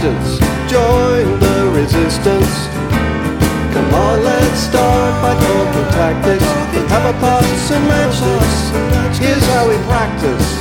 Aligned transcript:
distance. 0.00 0.38
Join 0.70 1.40
the 1.40 1.72
resistance. 1.74 2.66
Come 3.74 3.94
on, 3.94 4.22
let's 4.22 4.60
start 4.60 5.22
by 5.22 5.34
talking 5.34 5.92
tactics. 5.92 6.44
Let's 6.44 6.90
have 6.92 7.14
a 7.14 7.18
pass 7.18 7.70
and 7.72 7.84
match 7.88 8.20
this. 8.20 9.18
Here's 9.18 9.44
how 9.46 9.68
we 9.68 9.76
practice. 9.86 10.54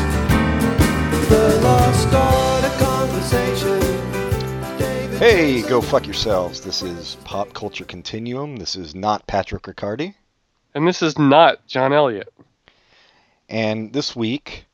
The 1.30 1.60
lost 1.62 2.14
art 2.14 2.64
of 2.66 2.78
conversation. 2.80 3.80
David 4.80 5.20
Hey, 5.20 5.62
go 5.62 5.82
fuck 5.82 6.06
yourselves. 6.06 6.62
This 6.62 6.82
is 6.82 7.18
Pop 7.24 7.54
Culture 7.54 7.86
Continuum. 7.86 8.56
This 8.56 8.76
is 8.76 8.96
not 8.96 9.28
Patrick 9.28 9.68
Riccardi. 9.68 10.16
And 10.74 10.88
this 10.88 11.04
is 11.04 11.20
not 11.20 11.66
John 11.68 11.94
Elliott. 11.94 12.34
And 13.50 13.94
this 13.94 14.16
week 14.16 14.67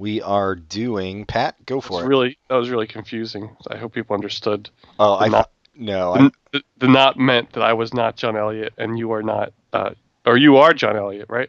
we 0.00 0.22
are 0.22 0.54
doing 0.56 1.26
Pat, 1.26 1.54
go 1.66 1.80
for 1.80 2.02
it. 2.02 2.06
really 2.06 2.38
that 2.48 2.56
was 2.56 2.70
really 2.70 2.86
confusing. 2.86 3.54
I 3.70 3.76
hope 3.76 3.92
people 3.92 4.14
understood. 4.14 4.70
oh, 4.98 5.16
I 5.18 5.28
not- 5.28 5.50
no, 5.76 6.14
The, 6.14 6.32
I, 6.54 6.60
the, 6.78 6.88
not 6.88 7.18
meant 7.18 7.52
that 7.52 7.62
I 7.62 7.74
was 7.74 7.94
not 7.94 8.16
John 8.16 8.36
Elliott 8.36 8.74
and 8.76 8.98
you 8.98 9.12
are 9.12 9.22
not, 9.22 9.52
uh, 9.72 9.90
or 10.26 10.36
you 10.36 10.56
are 10.58 10.74
John 10.74 10.96
Elliott, 10.96 11.30
right? 11.30 11.48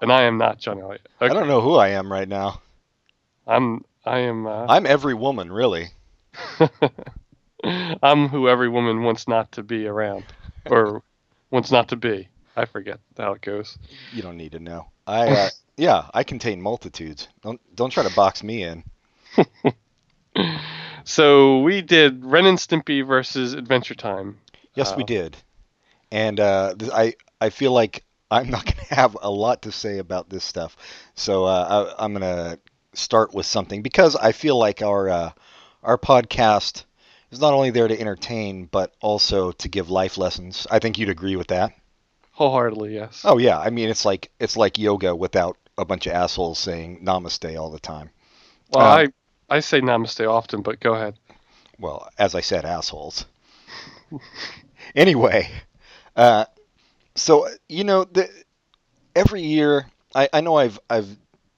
And 0.00 0.10
I 0.12 0.22
am 0.22 0.38
not 0.38 0.58
John 0.58 0.80
Elliott. 0.80 1.06
I 1.20 1.28
don't 1.28 1.46
know 1.48 1.60
who 1.60 1.74
I 1.74 1.88
am 1.88 2.10
right 2.10 2.28
now. 2.28 2.60
I'm 3.46 3.84
I 4.04 4.20
am 4.20 4.46
uh, 4.46 4.66
I'm 4.68 4.86
every 4.86 5.14
woman, 5.14 5.50
really. 5.52 5.88
I'm 8.02 8.28
who 8.28 8.48
every 8.48 8.68
woman 8.68 9.02
wants 9.02 9.26
not 9.26 9.52
to 9.52 9.62
be 9.62 9.86
around, 9.86 10.24
or 10.66 11.02
wants 11.50 11.70
not 11.70 11.88
to 11.88 11.96
be. 11.96 12.28
I 12.56 12.64
forget 12.64 13.00
how 13.16 13.32
it 13.32 13.42
goes. 13.42 13.76
You 14.12 14.22
don't 14.22 14.36
need 14.36 14.52
to 14.52 14.60
know. 14.60 14.86
I 15.06 15.28
uh, 15.28 15.48
yeah, 15.78 16.08
I 16.14 16.24
contain 16.24 16.60
multitudes. 16.60 17.28
Don't 17.42 17.60
don't 17.74 17.90
try 17.90 18.04
to 18.04 18.10
box 18.10 18.42
me 18.42 18.62
in. 18.64 18.84
So 21.04 21.60
we 21.60 21.82
did 21.82 22.24
Ren 22.24 22.46
and 22.46 22.58
Stimpy 22.58 23.06
versus 23.06 23.54
Adventure 23.54 23.94
Time. 23.94 24.38
Yes, 24.74 24.94
we 24.96 25.02
Uh, 25.02 25.06
did. 25.06 25.36
And 26.10 26.40
uh, 26.40 26.74
I 26.92 27.14
I 27.40 27.50
feel 27.50 27.72
like 27.72 28.04
I'm 28.30 28.50
not 28.50 28.64
going 28.70 28.86
to 28.88 28.94
have 28.94 29.16
a 29.22 29.30
lot 29.30 29.62
to 29.62 29.72
say 29.72 29.98
about 29.98 30.28
this 30.30 30.44
stuff. 30.44 30.76
So 31.14 31.44
uh, 31.44 31.94
I, 31.98 32.04
I'm 32.04 32.12
going 32.14 32.22
to 32.22 32.58
start 32.94 33.34
with 33.34 33.46
something 33.46 33.82
because 33.82 34.16
I 34.16 34.32
feel 34.32 34.58
like 34.58 34.82
our 34.82 35.08
uh, 35.08 35.30
our 35.82 35.98
podcast 35.98 36.84
is 37.30 37.40
not 37.40 37.54
only 37.54 37.70
there 37.70 37.88
to 37.88 38.00
entertain 38.00 38.66
but 38.66 38.94
also 39.00 39.52
to 39.52 39.68
give 39.68 39.90
life 39.90 40.18
lessons. 40.18 40.66
I 40.70 40.78
think 40.78 40.98
you'd 40.98 41.08
agree 41.10 41.36
with 41.36 41.48
that. 41.48 41.72
Wholeheartedly, 42.32 42.94
yes. 42.94 43.22
Oh 43.24 43.38
yeah, 43.38 43.58
I 43.58 43.70
mean 43.70 43.88
it's 43.90 44.04
like 44.04 44.30
it's 44.40 44.56
like 44.56 44.78
yoga 44.78 45.14
without 45.14 45.56
a 45.78 45.84
bunch 45.84 46.06
of 46.06 46.12
assholes 46.12 46.58
saying 46.58 47.04
namaste 47.04 47.58
all 47.58 47.70
the 47.70 47.78
time. 47.78 48.10
well, 48.70 48.86
uh, 48.86 49.06
I 49.50 49.56
I 49.56 49.60
say 49.60 49.80
namaste 49.80 50.28
often, 50.28 50.62
but 50.62 50.80
go 50.80 50.94
ahead. 50.94 51.18
Well, 51.78 52.08
as 52.18 52.34
I 52.34 52.40
said, 52.40 52.64
assholes. 52.64 53.24
anyway, 54.94 55.48
uh, 56.16 56.46
so 57.14 57.48
you 57.68 57.84
know, 57.84 58.04
the, 58.04 58.28
every 59.14 59.42
year, 59.42 59.86
I, 60.14 60.28
I 60.32 60.40
know 60.40 60.56
I've 60.56 60.78
I've 60.90 61.08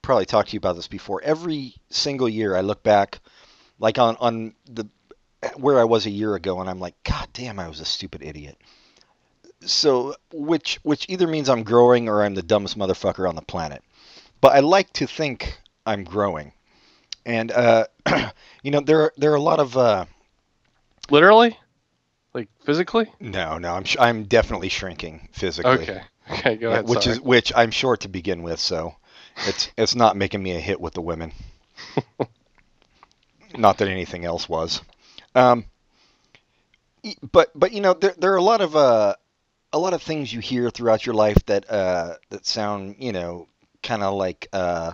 probably 0.02 0.26
talked 0.26 0.50
to 0.50 0.54
you 0.54 0.58
about 0.58 0.76
this 0.76 0.88
before. 0.88 1.22
Every 1.22 1.74
single 1.88 2.28
year, 2.28 2.54
I 2.54 2.60
look 2.60 2.82
back, 2.82 3.20
like 3.78 3.98
on 3.98 4.16
on 4.20 4.54
the 4.66 4.86
where 5.56 5.80
I 5.80 5.84
was 5.84 6.06
a 6.06 6.10
year 6.10 6.34
ago, 6.34 6.60
and 6.60 6.68
I'm 6.68 6.80
like, 6.80 6.94
God 7.04 7.28
damn, 7.32 7.58
I 7.58 7.68
was 7.68 7.80
a 7.80 7.84
stupid 7.84 8.22
idiot. 8.22 8.58
So, 9.62 10.14
which 10.32 10.78
which 10.82 11.06
either 11.08 11.26
means 11.26 11.48
I'm 11.48 11.62
growing 11.62 12.08
or 12.08 12.22
I'm 12.22 12.34
the 12.34 12.42
dumbest 12.42 12.78
motherfucker 12.78 13.28
on 13.28 13.36
the 13.36 13.42
planet. 13.42 13.82
But 14.40 14.54
I 14.54 14.60
like 14.60 14.92
to 14.94 15.06
think 15.06 15.58
I'm 15.86 16.04
growing, 16.04 16.52
and 17.26 17.50
uh, 17.52 17.86
you 18.62 18.70
know, 18.70 18.80
there 18.80 19.02
are, 19.02 19.12
there 19.16 19.32
are 19.32 19.36
a 19.36 19.40
lot 19.42 19.60
of 19.60 19.76
uh, 19.76 20.06
Literally, 21.10 21.58
like 22.34 22.48
physically. 22.64 23.10
No, 23.20 23.58
no, 23.58 23.74
I'm 23.74 23.84
sh- 23.84 23.96
I'm 23.98 24.24
definitely 24.24 24.68
shrinking 24.68 25.28
physically. 25.32 25.72
Okay. 25.88 26.02
Okay. 26.30 26.56
Go 26.56 26.68
Yeah, 26.68 26.70
ahead. 26.70 26.80
which 26.80 26.88
sorry. 26.88 27.06
is 27.06 27.20
which 27.20 27.52
I'm 27.54 27.70
short 27.70 28.00
to 28.00 28.08
begin 28.08 28.42
with, 28.42 28.60
so 28.60 28.94
it's 29.42 29.70
it's 29.76 29.94
not 29.94 30.16
making 30.16 30.42
me 30.42 30.56
a 30.56 30.60
hit 30.60 30.80
with 30.80 30.94
the 30.94 31.02
women. 31.02 31.32
not 33.56 33.78
that 33.78 33.88
anything 33.88 34.24
else 34.24 34.48
was. 34.48 34.80
Um, 35.34 35.64
but 37.32 37.50
but 37.54 37.72
you 37.72 37.80
know 37.80 37.94
there 37.94 38.14
there 38.18 38.32
are 38.32 38.36
a 38.36 38.42
lot 38.42 38.60
of 38.60 38.76
uh 38.76 39.14
a 39.72 39.78
lot 39.78 39.94
of 39.94 40.02
things 40.02 40.32
you 40.32 40.40
hear 40.40 40.70
throughout 40.70 41.06
your 41.06 41.14
life 41.14 41.38
that 41.46 41.70
uh 41.70 42.14
that 42.30 42.46
sound 42.46 42.96
you 42.98 43.12
know 43.12 43.48
kind 43.82 44.02
of 44.02 44.14
like 44.14 44.48
uh 44.52 44.92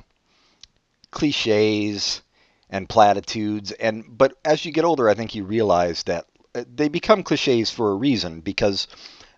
cliches 1.10 2.22
and 2.68 2.88
platitudes 2.88 3.72
and 3.72 4.04
but 4.08 4.34
as 4.44 4.64
you 4.64 4.72
get 4.72 4.84
older 4.84 5.08
I 5.08 5.14
think 5.14 5.34
you 5.34 5.44
realize 5.44 6.02
that 6.04 6.26
uh, 6.54 6.64
they 6.74 6.88
become 6.88 7.22
cliches 7.22 7.70
for 7.70 7.90
a 7.90 7.94
reason 7.94 8.40
because 8.40 8.88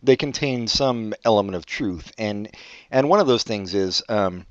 they 0.02 0.16
contain 0.16 0.66
some 0.66 1.14
element 1.24 1.56
of 1.56 1.66
truth 1.66 2.12
and 2.18 2.48
and 2.90 3.08
one 3.08 3.20
of 3.20 3.26
those 3.26 3.42
things 3.42 3.74
is 3.74 4.02
um, 4.08 4.46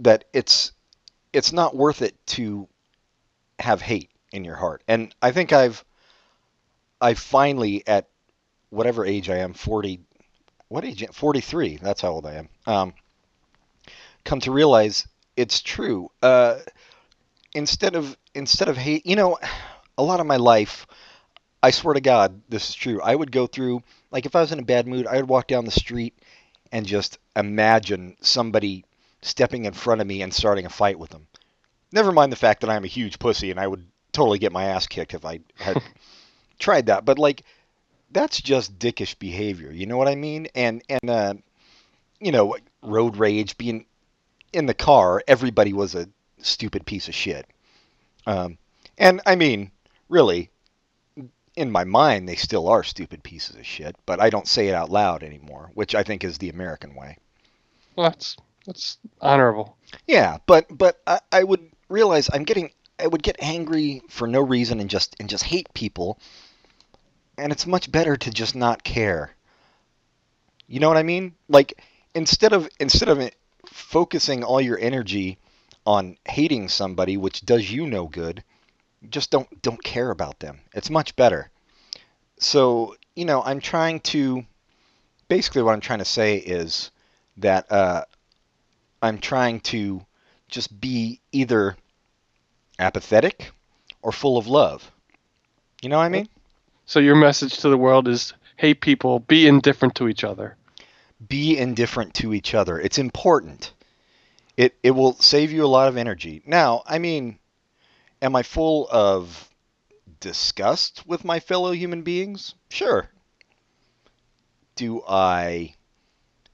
that 0.00 0.24
it's 0.32 0.72
it's 1.32 1.52
not 1.52 1.76
worth 1.76 2.02
it 2.02 2.14
to 2.26 2.68
have 3.58 3.80
hate 3.80 4.10
in 4.32 4.44
your 4.44 4.56
heart 4.56 4.82
and 4.88 5.14
I 5.22 5.30
think 5.30 5.52
I've 5.52 5.84
I 7.00 7.14
finally 7.14 7.86
at 7.86 8.08
whatever 8.70 9.06
age 9.06 9.30
I 9.30 9.38
am 9.38 9.54
40 9.54 10.00
what 10.68 10.84
age 10.84 11.04
43 11.12 11.76
that's 11.76 12.00
how 12.00 12.10
old 12.10 12.26
I 12.26 12.34
am 12.34 12.48
um, 12.66 12.94
come 14.24 14.40
to 14.40 14.50
realize 14.52 15.06
it's 15.36 15.60
true 15.60 16.10
uh, 16.22 16.58
instead 17.54 17.96
of 17.96 18.16
instead 18.34 18.68
of 18.68 18.76
hate 18.76 19.06
you 19.06 19.16
know 19.16 19.38
a 19.98 20.02
lot 20.02 20.20
of 20.20 20.26
my 20.26 20.36
life 20.36 20.86
I 21.64 21.70
swear 21.70 21.94
to 21.94 22.02
God, 22.02 22.42
this 22.50 22.68
is 22.68 22.74
true. 22.74 23.00
I 23.00 23.14
would 23.14 23.32
go 23.32 23.46
through, 23.46 23.82
like, 24.10 24.26
if 24.26 24.36
I 24.36 24.42
was 24.42 24.52
in 24.52 24.58
a 24.58 24.62
bad 24.64 24.86
mood, 24.86 25.06
I 25.06 25.16
would 25.16 25.30
walk 25.30 25.46
down 25.46 25.64
the 25.64 25.70
street 25.70 26.12
and 26.72 26.84
just 26.84 27.16
imagine 27.34 28.18
somebody 28.20 28.84
stepping 29.22 29.64
in 29.64 29.72
front 29.72 30.02
of 30.02 30.06
me 30.06 30.20
and 30.20 30.34
starting 30.34 30.66
a 30.66 30.68
fight 30.68 30.98
with 30.98 31.08
them. 31.08 31.26
Never 31.90 32.12
mind 32.12 32.30
the 32.30 32.36
fact 32.36 32.60
that 32.60 32.68
I'm 32.68 32.84
a 32.84 32.86
huge 32.88 33.18
pussy 33.18 33.50
and 33.50 33.58
I 33.58 33.66
would 33.66 33.86
totally 34.12 34.38
get 34.38 34.52
my 34.52 34.64
ass 34.64 34.86
kicked 34.86 35.14
if 35.14 35.24
I 35.24 35.40
had 35.56 35.82
tried 36.58 36.84
that. 36.86 37.06
But, 37.06 37.18
like, 37.18 37.44
that's 38.10 38.42
just 38.42 38.78
dickish 38.78 39.18
behavior. 39.18 39.72
You 39.72 39.86
know 39.86 39.96
what 39.96 40.08
I 40.08 40.16
mean? 40.16 40.48
And, 40.54 40.82
and, 40.90 41.08
uh, 41.08 41.34
you 42.20 42.30
know, 42.30 42.58
road 42.82 43.16
rage, 43.16 43.56
being 43.56 43.86
in 44.54 44.66
the 44.66 44.74
car, 44.74 45.22
everybody 45.26 45.72
was 45.72 45.94
a 45.94 46.08
stupid 46.38 46.86
piece 46.86 47.08
of 47.08 47.14
shit. 47.14 47.46
Um, 48.26 48.58
and, 48.96 49.20
I 49.26 49.34
mean, 49.34 49.70
really, 50.08 50.50
in 51.56 51.70
my 51.70 51.84
mind, 51.84 52.28
they 52.28 52.36
still 52.36 52.68
are 52.68 52.82
stupid 52.82 53.22
pieces 53.22 53.56
of 53.56 53.66
shit, 53.66 53.96
but 54.06 54.20
I 54.20 54.30
don't 54.30 54.48
say 54.48 54.68
it 54.68 54.74
out 54.74 54.90
loud 54.90 55.22
anymore, 55.22 55.70
which 55.74 55.94
I 55.94 56.02
think 56.02 56.24
is 56.24 56.38
the 56.38 56.50
American 56.50 56.94
way. 56.94 57.18
Well, 57.96 58.10
that's 58.10 58.36
that's 58.66 58.98
honorable. 59.20 59.76
Yeah, 60.06 60.38
but 60.46 60.66
but 60.76 61.00
I, 61.06 61.20
I 61.30 61.44
would 61.44 61.70
realize 61.88 62.28
I'm 62.32 62.44
getting 62.44 62.70
I 62.98 63.06
would 63.06 63.22
get 63.22 63.36
angry 63.38 64.02
for 64.08 64.26
no 64.26 64.40
reason 64.40 64.80
and 64.80 64.90
just 64.90 65.14
and 65.20 65.28
just 65.28 65.44
hate 65.44 65.72
people, 65.74 66.18
and 67.38 67.52
it's 67.52 67.66
much 67.66 67.92
better 67.92 68.16
to 68.16 68.30
just 68.30 68.56
not 68.56 68.82
care. 68.82 69.34
You 70.66 70.80
know 70.80 70.88
what 70.88 70.96
I 70.96 71.02
mean? 71.04 71.34
Like 71.48 71.80
instead 72.14 72.52
of 72.52 72.68
instead 72.80 73.08
of 73.08 73.30
focusing 73.74 74.44
all 74.44 74.60
your 74.60 74.78
energy 74.78 75.36
on 75.84 76.16
hating 76.26 76.68
somebody, 76.68 77.16
which 77.16 77.44
does 77.44 77.70
you 77.70 77.86
no 77.86 78.06
good, 78.06 78.42
just 79.10 79.30
don't 79.30 79.62
don't 79.62 79.82
care 79.82 80.10
about 80.10 80.38
them. 80.38 80.60
It's 80.72 80.90
much 80.90 81.16
better. 81.16 81.50
So 82.38 82.96
you 83.16 83.24
know, 83.24 83.42
I'm 83.42 83.60
trying 83.60 84.00
to 84.00 84.44
basically 85.28 85.62
what 85.62 85.72
I'm 85.72 85.80
trying 85.80 85.98
to 85.98 86.04
say 86.04 86.36
is 86.36 86.92
that 87.38 87.70
uh, 87.70 88.04
I'm 89.02 89.18
trying 89.18 89.60
to 89.72 90.06
just 90.48 90.80
be 90.80 91.20
either 91.32 91.76
apathetic 92.78 93.50
or 94.02 94.12
full 94.12 94.38
of 94.38 94.46
love. 94.46 94.90
You 95.82 95.88
know 95.88 95.98
what 95.98 96.04
I 96.04 96.10
mean? 96.10 96.28
So 96.86 97.00
your 97.00 97.16
message 97.16 97.58
to 97.58 97.68
the 97.68 97.76
world 97.76 98.06
is: 98.06 98.34
Hey, 98.56 98.72
people, 98.72 99.18
be 99.18 99.48
indifferent 99.48 99.96
to 99.96 100.08
each 100.08 100.22
other. 100.22 100.56
Be 101.26 101.56
indifferent 101.56 102.14
to 102.14 102.34
each 102.34 102.54
other. 102.54 102.78
It's 102.78 102.98
important. 102.98 103.72
It 104.56 104.74
it 104.82 104.90
will 104.92 105.14
save 105.14 105.52
you 105.52 105.64
a 105.64 105.68
lot 105.68 105.88
of 105.88 105.96
energy. 105.96 106.42
Now, 106.46 106.82
I 106.86 106.98
mean, 106.98 107.38
am 108.22 108.36
I 108.36 108.42
full 108.42 108.88
of 108.90 109.48
disgust 110.20 111.06
with 111.06 111.24
my 111.24 111.40
fellow 111.40 111.72
human 111.72 112.02
beings? 112.02 112.54
Sure. 112.70 113.08
Do 114.76 115.02
I 115.08 115.74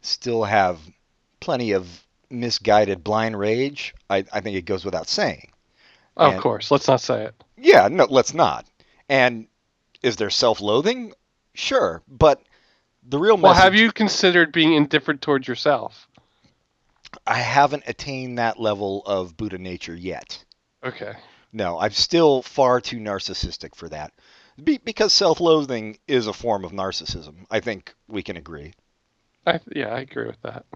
still 0.02 0.44
have 0.44 0.78
plenty 1.40 1.72
of 1.72 2.02
misguided 2.28 3.02
blind 3.02 3.38
rage? 3.38 3.94
I, 4.08 4.24
I 4.32 4.40
think 4.40 4.56
it 4.56 4.66
goes 4.66 4.84
without 4.84 5.08
saying. 5.08 5.50
And- 6.16 6.34
of 6.34 6.42
course, 6.42 6.70
let's 6.70 6.88
not 6.88 7.00
say 7.00 7.24
it. 7.24 7.34
Yeah, 7.56 7.88
no, 7.88 8.06
let's 8.10 8.34
not. 8.34 8.66
And 9.08 9.46
is 10.02 10.16
there 10.16 10.30
self-loathing? 10.30 11.12
Sure, 11.54 12.02
but 12.08 12.42
the 13.02 13.18
real 13.18 13.36
Well, 13.36 13.54
have 13.54 13.74
you 13.74 13.92
considered 13.92 14.52
being 14.52 14.74
indifferent 14.74 15.22
towards 15.22 15.48
yourself? 15.48 16.08
I 17.26 17.38
haven't 17.38 17.84
attained 17.86 18.38
that 18.38 18.60
level 18.60 19.02
of 19.04 19.36
Buddha 19.36 19.58
nature 19.58 19.94
yet. 19.94 20.44
Okay. 20.84 21.14
no, 21.52 21.78
I'm 21.78 21.90
still 21.90 22.42
far 22.42 22.80
too 22.80 22.98
narcissistic 22.98 23.74
for 23.74 23.88
that. 23.88 24.12
Be, 24.62 24.78
because 24.78 25.12
self-loathing 25.12 25.98
is 26.06 26.26
a 26.26 26.32
form 26.32 26.64
of 26.64 26.72
narcissism. 26.72 27.46
I 27.50 27.60
think 27.60 27.94
we 28.08 28.22
can 28.22 28.36
agree. 28.36 28.74
I, 29.46 29.60
yeah, 29.74 29.88
I 29.88 30.00
agree 30.00 30.26
with 30.26 30.40
that. 30.42 30.66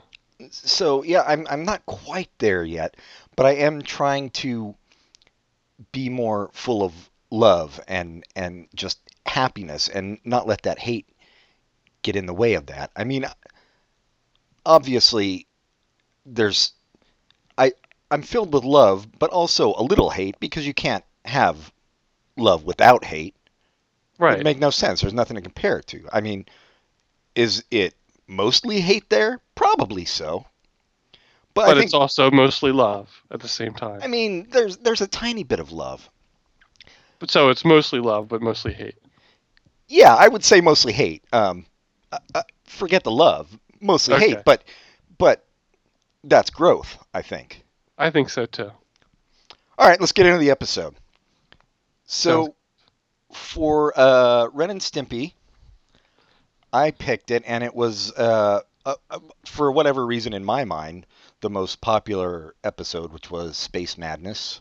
So 0.50 1.02
yeah, 1.04 1.22
I'm 1.26 1.46
I'm 1.48 1.64
not 1.64 1.86
quite 1.86 2.30
there 2.38 2.64
yet, 2.64 2.96
but 3.36 3.46
I 3.46 3.52
am 3.52 3.82
trying 3.82 4.30
to 4.30 4.74
be 5.92 6.08
more 6.08 6.50
full 6.52 6.82
of 6.82 6.92
love 7.30 7.80
and 7.86 8.24
and 8.34 8.68
just 8.74 8.98
happiness 9.26 9.88
and 9.88 10.18
not 10.24 10.46
let 10.46 10.62
that 10.62 10.78
hate 10.78 11.06
get 12.04 12.14
in 12.14 12.26
the 12.26 12.34
way 12.34 12.54
of 12.54 12.66
that. 12.66 12.92
I 12.94 13.02
mean, 13.02 13.26
obviously 14.64 15.48
there's 16.24 16.72
I 17.58 17.72
I'm 18.10 18.22
filled 18.22 18.52
with 18.52 18.62
love, 18.62 19.08
but 19.18 19.30
also 19.30 19.74
a 19.76 19.82
little 19.82 20.10
hate 20.10 20.38
because 20.38 20.64
you 20.64 20.74
can't 20.74 21.04
have 21.24 21.72
love 22.36 22.62
without 22.64 23.04
hate. 23.04 23.34
Right. 24.18 24.38
It 24.38 24.44
make 24.44 24.60
no 24.60 24.70
sense. 24.70 25.00
There's 25.00 25.12
nothing 25.12 25.34
to 25.34 25.42
compare 25.42 25.78
it 25.78 25.88
to. 25.88 26.06
I 26.12 26.20
mean, 26.20 26.46
is 27.34 27.64
it 27.72 27.94
mostly 28.28 28.80
hate 28.80 29.10
there? 29.10 29.40
Probably 29.56 30.04
so. 30.04 30.46
But, 31.54 31.66
but 31.66 31.74
think, 31.74 31.86
it's 31.86 31.94
also 31.94 32.30
mostly 32.30 32.72
love 32.72 33.08
at 33.30 33.40
the 33.40 33.48
same 33.48 33.74
time. 33.74 34.00
I 34.02 34.06
mean, 34.08 34.48
there's 34.50 34.76
there's 34.78 35.00
a 35.00 35.06
tiny 35.06 35.42
bit 35.44 35.60
of 35.60 35.72
love. 35.72 36.08
but 37.18 37.30
so 37.30 37.48
it's 37.48 37.64
mostly 37.64 38.00
love, 38.00 38.28
but 38.28 38.42
mostly 38.42 38.72
hate. 38.72 38.96
Yeah, 39.88 40.14
I 40.14 40.28
would 40.28 40.44
say 40.44 40.60
mostly 40.60 40.92
hate. 40.92 41.22
Um, 41.32 41.66
uh, 42.34 42.42
forget 42.64 43.04
the 43.04 43.10
love, 43.10 43.56
mostly 43.80 44.14
Okay. 44.14 44.28
hate. 44.30 44.44
But 44.44 44.64
but 45.18 45.44
that's 46.24 46.50
growth, 46.50 46.98
I 47.12 47.22
think. 47.22 47.64
I 47.98 48.10
think 48.10 48.28
so 48.30 48.46
too. 48.46 48.70
All 49.78 49.88
right, 49.88 49.98
let's 50.00 50.12
get 50.12 50.26
into 50.26 50.38
the 50.38 50.50
episode. 50.50 50.94
So, 52.06 52.54
for 53.32 53.92
uh, 53.98 54.48
Ren 54.52 54.70
and 54.70 54.80
Stimpy, 54.80 55.32
I 56.72 56.90
picked 56.90 57.30
it, 57.30 57.42
and 57.46 57.64
it 57.64 57.74
was, 57.74 58.12
uh, 58.12 58.60
uh, 58.84 58.94
for 59.46 59.72
whatever 59.72 60.04
reason 60.06 60.32
in 60.32 60.44
my 60.44 60.64
mind, 60.64 61.06
the 61.40 61.50
most 61.50 61.80
popular 61.80 62.54
episode, 62.62 63.12
which 63.12 63.30
was 63.30 63.56
Space 63.56 63.96
Madness. 63.98 64.60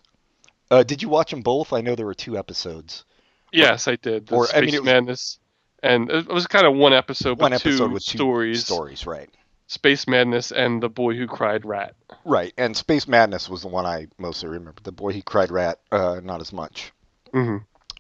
Uh, 0.72 0.84
did 0.84 1.02
you 1.02 1.10
watch 1.10 1.32
them 1.32 1.42
both? 1.42 1.74
I 1.74 1.82
know 1.82 1.96
there 1.96 2.06
were 2.06 2.14
two 2.14 2.38
episodes. 2.38 3.04
Yes, 3.52 3.88
I 3.88 3.96
did. 3.98 4.28
The 4.28 4.36
or, 4.36 4.46
I 4.46 4.48
Space 4.50 4.62
mean, 4.66 4.74
it 4.76 4.82
was- 4.82 4.86
Madness, 4.86 5.40
and 5.84 6.10
it 6.10 6.28
was 6.28 6.48
kind 6.48 6.66
of 6.66 6.74
one 6.76 6.94
episode, 6.94 7.38
but 7.38 7.52
One 7.52 7.60
two 7.60 7.70
episode 7.70 7.92
with 7.92 8.06
two 8.06 8.18
stories: 8.18 8.66
Stories, 8.66 9.06
right? 9.06 9.30
Space 9.68 10.08
Madness 10.08 10.52
and 10.52 10.82
the 10.82 10.90
Boy 10.90 11.16
Who 11.16 11.28
Cried 11.28 11.66
Rat. 11.66 11.96
Right, 12.26 12.54
and 12.58 12.76
Space 12.76 13.08
Madness 13.08 13.50
was 13.50 13.62
the 13.62 13.68
one 13.68 13.86
I 13.86 14.08
mostly 14.18 14.50
remember. 14.50 14.82
The 14.82 14.92
Boy 14.92 15.12
He 15.14 15.22
Cried 15.22 15.52
Rat, 15.52 15.80
uh, 15.92 16.22
not 16.24 16.42
as 16.42 16.54
much. 16.54 16.92
hmm 17.32 17.58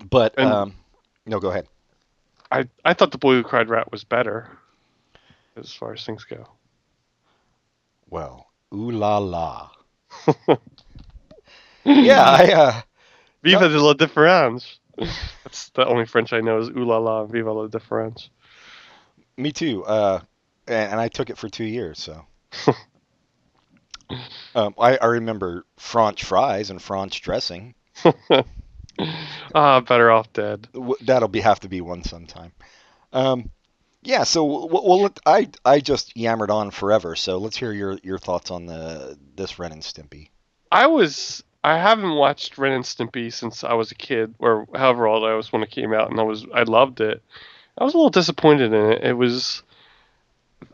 But 0.09 0.37
um, 0.39 0.73
no, 1.25 1.39
go 1.39 1.49
ahead. 1.49 1.67
I 2.51 2.69
I 2.85 2.93
thought 2.93 3.11
the 3.11 3.17
Boy 3.17 3.35
Who 3.35 3.43
Cried 3.43 3.69
Rat 3.69 3.91
was 3.91 4.03
better, 4.03 4.49
as 5.57 5.73
far 5.73 5.93
as 5.93 6.05
things 6.05 6.23
go. 6.23 6.47
Well, 8.09 8.47
ooh 8.73 8.91
la 8.91 9.17
la. 9.17 9.71
yeah, 11.83 12.23
I 12.23 12.51
uh, 12.53 12.81
Viva 13.43 13.67
de 13.67 13.81
la 13.81 13.93
différence. 13.93 14.79
That's 15.43 15.69
the 15.69 15.85
only 15.85 16.05
French 16.05 16.33
I 16.33 16.41
know 16.41 16.59
is 16.59 16.69
ooh 16.69 16.85
la 16.85 16.97
la, 16.97 17.25
viva 17.25 17.51
la 17.51 17.67
de 17.67 17.77
différence. 17.77 18.29
me 19.37 19.51
too. 19.51 19.83
Uh, 19.85 20.19
and, 20.67 20.91
and 20.93 20.99
I 21.01 21.07
took 21.07 21.29
it 21.29 21.37
for 21.37 21.49
two 21.49 21.65
years, 21.65 21.99
so. 21.99 22.25
um, 24.55 24.75
I, 24.79 24.97
I 24.97 25.05
remember 25.07 25.65
French 25.77 26.23
fries 26.23 26.69
and 26.69 26.81
French 26.81 27.21
dressing. 27.21 27.75
Ah, 29.55 29.81
better 29.81 30.11
off 30.11 30.31
dead. 30.33 30.67
That'll 31.01 31.27
be 31.27 31.41
have 31.41 31.59
to 31.61 31.67
be 31.69 31.81
one 31.81 32.03
sometime. 32.03 32.51
Um, 33.11 33.49
yeah. 34.03 34.23
So 34.23 34.43
well, 34.43 35.01
let- 35.01 35.19
I 35.25 35.49
I 35.65 35.79
just 35.79 36.15
yammered 36.15 36.51
on 36.51 36.69
forever. 36.69 37.15
So 37.15 37.39
let's 37.39 37.57
hear 37.57 37.71
your 37.71 37.97
your 38.03 38.19
thoughts 38.19 38.51
on 38.51 38.67
the 38.67 39.17
this 39.35 39.57
Ren 39.57 39.71
and 39.71 39.81
Stimpy. 39.81 40.29
I 40.71 40.87
was 40.87 41.43
I 41.63 41.77
haven't 41.77 42.15
watched 42.15 42.57
Ren 42.57 42.73
and 42.73 42.83
Stimpy 42.83 43.31
since 43.31 43.63
I 43.63 43.73
was 43.73 43.91
a 43.91 43.95
kid, 43.95 44.35
or 44.39 44.67
however 44.75 45.07
old 45.07 45.23
I 45.23 45.33
was 45.33 45.51
when 45.53 45.63
it 45.63 45.71
came 45.71 45.93
out, 45.93 46.11
and 46.11 46.19
I 46.19 46.23
was 46.23 46.45
I 46.53 46.63
loved 46.63 46.99
it. 47.01 47.21
I 47.77 47.83
was 47.83 47.93
a 47.93 47.97
little 47.97 48.09
disappointed 48.09 48.73
in 48.73 48.91
it. 48.91 49.03
It 49.03 49.13
was 49.13 49.63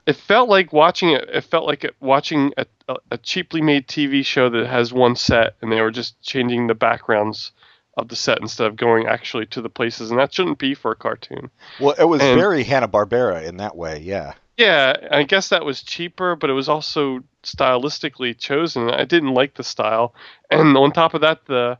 it 0.05 0.15
felt 0.15 0.49
like 0.49 0.73
watching 0.73 1.09
it. 1.11 1.29
It 1.31 1.41
felt 1.41 1.65
like 1.65 1.85
watching 1.99 2.53
a, 2.57 2.65
a, 3.11 3.17
cheaply 3.17 3.61
made 3.61 3.87
TV 3.87 4.25
show 4.25 4.49
that 4.49 4.67
has 4.67 4.91
one 4.91 5.15
set, 5.15 5.55
and 5.61 5.71
they 5.71 5.81
were 5.81 5.91
just 5.91 6.19
changing 6.21 6.67
the 6.67 6.75
backgrounds 6.75 7.51
of 7.97 8.07
the 8.07 8.15
set 8.15 8.39
instead 8.39 8.67
of 8.67 8.75
going 8.75 9.07
actually 9.07 9.45
to 9.47 9.61
the 9.61 9.69
places, 9.69 10.09
and 10.09 10.19
that 10.19 10.33
shouldn't 10.33 10.57
be 10.57 10.73
for 10.73 10.91
a 10.91 10.95
cartoon. 10.95 11.49
Well, 11.79 11.95
it 11.97 12.05
was 12.05 12.21
And- 12.21 12.39
very 12.39 12.63
Hanna 12.63 12.87
Barbera 12.87 13.45
in 13.45 13.57
that 13.57 13.75
way. 13.75 13.99
Yeah. 13.99 14.33
Yeah, 14.57 15.07
I 15.11 15.23
guess 15.23 15.49
that 15.49 15.63
was 15.63 15.81
cheaper, 15.81 16.35
but 16.35 16.49
it 16.49 16.53
was 16.53 16.67
also 16.67 17.23
stylistically 17.43 18.37
chosen. 18.37 18.89
I 18.89 19.05
didn't 19.05 19.33
like 19.33 19.55
the 19.55 19.63
style, 19.63 20.13
and 20.49 20.77
on 20.77 20.91
top 20.91 21.13
of 21.13 21.21
that, 21.21 21.45
the 21.45 21.77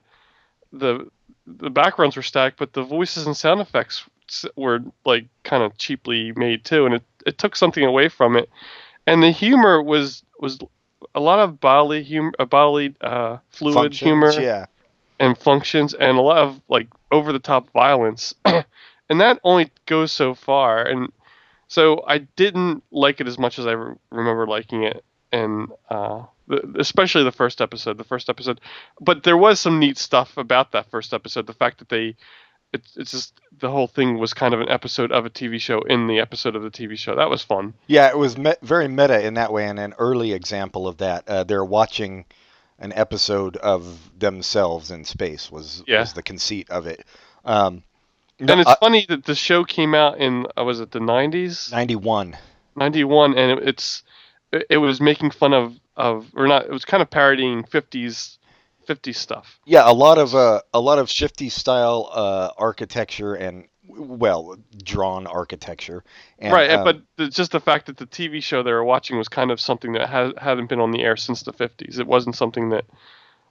the 0.71 1.07
the 1.45 1.69
backgrounds 1.69 2.15
were 2.15 2.21
stacked, 2.21 2.57
but 2.57 2.73
the 2.73 2.83
voices 2.83 3.25
and 3.25 3.35
sound 3.35 3.59
effects 3.61 4.07
were 4.55 4.79
like 5.05 5.27
kind 5.43 5.63
of 5.63 5.77
cheaply 5.77 6.31
made 6.35 6.63
too, 6.63 6.85
and 6.85 6.95
it, 6.95 7.03
it 7.25 7.37
took 7.37 7.55
something 7.55 7.83
away 7.83 8.09
from 8.09 8.35
it. 8.35 8.49
And 9.07 9.23
the 9.23 9.31
humor 9.31 9.81
was 9.81 10.23
was 10.39 10.59
a 11.15 11.19
lot 11.19 11.39
of 11.39 11.59
bodily 11.59 12.03
humor, 12.03 12.31
uh, 12.39 12.45
bodily 12.45 12.95
uh, 13.01 13.37
fluid 13.49 13.75
Functions, 13.75 13.99
humor 13.99 14.31
Yeah. 14.41 14.65
and 15.19 15.37
functions 15.37 15.93
and 15.93 16.17
a 16.17 16.21
lot 16.21 16.37
of 16.37 16.61
like 16.69 16.87
over 17.11 17.31
the 17.31 17.39
top 17.39 17.71
violence 17.71 18.33
and 18.45 19.21
that 19.21 19.39
only 19.43 19.71
goes 19.85 20.11
so 20.11 20.33
far 20.33 20.83
and 20.83 21.11
so 21.67 22.03
i 22.07 22.19
didn't 22.19 22.83
like 22.91 23.19
it 23.19 23.27
as 23.27 23.37
much 23.39 23.59
as 23.59 23.65
i 23.65 23.71
re- 23.71 23.95
remember 24.11 24.45
liking 24.47 24.83
it 24.83 25.03
and 25.31 25.69
uh 25.89 26.23
the, 26.47 26.75
especially 26.79 27.23
the 27.23 27.31
first 27.31 27.61
episode 27.61 27.97
the 27.97 28.03
first 28.03 28.29
episode 28.29 28.59
but 28.99 29.23
there 29.23 29.37
was 29.37 29.59
some 29.59 29.79
neat 29.79 29.97
stuff 29.97 30.37
about 30.37 30.71
that 30.71 30.89
first 30.89 31.13
episode 31.13 31.45
the 31.47 31.53
fact 31.53 31.79
that 31.79 31.89
they 31.89 32.15
it, 32.71 32.81
it's 32.95 33.11
just 33.11 33.33
the 33.59 33.69
whole 33.69 33.87
thing 33.87 34.17
was 34.19 34.33
kind 34.33 34.53
of 34.53 34.61
an 34.61 34.69
episode 34.69 35.11
of 35.11 35.25
a 35.25 35.29
tv 35.29 35.59
show 35.59 35.81
in 35.81 36.07
the 36.07 36.19
episode 36.19 36.55
of 36.55 36.61
the 36.63 36.69
tv 36.71 36.97
show 36.97 37.15
that 37.15 37.29
was 37.29 37.41
fun 37.43 37.73
Yeah, 37.87 38.07
it 38.09 38.17
was 38.17 38.37
me- 38.37 38.55
very 38.61 38.87
meta 38.87 39.25
in 39.25 39.33
that 39.35 39.51
way, 39.51 39.67
and 39.67 39.79
an 39.79 39.93
early 39.97 40.33
example 40.33 40.87
of 40.87 40.97
that. 40.97 41.27
Uh, 41.27 41.43
they're 41.43 41.65
watching 41.65 42.25
an 42.77 42.93
episode 42.93 43.57
of 43.57 44.11
themselves 44.19 44.91
in 44.91 45.03
space 45.03 45.51
was 45.51 45.83
Yeah. 45.87 45.99
was 46.01 46.13
the 46.13 46.21
conceit 46.23 46.69
of 46.69 46.85
it. 46.87 47.03
Um, 47.43 47.81
and 48.39 48.51
it's 48.51 48.69
uh, 48.69 48.75
funny 48.79 49.05
that 49.09 49.25
the 49.25 49.35
show 49.35 49.63
came 49.65 49.93
out 49.95 50.17
in 50.19 50.45
uh, 50.57 50.63
was 50.63 50.79
it 50.79 50.91
the 50.91 50.99
90s 50.99 51.71
91. 51.71 52.37
91 52.75 53.37
and 53.37 53.59
it, 53.59 53.67
it's 53.67 54.03
it, 54.51 54.77
was 54.77 54.99
making 55.01 55.31
fun 55.31 55.53
of 55.53 55.75
of 55.95 56.27
or 56.35 56.47
not 56.47 56.65
it 56.65 56.71
was 56.71 56.85
kind 56.85 57.01
of 57.01 57.09
parodying 57.09 57.63
50s 57.63 58.37
50s 58.87 59.15
stuff 59.15 59.59
Yeah, 59.65 59.89
a 59.89 59.93
lot 59.93 60.17
of 60.17 60.33
uh, 60.33 60.61
a 60.73 60.79
lot 60.79 60.99
of 60.99 61.09
shifty 61.09 61.49
style 61.49 62.09
uh, 62.11 62.49
architecture 62.57 63.35
and 63.35 63.67
well 63.87 64.55
drawn 64.83 65.27
architecture. 65.27 66.03
And, 66.39 66.53
right 66.53 66.71
um, 66.71 66.83
but 66.83 67.01
the, 67.17 67.27
just 67.29 67.51
the 67.51 67.59
fact 67.59 67.87
that 67.87 67.97
the 67.97 68.07
tv 68.07 68.41
show 68.41 68.63
they 68.63 68.71
were 68.71 68.83
watching 68.83 69.17
was 69.17 69.27
kind 69.27 69.51
of 69.51 69.59
something 69.59 69.93
that 69.93 70.09
ha- 70.09 70.33
hadn't 70.37 70.69
been 70.69 70.79
on 70.79 70.91
the 70.91 71.01
air 71.01 71.17
since 71.17 71.43
the 71.43 71.53
50s 71.53 71.99
it 71.99 72.07
wasn't 72.07 72.35
something 72.35 72.69
that 72.69 72.85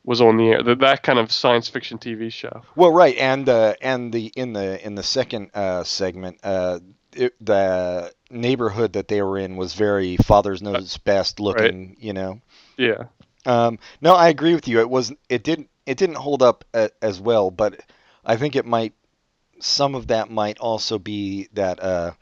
was 0.05 0.21
on 0.21 0.37
the 0.37 0.49
air 0.49 0.62
that, 0.62 0.78
that 0.81 1.02
kind 1.02 1.19
of 1.19 1.31
science 1.31 1.69
fiction 1.69 1.99
tv 1.99 2.33
show 2.33 2.62
Well, 2.75 2.93
right, 2.93 3.17
and 3.17 3.49
uh, 3.49 3.75
and 3.81 4.12
the 4.12 4.26
in 4.35 4.52
the 4.52 4.85
in 4.85 4.95
the 4.95 5.02
second 5.02 5.50
uh, 5.55 5.85
segment, 5.85 6.38
uh, 6.43 6.81
it, 7.14 7.35
the 7.45 8.12
neighborhood 8.31 8.93
that 8.95 9.09
they 9.09 9.23
were 9.23 9.39
in 9.39 9.57
was 9.57 9.75
very 9.75 10.17
father's 10.17 10.63
knows 10.63 10.97
best 10.99 11.41
looking. 11.41 11.97
You 12.01 12.13
know. 12.13 12.41
yeah 12.77 13.05
Um, 13.47 13.79
no, 14.01 14.15
I 14.15 14.29
agree 14.29 14.55
with 14.55 14.69
you. 14.69 14.81
It 14.81 14.91
was 14.91 15.13
it 15.29 15.43
didn't 15.43 15.71
it 15.87 15.97
didn't 15.97 16.17
hold 16.17 16.43
up 16.43 16.65
a, 16.75 16.91
as 17.01 17.21
well, 17.21 17.51
but 17.51 17.81
I 18.25 18.37
think 18.37 18.57
it 18.57 18.67
might 18.67 18.93
some 19.61 19.95
of 19.95 20.09
that 20.09 20.31
might 20.31 20.59
also 20.59 20.99
be 20.99 21.49
that 21.55 21.83
uh, 21.83 22.13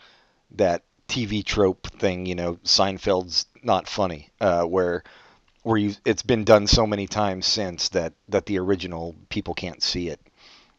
that 0.53 0.83
TV 1.09 1.45
trope 1.45 1.87
thing. 1.99 2.27
You 2.27 2.35
know, 2.35 2.55
Seinfeld's 2.65 3.47
not 3.63 3.89
funny, 3.89 4.31
uh, 4.41 4.63
where 4.65 5.03
where 5.63 5.77
you 5.77 5.95
it's 6.05 6.23
been 6.23 6.45
done 6.45 6.67
so 6.67 6.87
many 6.87 7.07
times 7.07 7.47
since 7.47 7.89
that 7.91 8.13
that 8.29 8.47
the 8.47 8.59
original 8.59 9.15
people 9.29 9.55
can't 9.55 9.83
see 9.83 10.09
it 10.09 10.21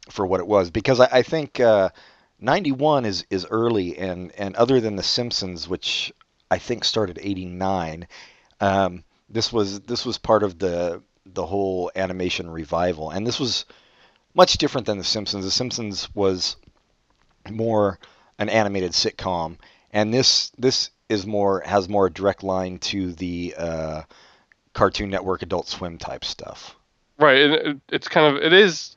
for 0.10 0.26
what 0.26 0.40
it 0.40 0.48
was 0.48 0.72
because 0.72 1.02
I, 1.02 1.10
I 1.12 1.22
think 1.24 1.60
uh, 1.60 1.90
91 2.40 3.06
is 3.06 3.26
is 3.30 3.46
early 3.50 3.98
and 3.98 4.32
and 4.38 4.56
other 4.56 4.80
than 4.80 4.96
the 4.96 5.04
Simpsons 5.04 5.68
which 5.68 6.14
I 6.50 6.58
think 6.58 6.84
started 6.84 7.20
89 7.22 8.08
um, 8.60 9.04
this 9.30 9.52
was 9.52 9.82
this 9.82 10.06
was 10.06 10.18
part 10.18 10.44
of 10.44 10.60
the 10.60 11.02
the 11.34 11.46
whole 11.46 11.92
animation 11.96 12.50
revival. 12.50 13.12
And 13.12 13.26
this 13.26 13.40
was 13.40 13.66
much 14.34 14.58
different 14.58 14.88
than 14.88 14.98
the 14.98 15.04
Simpsons. 15.04 15.46
The 15.46 15.52
Simpsons 15.52 16.14
was 16.16 16.58
more 17.50 18.00
an 18.40 18.50
animated 18.50 18.92
sitcom. 18.92 19.58
And 19.92 20.14
this 20.14 20.52
this 20.58 20.90
is 21.10 21.26
more 21.26 21.62
has 21.62 21.88
more 21.90 22.10
direct 22.10 22.44
line 22.44 22.80
to 22.80 23.14
the 23.14 23.56
uh, 23.58 24.02
Cartoon 24.74 25.10
Network 25.10 25.42
Adult 25.42 25.68
Swim 25.68 25.98
type 25.98 26.24
stuff. 26.24 26.76
Right. 27.18 27.80
It's 27.90 28.08
kind 28.08 28.36
of 28.36 28.44
it 28.44 28.54
is 28.54 28.97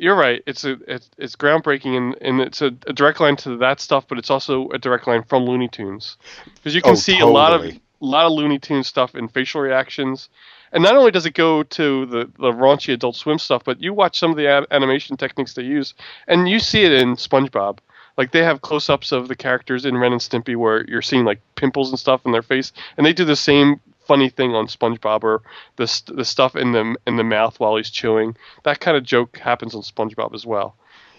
you're 0.00 0.16
right. 0.16 0.42
It's 0.46 0.64
a 0.64 0.78
it's, 0.88 1.10
it's 1.18 1.36
groundbreaking 1.36 1.96
and, 1.96 2.16
and 2.20 2.40
it's 2.40 2.62
a, 2.62 2.66
a 2.86 2.92
direct 2.92 3.20
line 3.20 3.36
to 3.36 3.58
that 3.58 3.80
stuff, 3.80 4.06
but 4.08 4.18
it's 4.18 4.30
also 4.30 4.68
a 4.70 4.78
direct 4.78 5.06
line 5.06 5.22
from 5.22 5.44
Looney 5.44 5.68
Tunes 5.68 6.16
because 6.54 6.74
you 6.74 6.82
can 6.82 6.92
Oh, 6.92 6.96
see 6.96 7.20
a 7.20 7.26
lot 7.26 7.52
of 7.52 7.64
a 7.64 7.80
lot 8.00 8.24
of 8.26 8.32
Looney 8.32 8.58
Tunes 8.58 8.86
stuff 8.86 9.14
in 9.14 9.28
facial 9.28 9.60
reactions. 9.60 10.28
And 10.72 10.82
not 10.84 10.96
only 10.96 11.10
does 11.10 11.26
it 11.26 11.34
go 11.34 11.64
to 11.64 12.06
the, 12.06 12.30
the 12.38 12.52
raunchy 12.52 12.94
Adult 12.94 13.16
Swim 13.16 13.38
stuff, 13.40 13.62
but 13.64 13.82
you 13.82 13.92
watch 13.92 14.18
some 14.18 14.30
of 14.30 14.36
the 14.36 14.46
a- 14.46 14.66
animation 14.70 15.16
techniques 15.16 15.54
they 15.54 15.64
use, 15.64 15.94
and 16.28 16.48
you 16.48 16.60
see 16.60 16.84
it 16.84 16.92
in 16.92 17.16
SpongeBob. 17.16 17.78
Like 18.16 18.30
they 18.30 18.44
have 18.44 18.60
close-ups 18.62 19.12
of 19.12 19.28
the 19.28 19.34
characters 19.34 19.84
in 19.84 19.96
Ren 19.96 20.12
and 20.12 20.20
Stimpy 20.20 20.54
where 20.56 20.84
you're 20.88 21.02
seeing 21.02 21.24
like 21.24 21.40
pimples 21.56 21.90
and 21.90 21.98
stuff 21.98 22.24
in 22.24 22.32
their 22.32 22.42
face, 22.42 22.72
and 22.96 23.04
they 23.04 23.12
do 23.12 23.24
the 23.24 23.36
same 23.36 23.80
funny 24.10 24.28
thing 24.28 24.56
on 24.56 24.66
SpongeBob 24.66 25.22
or 25.22 25.42
the 25.76 25.86
st- 25.86 26.16
the 26.16 26.24
stuff 26.24 26.56
in 26.56 26.72
the 26.72 26.96
in 27.06 27.14
the 27.16 27.22
mouth 27.36 27.60
while 27.60 27.76
he's 27.76 27.90
chewing. 27.90 28.36
That 28.64 28.80
kind 28.80 28.96
of 28.96 29.04
joke 29.04 29.38
happens 29.38 29.72
on 29.76 29.82
SpongeBob 29.82 30.34
as 30.34 30.44
well. 30.44 30.74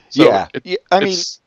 So 0.10 0.25
yeah. 0.25 0.48
it- 0.53 0.65
yeah, 0.65 0.77
I 0.91 1.00
mean, 1.00 1.07
it's- 1.07 1.39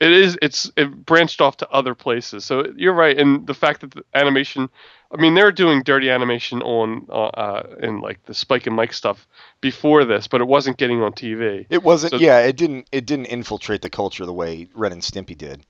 it 0.00 0.12
is 0.12 0.38
it's 0.40 0.70
it 0.76 0.88
branched 1.06 1.40
off 1.40 1.56
to 1.58 1.66
other 1.70 1.94
places. 1.94 2.44
So 2.44 2.54
you're 2.76 2.94
right, 3.04 3.18
and 3.18 3.46
the 3.46 3.54
fact 3.54 3.80
that 3.82 3.90
the 3.92 4.04
animation, 4.14 4.68
I 5.10 5.16
mean, 5.20 5.34
they're 5.34 5.52
doing 5.52 5.82
dirty 5.82 6.08
animation 6.10 6.62
on 6.62 7.06
uh, 7.10 7.26
uh 7.44 7.62
in 7.82 8.00
like 8.00 8.18
the 8.26 8.34
Spike 8.34 8.66
and 8.66 8.76
Mike 8.76 8.92
stuff 8.94 9.26
before 9.60 10.04
this, 10.06 10.28
but 10.28 10.40
it 10.40 10.48
wasn't 10.48 10.76
getting 10.78 11.02
on 11.02 11.12
TV. 11.12 11.66
it 11.70 11.82
wasn't. 11.82 12.12
so- 12.12 12.18
yeah, 12.18 12.38
it 12.40 12.56
didn't. 12.56 12.88
It 12.92 13.04
didn't 13.06 13.26
infiltrate 13.26 13.82
the 13.82 13.90
culture 13.90 14.24
the 14.26 14.32
way 14.42 14.68
Ren 14.74 14.92
and 14.92 15.02
Stimpy 15.02 15.36
did. 15.36 15.64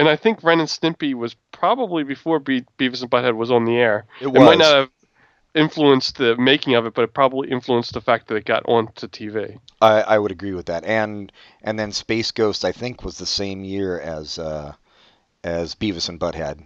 And 0.00 0.08
I 0.08 0.16
think 0.16 0.42
Ren 0.42 0.60
and 0.60 0.68
Stimpy 0.68 1.12
was 1.12 1.36
probably 1.52 2.04
before 2.04 2.38
Be- 2.38 2.64
Beavis 2.78 3.02
and 3.02 3.10
Butthead 3.10 3.36
was 3.36 3.50
on 3.50 3.66
the 3.66 3.76
air. 3.76 4.06
It 4.22 4.28
It 4.28 4.32
might 4.32 4.56
not 4.56 4.74
have 4.74 4.90
influenced 5.54 6.16
the 6.16 6.38
making 6.38 6.74
of 6.74 6.86
it, 6.86 6.94
but 6.94 7.02
it 7.02 7.12
probably 7.12 7.50
influenced 7.50 7.92
the 7.92 8.00
fact 8.00 8.28
that 8.28 8.36
it 8.36 8.46
got 8.46 8.62
onto 8.64 9.08
TV. 9.08 9.58
I, 9.82 10.00
I 10.00 10.18
would 10.18 10.30
agree 10.30 10.54
with 10.54 10.66
that. 10.66 10.86
And 10.86 11.30
and 11.62 11.78
then 11.78 11.92
Space 11.92 12.30
Ghost, 12.30 12.64
I 12.64 12.72
think, 12.72 13.04
was 13.04 13.18
the 13.18 13.26
same 13.26 13.62
year 13.62 14.00
as 14.00 14.38
uh, 14.38 14.72
as 15.44 15.74
Beavis 15.74 16.08
and 16.08 16.18
Butthead. 16.18 16.64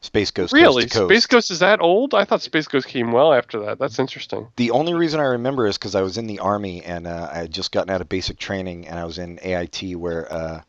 Space 0.00 0.30
Ghost. 0.30 0.54
really, 0.54 0.84
Coast 0.84 0.94
Coast. 0.94 1.10
Space 1.10 1.26
Ghost 1.26 1.50
is 1.50 1.58
that 1.58 1.82
old? 1.82 2.14
I 2.14 2.24
thought 2.24 2.40
Space 2.40 2.66
Ghost 2.66 2.86
came 2.86 3.12
well 3.12 3.34
after 3.34 3.60
that. 3.66 3.78
That's 3.78 3.98
interesting. 3.98 4.48
The 4.56 4.70
only 4.70 4.94
reason 4.94 5.20
I 5.20 5.24
remember 5.24 5.66
is 5.66 5.76
because 5.76 5.94
I 5.94 6.00
was 6.00 6.16
in 6.16 6.26
the 6.26 6.38
army 6.38 6.82
and 6.82 7.06
uh, 7.06 7.28
I 7.30 7.38
had 7.40 7.50
just 7.50 7.72
gotten 7.72 7.90
out 7.90 8.00
of 8.00 8.08
basic 8.08 8.38
training 8.38 8.88
and 8.88 8.98
I 8.98 9.04
was 9.04 9.18
in 9.18 9.38
AIT 9.42 9.96
where 9.96 10.32
uh, 10.32 10.62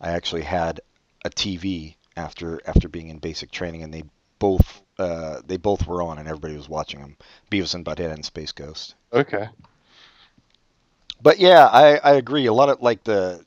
I 0.00 0.10
actually 0.10 0.42
had 0.42 0.80
a 1.26 1.30
TV 1.30 1.96
after 2.16 2.60
after 2.66 2.88
being 2.88 3.08
in 3.08 3.18
basic 3.18 3.50
training 3.50 3.82
and 3.82 3.92
they 3.92 4.04
both 4.38 4.82
uh, 4.98 5.40
they 5.46 5.56
both 5.58 5.86
were 5.86 6.02
on 6.02 6.18
and 6.18 6.28
everybody 6.28 6.56
was 6.56 6.68
watching 6.68 7.00
them. 7.00 7.16
Beavis 7.50 7.74
and 7.74 7.84
Butthead 7.84 8.12
and 8.12 8.24
Space 8.24 8.52
Ghost. 8.52 8.94
Okay. 9.12 9.48
But 11.22 11.38
yeah, 11.38 11.66
I, 11.66 11.96
I 11.98 12.12
agree. 12.14 12.46
A 12.46 12.52
lot 12.52 12.68
of 12.68 12.80
like 12.82 13.04
the 13.04 13.44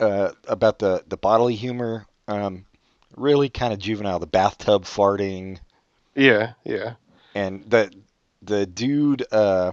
uh, 0.00 0.32
about 0.48 0.78
the 0.78 1.04
the 1.08 1.16
bodily 1.16 1.54
humor, 1.56 2.06
um, 2.28 2.66
really 3.16 3.48
kind 3.48 3.72
of 3.72 3.78
juvenile. 3.78 4.18
The 4.18 4.26
bathtub 4.26 4.84
farting 4.84 5.60
Yeah, 6.14 6.54
yeah. 6.64 6.94
and 7.34 7.64
the 7.70 7.92
the 8.42 8.66
dude, 8.66 9.24
uh, 9.32 9.72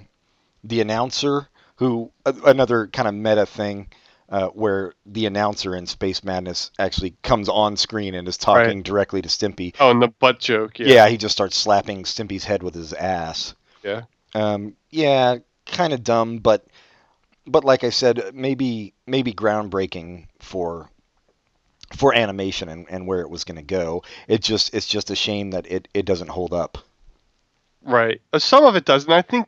the 0.63 0.81
announcer, 0.81 1.49
who 1.77 2.11
uh, 2.25 2.33
another 2.45 2.87
kind 2.87 3.07
of 3.07 3.13
meta 3.15 3.45
thing. 3.45 3.87
Uh, 4.29 4.47
where 4.49 4.93
the 5.05 5.25
announcer 5.25 5.73
in 5.73 5.85
Space 5.85 6.21
Madness 6.21 6.71
actually 6.77 7.15
comes 7.23 7.47
on 7.47 7.77
screen 7.77 8.13
and 8.13 8.27
is 8.27 8.35
talking 8.37 8.77
Right. 8.77 8.83
directly 8.83 9.21
to 9.21 9.29
Stimpy. 9.29 9.73
Oh, 9.79 9.89
and 9.89 10.01
the 10.01 10.09
butt 10.09 10.39
joke. 10.39 10.79
Yeah. 10.79 10.87
Yeah. 10.87 11.07
he 11.07 11.15
just 11.15 11.31
starts 11.31 11.55
slapping 11.55 12.03
Stimpy's 12.03 12.43
head 12.43 12.61
with 12.61 12.75
his 12.75 12.91
ass. 12.91 13.55
Yeah. 13.83 14.01
Um, 14.35 14.75
yeah, 14.89 15.37
kind 15.65 15.93
of 15.93 16.03
dumb, 16.03 16.39
but 16.39 16.65
but 17.45 17.63
like 17.63 17.85
I 17.85 17.89
said, 17.89 18.31
maybe 18.33 18.93
maybe 19.05 19.31
groundbreaking 19.33 20.25
for 20.39 20.89
for 21.95 22.13
animation 22.13 22.67
and, 22.67 22.85
and 22.89 23.07
where 23.07 23.21
it 23.21 23.29
was 23.29 23.45
going 23.45 23.55
to 23.55 23.61
go. 23.63 24.03
It 24.27 24.41
just 24.41 24.73
it's 24.73 24.87
just 24.87 25.09
a 25.09 25.15
shame 25.15 25.51
that 25.51 25.65
it, 25.71 25.87
it 25.93 26.05
doesn't 26.05 26.27
hold 26.31 26.51
up. 26.53 26.77
Right. 27.81 28.19
Uh, 28.33 28.39
Some 28.39 28.65
of 28.65 28.75
it 28.75 28.83
does, 28.83 29.05
and 29.05 29.13
I 29.13 29.21
think. 29.21 29.47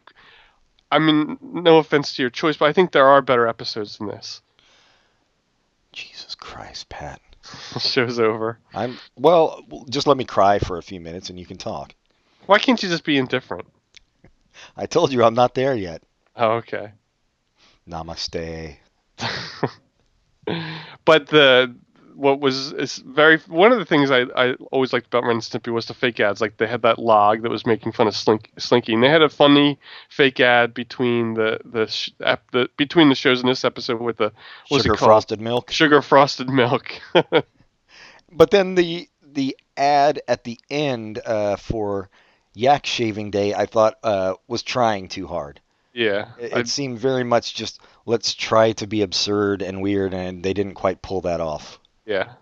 I 0.92 0.98
mean, 0.98 1.38
no 1.42 1.78
offense 1.80 2.16
to 2.16 2.24
your 2.24 2.32
choice, 2.32 2.56
but 2.58 2.70
I 2.70 2.74
think 2.74 2.94
there 2.94 3.06
are 3.08 3.22
better 3.22 3.46
episodes 3.48 3.98
than 3.98 4.08
this. 4.08 4.42
Jesus 5.91 6.36
Christ, 6.36 6.89
Pat. 6.89 7.22
The 7.74 7.79
show's 7.79 8.19
over. 8.19 8.60
I'm 8.74 8.98
well. 9.15 9.63
Just 9.89 10.08
let 10.08 10.17
me 10.17 10.25
cry 10.25 10.60
for 10.60 10.77
a 10.77 10.84
few 10.84 11.00
minutes 11.00 11.29
and 11.29 11.39
you 11.39 11.46
can 11.46 11.58
talk. 11.58 11.96
Why 12.46 12.60
can't 12.60 12.81
you 12.81 12.89
just 12.89 13.03
be 13.03 13.17
indifferent? 13.17 13.67
I 14.75 14.86
told 14.86 15.12
you 15.12 15.24
I'm 15.24 15.34
not 15.34 15.55
there 15.55 15.75
yet. 15.75 16.03
Oh, 16.36 16.53
okay. 16.53 16.91
Namaste. 17.88 18.77
but 21.05 21.27
the 21.27 21.75
what 22.20 22.40
was 22.40 22.74
is 22.74 22.98
very 22.98 23.38
one 23.48 23.72
of 23.72 23.80
the 23.80 23.86
things 23.86 24.12
I, 24.12 24.26
I 24.36 24.54
always 24.72 24.92
liked 24.92 25.08
about 25.08 25.24
Ren 25.24 25.38
and 25.38 25.42
Stimpy 25.42 25.72
was 25.72 25.86
the 25.86 25.94
fake 25.94 26.20
ads. 26.20 26.42
Like 26.42 26.58
they 26.58 26.68
had 26.68 26.82
that 26.82 27.00
log 27.00 27.44
that 27.44 27.50
was 27.50 27.66
making 27.66 27.94
fun 27.94 28.08
of 28.08 28.16
Slink, 28.16 28.52
Slinky, 28.58 28.94
and 28.94 29.02
they 29.02 29.10
had 29.10 29.22
a 29.22 29.30
funny 29.30 29.80
fake 30.10 30.40
ad 30.40 30.74
between 30.74 31.34
the 31.34 31.60
the, 31.64 31.88
sh- 31.88 32.12
the 32.20 32.70
between 32.78 33.10
the 33.10 33.16
shows 33.16 33.42
in 33.42 33.48
this 33.48 33.64
episode 33.64 34.02
with 34.02 34.18
the 34.18 34.34
Sugar 34.68 34.96
frosted 34.96 35.40
milk. 35.40 35.72
sugar 35.72 36.02
frosted 36.02 36.50
milk. 36.50 36.92
But 38.32 38.52
then 38.52 38.76
the 38.76 39.10
the 39.24 39.58
ad 39.78 40.22
at 40.28 40.44
the 40.44 40.60
end 40.70 41.20
uh, 41.26 41.56
for 41.56 42.10
Yak 42.54 42.86
Shaving 42.86 43.32
Day, 43.32 43.54
I 43.54 43.66
thought 43.66 43.96
uh, 44.04 44.36
was 44.48 44.64
trying 44.64 45.08
too 45.08 45.28
hard. 45.28 45.60
yeah, 45.94 46.30
It, 46.40 46.56
it 46.56 46.68
seemed 46.68 47.00
very 47.00 47.24
much 47.24 47.56
just 47.56 47.80
let's 48.06 48.34
try 48.34 48.74
to 48.74 48.88
be 48.88 49.02
absurd 49.02 49.62
and 49.62 49.82
weird, 49.82 50.14
and 50.14 50.44
they 50.44 50.54
didn't 50.54 50.76
quite 50.76 51.02
pull 51.02 51.22
that 51.22 51.42
off. 51.42 51.80
Yeah, 52.10 52.34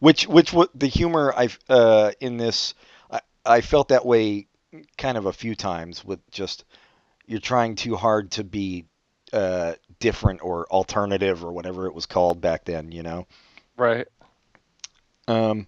Which 0.00 0.26
which 0.26 0.52
wa- 0.52 0.66
the 0.74 0.88
humor 0.88 1.32
I 1.36 1.48
uh, 1.68 2.12
in 2.20 2.36
this 2.36 2.74
I, 3.10 3.20
I 3.44 3.60
felt 3.60 3.88
that 3.88 4.04
way 4.04 4.48
kind 4.98 5.16
of 5.16 5.26
a 5.26 5.32
few 5.32 5.54
times 5.54 6.04
with 6.04 6.20
just 6.30 6.64
you're 7.26 7.40
trying 7.40 7.76
too 7.76 7.96
hard 7.96 8.32
to 8.32 8.44
be 8.44 8.86
uh, 9.32 9.74
different 10.00 10.42
or 10.42 10.66
alternative 10.70 11.44
or 11.44 11.52
whatever 11.52 11.86
it 11.86 11.94
was 11.94 12.06
called 12.06 12.40
back 12.40 12.64
then, 12.64 12.92
you 12.92 13.02
know. 13.02 13.26
right. 13.76 14.06
Um, 15.28 15.66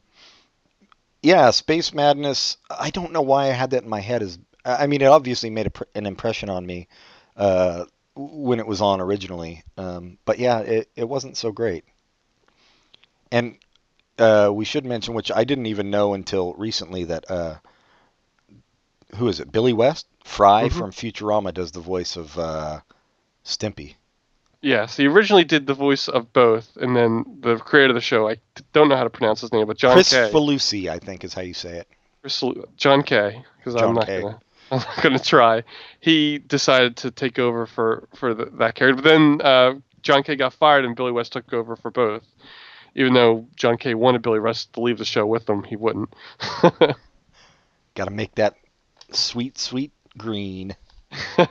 yeah, 1.22 1.50
Space 1.50 1.94
Madness. 1.94 2.58
I 2.70 2.90
don't 2.90 3.12
know 3.12 3.22
why 3.22 3.44
I 3.44 3.52
had 3.52 3.70
that 3.70 3.84
in 3.84 3.88
my 3.88 4.00
head. 4.00 4.22
As 4.22 4.38
I 4.64 4.84
I 4.84 4.86
mean, 4.86 5.02
it 5.02 5.06
obviously 5.06 5.50
made 5.50 5.66
a, 5.68 5.72
an 5.94 6.06
impression 6.06 6.50
on 6.50 6.66
me 6.66 6.88
uh, 7.36 7.86
when 8.14 8.60
it 8.60 8.66
was 8.66 8.80
on 8.80 9.00
originally. 9.00 9.64
Um, 9.78 10.18
but 10.24 10.38
yeah, 10.38 10.60
it, 10.60 10.90
it 10.96 11.08
wasn't 11.08 11.36
so 11.36 11.52
great. 11.52 11.84
And 13.34 13.56
uh, 14.16 14.50
we 14.54 14.64
should 14.64 14.84
mention, 14.84 15.12
which 15.14 15.32
I 15.32 15.42
didn't 15.42 15.66
even 15.66 15.90
know 15.90 16.14
until 16.14 16.54
recently, 16.54 17.02
that 17.04 17.28
uh, 17.28 17.56
who 19.16 19.26
is 19.26 19.40
it? 19.40 19.50
Billy 19.50 19.72
West, 19.72 20.06
Fry 20.22 20.68
Mhm. 20.68 20.72
from 20.72 20.92
Futurama, 20.92 21.52
does 21.52 21.72
the 21.72 21.80
voice 21.80 22.14
of 22.14 22.38
uh, 22.38 22.78
Stimpy. 23.44 23.96
Yes, 24.62 24.96
he 24.96 25.06
originally 25.08 25.42
did 25.44 25.66
the 25.66 25.74
voice 25.74 26.08
of 26.08 26.32
both, 26.32 26.76
and 26.80 26.94
then 26.96 27.24
the 27.40 27.56
creator 27.56 27.90
of 27.90 27.96
the 27.96 28.00
show, 28.00 28.28
I 28.28 28.36
don't 28.72 28.88
know 28.88 28.96
how 28.96 29.02
to 29.02 29.10
pronounce 29.10 29.40
his 29.40 29.52
name, 29.52 29.66
but 29.66 29.76
John 29.76 29.94
Chris 29.94 30.10
Kay. 30.10 30.30
Falusi, 30.32 30.88
I 30.88 30.98
think, 31.00 31.24
is 31.24 31.34
how 31.34 31.42
you 31.42 31.52
say 31.54 31.78
it. 31.78 31.88
Chris- 32.22 32.42
John 32.76 33.02
K., 33.02 33.44
because 33.58 33.74
I'm 33.74 33.94
not 33.94 34.06
Kay. 34.06 34.22
gonna, 34.22 34.40
I'm 34.70 34.78
not 34.78 35.02
gonna 35.02 35.18
try. 35.18 35.64
He 36.00 36.38
decided 36.38 36.96
to 36.98 37.10
take 37.10 37.38
over 37.40 37.66
for 37.66 38.08
for 38.14 38.32
the, 38.32 38.44
that 38.58 38.76
character, 38.76 39.02
but 39.02 39.08
then 39.08 39.40
uh, 39.42 39.74
John 40.02 40.22
K. 40.22 40.36
got 40.36 40.54
fired, 40.54 40.84
and 40.84 40.94
Billy 40.96 41.12
West 41.12 41.32
took 41.32 41.52
over 41.52 41.74
for 41.76 41.90
both. 41.90 42.22
Even 42.94 43.14
though 43.14 43.46
John 43.56 43.76
K. 43.76 43.94
wanted 43.94 44.22
Billy 44.22 44.40
West 44.40 44.72
to 44.74 44.80
leave 44.80 44.98
the 44.98 45.04
show 45.04 45.26
with 45.26 45.48
him, 45.48 45.64
he 45.64 45.76
wouldn't. 45.76 46.14
Got 47.94 48.04
to 48.04 48.10
make 48.10 48.34
that 48.36 48.56
sweet, 49.12 49.58
sweet 49.58 49.92
green. 50.16 50.76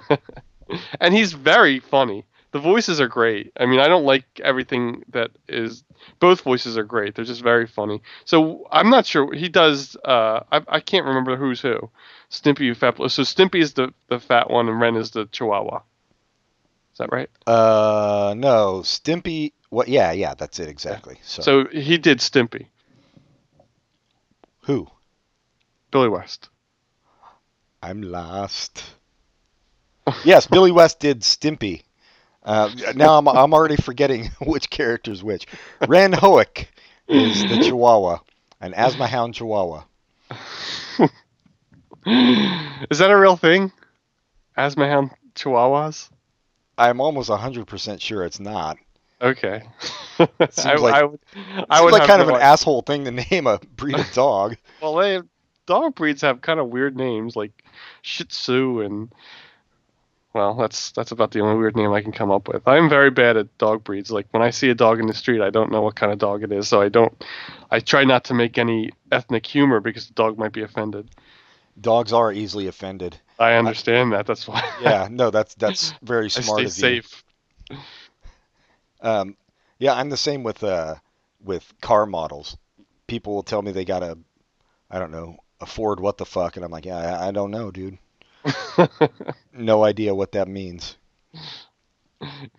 and 0.99 1.13
he's 1.13 1.33
very 1.33 1.79
funny. 1.79 2.25
The 2.51 2.59
voices 2.59 3.01
are 3.01 3.07
great. 3.07 3.51
I 3.59 3.65
mean, 3.65 3.79
I 3.79 3.87
don't 3.87 4.05
like 4.05 4.25
everything 4.43 5.03
that 5.09 5.31
is. 5.47 5.83
Both 6.19 6.41
voices 6.41 6.77
are 6.77 6.83
great. 6.83 7.15
They're 7.15 7.25
just 7.25 7.41
very 7.41 7.65
funny. 7.65 8.01
So 8.25 8.67
I'm 8.71 8.91
not 8.91 9.07
sure 9.07 9.33
he 9.33 9.49
does. 9.49 9.97
Uh, 10.05 10.41
I, 10.51 10.61
I 10.67 10.79
can't 10.79 11.05
remember 11.05 11.35
who's 11.35 11.61
who. 11.61 11.89
Stimpy. 12.29 12.75
So 13.09 13.23
Stimpy 13.23 13.59
is 13.61 13.73
the 13.73 13.91
the 14.07 14.19
fat 14.19 14.51
one, 14.51 14.69
and 14.69 14.79
Ren 14.79 14.95
is 14.95 15.11
the 15.11 15.25
Chihuahua. 15.25 15.81
Is 16.93 16.99
that 16.99 17.11
right? 17.11 17.29
Uh, 17.47 18.35
no, 18.37 18.81
Stimpy. 18.83 19.53
What? 19.73 19.87
Yeah, 19.87 20.11
yeah, 20.11 20.35
that's 20.35 20.59
it 20.59 20.69
exactly. 20.69 21.17
So, 21.23 21.41
So 21.41 21.65
he 21.71 21.97
did 21.97 22.19
Stimpy, 22.19 22.67
who? 24.61 24.87
Billy 25.89 26.09
West. 26.09 26.49
I'm 27.81 28.03
lost. 28.03 28.83
yes, 30.23 30.45
Billy 30.45 30.71
West 30.71 30.99
did 30.99 31.21
Stimpy. 31.21 31.81
Uh, 32.43 32.69
now 32.95 33.17
I'm 33.17 33.27
I'm 33.27 33.51
already 33.51 33.77
forgetting 33.77 34.29
which 34.45 34.69
character's 34.69 35.23
which. 35.23 35.47
Ren 35.87 36.13
Hoek 36.13 36.67
is 37.07 37.41
the 37.41 37.57
Chihuahua, 37.57 38.19
an 38.61 38.75
asthma 38.75 39.07
hound 39.07 39.33
Chihuahua. 39.33 39.85
is 42.91 42.99
that 42.99 43.09
a 43.09 43.17
real 43.17 43.37
thing? 43.37 43.71
Asthma 44.55 44.87
hound 44.87 45.09
Chihuahuas? 45.33 46.11
I'm 46.77 47.01
almost 47.01 47.31
100% 47.31 48.01
sure 48.01 48.23
it's 48.23 48.39
not. 48.39 48.77
Okay. 49.23 49.63
I, 50.19 50.75
like- 50.75 50.93
I 50.93 51.03
would, 51.03 51.19
I 51.69 51.81
would 51.81 51.93
like 51.93 52.07
kind 52.07 52.21
of 52.21 52.27
an 52.27 52.35
idea. 52.35 52.45
asshole 52.45 52.81
thing 52.81 53.05
to 53.05 53.11
name 53.11 53.47
a 53.47 53.59
breed 53.75 53.97
of 53.97 54.11
dog. 54.13 54.57
Well, 54.81 54.95
they 54.95 55.21
dog 55.65 55.95
breeds 55.95 56.21
have 56.23 56.41
kind 56.41 56.59
of 56.59 56.67
weird 56.67 56.97
names 56.97 57.37
like 57.37 57.63
Shih 58.01 58.25
Tzu 58.25 58.81
and 58.81 59.13
well, 60.33 60.55
that's 60.55 60.91
that's 60.91 61.11
about 61.11 61.31
the 61.31 61.41
only 61.41 61.57
weird 61.57 61.75
name 61.77 61.93
I 61.93 62.01
can 62.01 62.11
come 62.11 62.31
up 62.31 62.47
with. 62.47 62.67
I'm 62.67 62.89
very 62.89 63.11
bad 63.11 63.37
at 63.37 63.55
dog 63.59 63.83
breeds. 63.83 64.11
Like 64.11 64.27
when 64.31 64.41
I 64.41 64.49
see 64.49 64.69
a 64.69 64.75
dog 64.75 64.99
in 64.99 65.05
the 65.05 65.13
street, 65.13 65.41
I 65.41 65.51
don't 65.51 65.71
know 65.71 65.81
what 65.81 65.95
kind 65.95 66.11
of 66.11 66.17
dog 66.17 66.43
it 66.43 66.51
is, 66.51 66.67
so 66.67 66.81
I 66.81 66.89
don't. 66.89 67.23
I 67.69 67.79
try 67.79 68.03
not 68.03 68.25
to 68.25 68.33
make 68.33 68.57
any 68.57 68.91
ethnic 69.11 69.45
humor 69.45 69.79
because 69.79 70.07
the 70.07 70.13
dog 70.15 70.37
might 70.39 70.51
be 70.51 70.63
offended. 70.63 71.09
Dogs 71.79 72.11
are 72.11 72.33
easily 72.33 72.67
offended. 72.67 73.15
I 73.39 73.53
understand 73.53 74.13
that. 74.13 74.25
That's 74.25 74.47
why. 74.47 74.63
Yeah, 74.81 75.07
no, 75.11 75.29
that's 75.29 75.53
that's 75.55 75.93
very 76.01 76.25
I 76.25 76.29
smart 76.29 76.69
stay 76.71 76.97
of 76.97 77.23
you. 77.69 77.77
Um, 79.03 79.37
yeah, 79.77 79.93
I'm 79.93 80.09
the 80.09 80.17
same 80.17 80.43
with 80.43 80.63
uh, 80.63 80.95
with 81.43 81.73
car 81.81 82.05
models. 82.05 82.57
People 83.05 83.35
will 83.35 83.43
tell 83.43 83.61
me 83.61 83.71
they 83.71 83.85
got 83.85 84.01
a, 84.01 84.17
I 84.89 84.97
don't 84.97 85.11
know, 85.11 85.37
a 85.61 85.65
Ford 85.65 85.99
what 85.99 86.17
the 86.17 86.25
fuck, 86.25 86.55
and 86.55 86.65
I'm 86.65 86.71
like, 86.71 86.85
yeah, 86.85 86.97
I, 86.97 87.27
I 87.27 87.31
don't 87.31 87.51
know, 87.51 87.69
dude. 87.69 87.99
No 89.53 89.83
idea 89.83 90.15
what 90.15 90.31
that 90.31 90.47
means. 90.47 90.97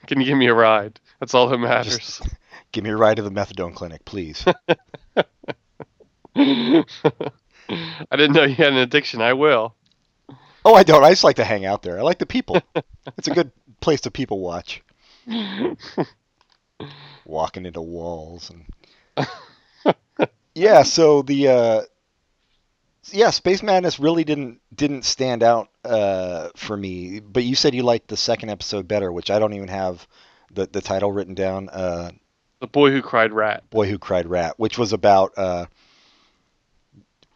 Can 0.07 0.21
you 0.21 0.27
give 0.27 0.39
me 0.39 0.47
a 0.47 0.55
ride? 0.55 1.01
That's 1.19 1.35
all 1.35 1.49
that 1.49 1.59
matters. 1.59 2.21
Give 2.73 2.85
me 2.85 2.91
a 2.91 2.97
ride 2.97 3.17
to 3.17 3.23
the 3.23 3.31
methadone 3.31 3.75
clinic, 3.75 4.05
please. 4.05 4.45
I 6.37 6.85
didn't 8.13 8.33
know 8.33 8.45
you 8.45 8.55
had 8.55 8.73
an 8.73 8.79
addiction. 8.79 9.21
I 9.21 9.33
will. 9.33 9.75
oh, 10.65 10.75
I 10.75 10.83
don't. 10.83 11.05
I 11.05 11.11
just 11.11 11.25
like 11.25 11.37
to 11.37 11.45
hang 11.45 11.65
out 11.65 11.83
there. 11.83 11.99
I 11.99 12.03
like 12.03 12.19
the 12.19 12.27
people. 12.27 12.61
It's 13.17 13.29
a 13.29 13.35
good 13.35 13.53
place 13.81 14.03
to 14.03 14.11
people 14.11 14.41
watch. 14.41 14.83
Walking 17.25 17.67
into 17.67 17.81
walls 17.81 18.51
and. 18.51 19.27
yeah. 20.55 20.83
So 20.83 21.23
the. 21.23 21.49
Uh, 21.49 21.83
yeah, 23.13 23.31
Space 23.31 23.63
Madness 23.63 24.01
really 24.01 24.25
didn't 24.25 24.61
didn't 24.75 25.05
stand 25.05 25.43
out 25.43 25.69
uh, 25.85 26.49
for 26.57 26.77
me. 26.77 27.21
But 27.21 27.45
you 27.45 27.55
said 27.55 27.75
you 27.75 27.83
liked 27.83 28.09
the 28.09 28.17
second 28.17 28.49
episode 28.51 28.89
better, 28.89 29.13
which 29.13 29.31
I 29.31 29.39
don't 29.39 29.53
even 29.55 29.69
have 29.69 30.07
the 30.53 30.67
the 30.67 30.81
title 30.81 31.13
written 31.13 31.35
down. 31.35 31.69
Uh, 31.69 32.13
The 32.61 32.67
boy 32.67 32.91
who 32.91 33.03
cried 33.03 33.33
rat. 33.33 33.69
Boy 33.71 33.89
Who 33.89 33.99
Cried 33.99 34.27
Rat, 34.27 34.55
which 34.59 34.79
was 34.79 34.93
about 34.93 35.37
uh, 35.37 35.67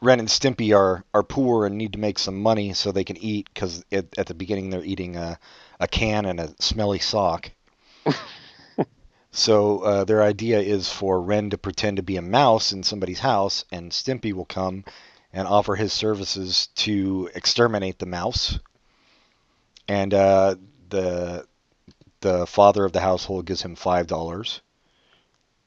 Ren 0.01 0.21
and 0.21 0.29
Stimpy 0.29 0.77
are, 0.77 1.05
are 1.13 1.23
poor 1.23 1.67
and 1.67 1.77
need 1.77 1.93
to 1.95 1.99
make 1.99 2.19
some 2.19 2.41
money 2.41 2.73
so 2.73 2.93
they 2.93 3.05
can 3.05 3.17
eat 3.19 3.49
because 3.53 3.85
at, 3.91 4.07
at 4.17 4.27
the 4.27 4.35
beginning 4.35 4.71
they're 4.71 4.85
eating 4.85 5.17
a, 5.17 5.39
a 5.81 5.89
can 5.89 6.25
and 6.25 6.41
a 6.41 6.55
smelly 6.61 6.99
sock. 7.01 7.51
so 9.31 9.81
uh, 9.81 10.05
their 10.05 10.23
idea 10.23 10.61
is 10.61 10.91
for 10.91 11.21
Ren 11.21 11.51
to 11.51 11.59
pretend 11.59 11.99
to 11.99 12.03
be 12.03 12.17
a 12.17 12.23
mouse 12.23 12.73
in 12.73 12.83
somebody's 12.83 13.21
house 13.21 13.65
and 13.71 13.93
Stimpy 13.93 14.33
will 14.33 14.45
come 14.45 14.85
and 15.33 15.47
offer 15.47 15.77
his 15.77 15.93
services 15.93 16.69
to 16.77 17.31
exterminate 17.35 17.99
the 17.99 18.07
mouse. 18.07 18.59
And 19.87 20.13
uh, 20.15 20.57
the 20.89 21.47
the 22.21 22.47
father 22.47 22.85
of 22.85 22.93
the 22.93 23.01
household 23.01 23.47
gives 23.47 23.63
him 23.63 23.77
five 23.77 24.07
dollars 24.07 24.61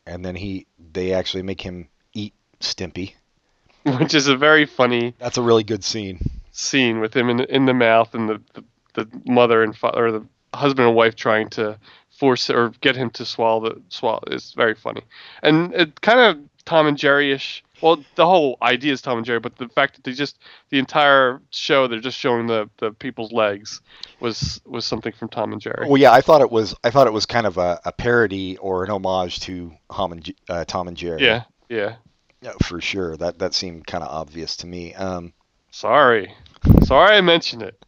and 0.06 0.26
then 0.26 0.36
he 0.36 0.68
they 0.92 1.14
actually 1.14 1.44
make 1.44 1.62
him 1.62 1.88
eat 2.14 2.34
Stimpy. 2.60 3.14
which 3.84 4.14
is 4.14 4.28
a 4.28 4.36
very 4.38 4.66
funny 4.66 5.14
That's 5.18 5.38
a 5.38 5.42
really 5.42 5.64
good 5.64 5.84
scene. 5.84 6.20
scene 6.52 7.00
with 7.00 7.16
him 7.16 7.30
in 7.30 7.38
the, 7.38 7.56
in 7.56 7.66
the 7.66 7.74
mouth 7.74 8.14
and 8.14 8.30
the, 8.30 8.42
the, 8.54 8.64
the 8.94 9.22
mother 9.26 9.64
and 9.64 9.76
father 9.76 10.06
or 10.08 10.12
the 10.12 10.26
husband 10.54 10.88
and 10.88 10.96
wife 10.96 11.16
trying 11.16 11.50
to 11.52 11.80
force 12.22 12.50
or 12.52 12.70
get 12.82 12.96
him 12.96 13.10
to 13.10 13.26
swallow 13.26 13.62
the 13.68 13.82
swallow. 13.90 14.24
It's 14.28 14.54
very 14.54 14.76
funny 14.76 15.02
and 15.42 15.74
it 15.74 16.00
kind 16.02 16.20
of 16.20 16.38
Tom 16.66 16.86
and 16.86 16.98
Jerry 16.98 17.32
ish. 17.32 17.64
Well, 17.82 17.98
the 18.14 18.28
whole 18.28 18.58
idea 18.62 18.94
is 18.94 19.02
Tom 19.02 19.18
and 19.18 19.26
Jerry, 19.26 19.40
but 19.40 19.58
the 19.58 19.68
fact 19.70 19.96
that 19.96 20.04
they 20.04 20.12
just 20.14 20.38
the 20.70 20.78
entire 20.78 21.42
show 21.50 21.88
they're 21.88 22.00
just 22.00 22.20
showing 22.20 22.46
the, 22.46 22.70
the 22.78 22.92
people's 22.92 23.32
legs 23.32 23.82
was 24.20 24.62
was 24.68 24.86
something 24.86 25.14
from 25.14 25.30
Tom 25.30 25.52
and 25.52 25.60
Jerry. 25.60 25.88
Well, 25.88 25.98
yeah, 25.98 26.12
I 26.12 26.22
thought 26.22 26.42
it 26.42 26.52
was 26.52 26.76
I 26.84 26.92
thought 26.92 27.08
it 27.08 27.14
was 27.14 27.26
kind 27.26 27.48
of 27.48 27.58
a, 27.58 27.82
a 27.86 27.92
parody 27.92 28.58
or 28.58 28.84
an 28.84 28.92
homage 28.92 29.40
to 29.42 29.74
Tom 29.92 30.12
and, 30.12 30.34
uh, 30.48 30.64
Tom 30.66 30.88
and 30.88 30.96
Jerry. 30.96 31.24
Yeah, 31.26 31.44
yeah. 31.70 31.96
Yeah, 32.42 32.54
for 32.64 32.82
sure. 32.82 33.18
That 33.18 33.40
that 33.40 33.56
seemed 33.56 33.88
kind 33.88 34.04
of 34.04 34.10
obvious 34.12 34.58
to 34.58 34.68
me. 34.68 34.94
Um, 34.94 35.34
Sorry, 35.72 36.36
sorry 36.84 37.16
I 37.16 37.22
mentioned 37.22 37.64
it. 37.64 37.84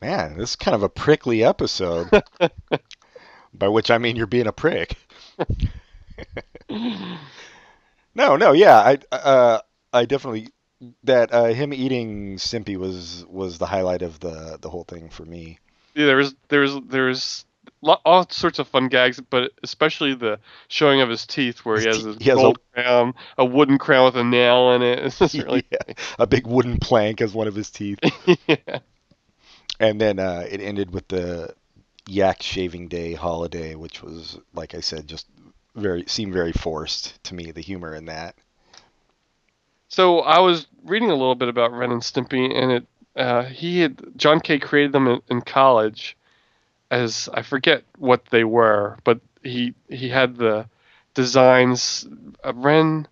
Man, 0.00 0.36
this 0.38 0.50
is 0.50 0.56
kind 0.56 0.74
of 0.74 0.82
a 0.82 0.88
prickly 0.88 1.42
episode. 1.44 2.08
By 3.54 3.68
which 3.68 3.90
I 3.90 3.98
mean 3.98 4.16
you're 4.16 4.26
being 4.26 4.46
a 4.46 4.52
prick. 4.52 4.96
no, 6.68 8.36
no, 8.36 8.52
yeah, 8.52 8.76
I 8.76 8.98
uh, 9.14 9.60
I 9.92 10.04
definitely 10.04 10.48
that 11.04 11.32
uh, 11.32 11.46
him 11.46 11.72
eating 11.72 12.36
Stimpy 12.36 12.76
was 12.76 13.24
was 13.28 13.58
the 13.58 13.66
highlight 13.66 14.02
of 14.02 14.20
the 14.20 14.58
the 14.60 14.70
whole 14.70 14.84
thing 14.84 15.08
for 15.08 15.24
me. 15.24 15.58
Yeah, 15.94 16.06
there 16.06 16.16
was 16.16 16.34
there 16.48 16.60
was 16.60 16.78
there 16.86 17.06
was 17.06 17.44
all 18.04 18.26
sorts 18.30 18.58
of 18.58 18.68
fun 18.68 18.88
gags, 18.88 19.20
but 19.20 19.52
especially 19.62 20.14
the 20.14 20.38
showing 20.68 21.00
of 21.00 21.08
his 21.08 21.26
teeth, 21.26 21.64
where 21.64 21.78
he 21.80 21.86
has 21.86 21.98
te- 21.98 22.06
his 22.06 22.16
he 22.18 22.30
has 22.30 22.38
a- 22.38 22.54
crown, 22.74 23.14
a 23.36 23.44
wooden 23.44 23.78
crown 23.78 24.06
with 24.06 24.16
a 24.16 24.24
nail 24.24 24.72
in 24.72 24.82
it. 24.82 24.98
It's 25.04 25.18
just 25.18 25.34
really 25.34 25.64
yeah, 25.70 25.94
a 26.18 26.26
big 26.26 26.46
wooden 26.46 26.78
plank 26.78 27.20
as 27.20 27.34
one 27.34 27.48
of 27.48 27.54
his 27.54 27.70
teeth. 27.70 27.98
yeah. 28.46 28.78
And 29.80 30.00
then 30.00 30.18
uh, 30.18 30.44
it 30.48 30.60
ended 30.60 30.92
with 30.92 31.08
the 31.08 31.54
Yak 32.06 32.42
Shaving 32.42 32.88
Day 32.88 33.14
holiday, 33.14 33.74
which 33.74 34.02
was, 34.02 34.38
like 34.54 34.74
I 34.74 34.80
said, 34.80 35.06
just 35.06 35.26
very 35.74 36.04
seemed 36.06 36.32
very 36.32 36.52
forced 36.52 37.22
to 37.24 37.34
me. 37.34 37.52
The 37.52 37.60
humor 37.60 37.94
in 37.94 38.06
that. 38.06 38.34
So 39.88 40.20
I 40.20 40.40
was 40.40 40.66
reading 40.84 41.10
a 41.10 41.14
little 41.14 41.34
bit 41.34 41.48
about 41.48 41.72
Ren 41.72 41.92
and 41.92 42.02
Stimpy, 42.02 42.54
and 42.54 42.72
it 42.72 42.86
uh, 43.16 43.44
he 43.44 43.80
had 43.80 44.00
John 44.16 44.40
K. 44.40 44.58
created 44.58 44.92
them 44.92 45.08
in, 45.08 45.20
in 45.28 45.40
college 45.42 46.16
as 46.90 47.28
I 47.32 47.42
forget 47.42 47.84
what 47.98 48.24
they 48.26 48.44
were, 48.44 48.96
but 49.04 49.20
he 49.42 49.74
he 49.88 50.08
had 50.08 50.36
the 50.36 50.66
designs. 51.14 52.06
Uh, 52.44 52.52
Ren 52.54 53.06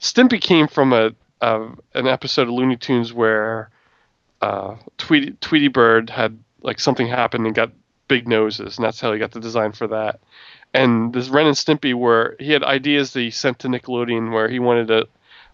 Stimpy 0.00 0.40
came 0.40 0.68
from 0.68 0.92
a, 0.92 1.12
a 1.40 1.68
an 1.94 2.06
episode 2.06 2.48
of 2.48 2.54
Looney 2.54 2.76
Tunes 2.76 3.12
where 3.12 3.70
uh, 4.42 4.76
Tweety 4.98 5.36
Tweety 5.40 5.68
Bird 5.68 6.10
had 6.10 6.38
like 6.62 6.80
something 6.80 7.06
happened 7.06 7.46
and 7.46 7.54
got 7.54 7.72
big 8.08 8.28
noses, 8.28 8.76
and 8.76 8.84
that's 8.84 9.00
how 9.00 9.12
he 9.12 9.18
got 9.18 9.30
the 9.30 9.40
design 9.40 9.72
for 9.72 9.86
that. 9.86 10.20
And 10.74 11.12
this 11.12 11.28
Ren 11.28 11.46
and 11.46 11.56
Stimpy 11.56 11.94
were 11.94 12.36
he 12.38 12.52
had 12.52 12.62
ideas 12.64 13.12
that 13.12 13.20
he 13.20 13.30
sent 13.30 13.60
to 13.60 13.68
Nickelodeon 13.68 14.32
where 14.32 14.48
he 14.48 14.58
wanted 14.58 14.90
a 14.90 15.06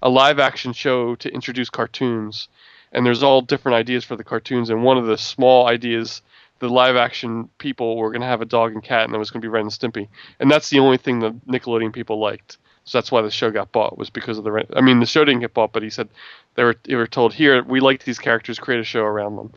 a 0.02 0.08
live 0.08 0.38
action 0.38 0.72
show 0.72 1.14
to 1.16 1.32
introduce 1.32 1.70
cartoons. 1.70 2.48
And 2.92 3.04
there's 3.04 3.22
all 3.22 3.42
different 3.42 3.76
ideas 3.76 4.04
for 4.04 4.16
the 4.16 4.24
cartoons 4.24 4.70
and 4.70 4.82
one 4.82 4.96
of 4.96 5.06
the 5.06 5.18
small 5.18 5.66
ideas 5.66 6.22
the 6.60 6.68
live 6.68 6.96
action 6.96 7.48
people 7.58 7.96
were 7.96 8.10
going 8.10 8.22
to 8.22 8.26
have 8.26 8.40
a 8.40 8.46
dog 8.46 8.72
and 8.72 8.82
cat 8.82 9.04
and 9.04 9.14
it 9.14 9.18
was 9.18 9.30
going 9.30 9.40
to 9.40 9.44
be 9.44 9.50
Ren 9.50 9.64
and 9.64 9.70
Stimpy. 9.70 10.08
And 10.40 10.50
that's 10.50 10.70
the 10.70 10.78
only 10.78 10.96
thing 10.96 11.20
the 11.20 11.32
Nickelodeon 11.46 11.92
people 11.92 12.18
liked 12.18 12.56
so 12.88 12.98
that's 12.98 13.12
why 13.12 13.20
the 13.22 13.30
show 13.30 13.50
got 13.50 13.70
bought 13.70 13.98
was 13.98 14.10
because 14.10 14.38
of 14.38 14.44
the 14.44 14.66
I 14.74 14.80
mean 14.80 15.00
the 15.00 15.06
show 15.06 15.24
didn't 15.24 15.40
get 15.40 15.54
bought 15.54 15.72
but 15.72 15.82
he 15.82 15.90
said 15.90 16.08
they 16.54 16.64
were 16.64 16.76
they 16.84 16.94
were 16.94 17.06
told 17.06 17.34
here 17.34 17.62
we 17.62 17.80
like 17.80 18.04
these 18.04 18.18
characters 18.18 18.58
create 18.58 18.80
a 18.80 18.84
show 18.84 19.02
around 19.02 19.36
them 19.36 19.52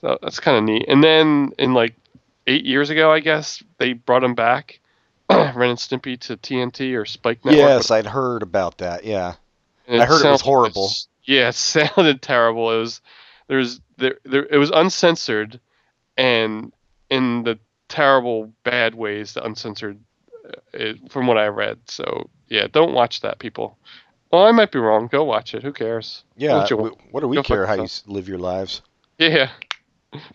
so 0.00 0.18
that's 0.22 0.40
kind 0.40 0.58
of 0.58 0.64
neat 0.64 0.86
and 0.88 1.02
then 1.02 1.52
in 1.58 1.74
like 1.74 1.94
8 2.46 2.64
years 2.64 2.90
ago 2.90 3.12
I 3.12 3.20
guess 3.20 3.62
they 3.78 3.92
brought 3.92 4.20
them 4.20 4.34
back 4.34 4.80
Ren 5.30 5.70
and 5.70 5.78
Stimpy 5.78 6.18
to 6.20 6.36
TNT 6.36 7.00
or 7.00 7.06
Spike 7.06 7.44
Network 7.44 7.58
yes, 7.58 7.90
I'd 7.90 8.06
heard 8.06 8.42
about 8.42 8.78
that. 8.78 9.04
Yeah. 9.04 9.34
and 9.88 10.02
I 10.02 10.06
heard 10.06 10.24
it 10.24 10.30
was 10.30 10.40
horrible. 10.40 10.90
Yeah, 11.26 11.48
it 11.48 11.54
sounded 11.54 12.20
terrible. 12.20 12.70
It 12.70 12.80
was 12.80 13.00
there's 13.46 13.80
there, 13.96 14.18
there 14.24 14.44
it 14.44 14.58
was 14.58 14.70
uncensored, 14.70 15.58
and 16.18 16.70
in 17.08 17.44
the 17.44 17.58
terrible 17.88 18.52
bad 18.62 18.94
ways, 18.94 19.32
the 19.32 19.42
uncensored, 19.42 19.98
it, 20.72 21.10
from 21.10 21.26
what 21.26 21.38
I 21.38 21.46
read. 21.48 21.78
So 21.86 22.30
yeah, 22.48 22.66
don't 22.70 22.92
watch 22.92 23.20
that, 23.22 23.38
people. 23.38 23.78
Well, 24.32 24.46
I 24.46 24.50
might 24.50 24.72
be 24.72 24.78
wrong. 24.78 25.06
Go 25.06 25.24
watch 25.24 25.54
it. 25.54 25.62
Who 25.62 25.72
cares? 25.72 26.24
Yeah. 26.36 26.66
What 27.10 27.20
do 27.20 27.28
we 27.28 27.36
Go 27.36 27.42
care 27.42 27.66
how 27.66 27.74
you 27.74 27.82
yourself. 27.82 28.08
live 28.08 28.28
your 28.28 28.38
lives? 28.38 28.82
Yeah, 29.18 29.50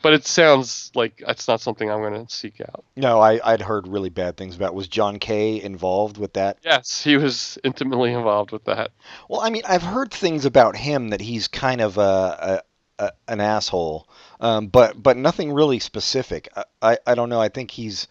but 0.02 0.14
it 0.14 0.26
sounds 0.26 0.90
like 0.96 1.22
it's 1.28 1.48
not 1.50 1.60
something 1.60 1.92
I'm 1.92 2.00
going 2.00 2.26
to 2.26 2.34
seek 2.34 2.62
out. 2.62 2.86
No, 2.96 3.20
I, 3.20 3.42
I'd 3.44 3.62
heard 3.62 3.88
really 3.90 4.10
bad 4.10 4.38
things 4.38 4.56
about. 4.56 4.74
Was 4.74 4.88
John 4.88 5.20
K. 5.20 5.62
involved 5.62 6.18
with 6.18 6.34
that? 6.34 6.60
Yes, 6.64 7.04
he 7.04 7.18
was 7.18 7.58
intimately 7.66 8.14
involved 8.14 8.52
with 8.52 8.64
that. 8.66 8.92
Well, 9.28 9.42
I 9.42 9.50
mean, 9.50 9.64
I've 9.68 9.84
heard 9.84 10.12
things 10.12 10.46
about 10.46 10.78
him 10.78 11.10
that 11.10 11.20
he's 11.20 11.50
kind 11.50 11.82
of 11.82 11.98
a, 11.98 12.62
a, 13.00 13.04
a 13.04 13.12
an 13.28 13.42
asshole, 13.42 14.08
um, 14.40 14.68
but 14.68 15.02
but 15.02 15.18
nothing 15.18 15.52
really 15.52 15.80
specific. 15.80 16.48
I, 16.56 16.64
I, 16.82 16.98
I 17.08 17.16
don't 17.16 17.30
know. 17.30 17.42
I 17.42 17.50
think 17.50 17.72
he's 17.72 18.08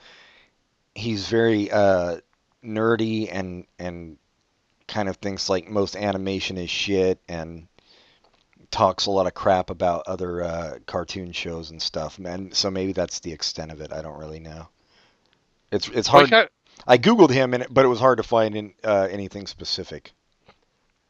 he's 0.98 1.28
very 1.28 1.70
uh, 1.70 2.18
nerdy 2.64 3.28
and 3.30 3.64
and 3.78 4.18
kind 4.86 5.08
of 5.08 5.16
thinks 5.16 5.48
like 5.48 5.68
most 5.68 5.96
animation 5.96 6.58
is 6.58 6.70
shit 6.70 7.20
and 7.28 7.68
talks 8.70 9.06
a 9.06 9.10
lot 9.10 9.26
of 9.26 9.34
crap 9.34 9.70
about 9.70 10.02
other 10.06 10.42
uh, 10.42 10.78
cartoon 10.86 11.32
shows 11.32 11.70
and 11.70 11.80
stuff, 11.80 12.18
man. 12.18 12.52
So 12.52 12.70
maybe 12.70 12.92
that's 12.92 13.20
the 13.20 13.32
extent 13.32 13.70
of 13.70 13.80
it. 13.80 13.92
I 13.92 14.02
don't 14.02 14.18
really 14.18 14.40
know. 14.40 14.68
It's 15.70 15.88
it's 15.88 16.08
hard. 16.08 16.30
Like, 16.30 16.46
I- 16.46 16.48
I 16.86 16.96
googled 16.96 17.30
him, 17.30 17.54
and 17.54 17.66
but 17.70 17.84
it 17.84 17.88
was 17.88 17.98
hard 17.98 18.18
to 18.18 18.22
find 18.22 18.54
in, 18.54 18.72
uh, 18.84 19.08
anything 19.10 19.48
specific. 19.48 20.12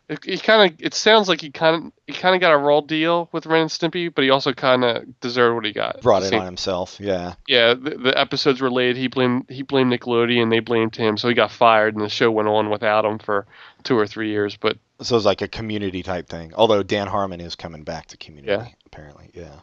It, 0.08 0.24
he 0.24 0.38
kind 0.38 0.72
of. 0.72 0.80
It 0.80 0.94
sounds 0.94 1.28
like 1.28 1.40
he 1.40 1.50
kind 1.50 1.76
of. 1.86 1.92
He 2.06 2.14
kind 2.14 2.34
of 2.34 2.40
got 2.40 2.52
a 2.52 2.56
raw 2.56 2.80
deal 2.80 3.28
with 3.32 3.44
Ren 3.46 3.62
and 3.62 3.70
Stimpy, 3.70 4.12
but 4.14 4.24
he 4.24 4.30
also 4.30 4.52
kind 4.54 4.82
of 4.82 5.20
deserved 5.20 5.54
what 5.56 5.64
he 5.66 5.72
got. 5.72 6.00
Brought 6.00 6.22
it 6.22 6.30
Same- 6.30 6.40
on 6.40 6.46
himself. 6.46 6.96
Yeah. 6.98 7.34
Yeah, 7.46 7.74
the, 7.74 7.90
the 7.90 8.18
episodes 8.18 8.60
were 8.60 8.70
late. 8.70 8.96
He 8.96 9.08
blamed 9.08 9.46
he 9.50 9.62
blamed 9.62 9.92
Nickelodeon. 9.92 10.42
And 10.44 10.52
they 10.52 10.60
blamed 10.60 10.96
him, 10.96 11.16
so 11.18 11.28
he 11.28 11.34
got 11.34 11.50
fired, 11.50 11.94
and 11.94 12.02
the 12.04 12.08
show 12.08 12.30
went 12.30 12.48
on 12.48 12.70
without 12.70 13.04
him 13.04 13.18
for 13.18 13.46
two 13.84 13.98
or 13.98 14.06
three 14.06 14.30
years. 14.30 14.56
But 14.56 14.78
So 15.02 15.16
it's 15.16 15.26
like 15.26 15.42
a 15.42 15.48
community 15.48 16.02
type 16.02 16.28
thing. 16.28 16.52
Although 16.54 16.82
Dan 16.82 17.06
Harmon 17.06 17.40
is 17.40 17.54
coming 17.54 17.84
back 17.84 18.06
to 18.06 18.16
community, 18.16 18.50
Yeah. 18.52 18.66
apparently. 18.86 19.30
Yeah. 19.34 19.56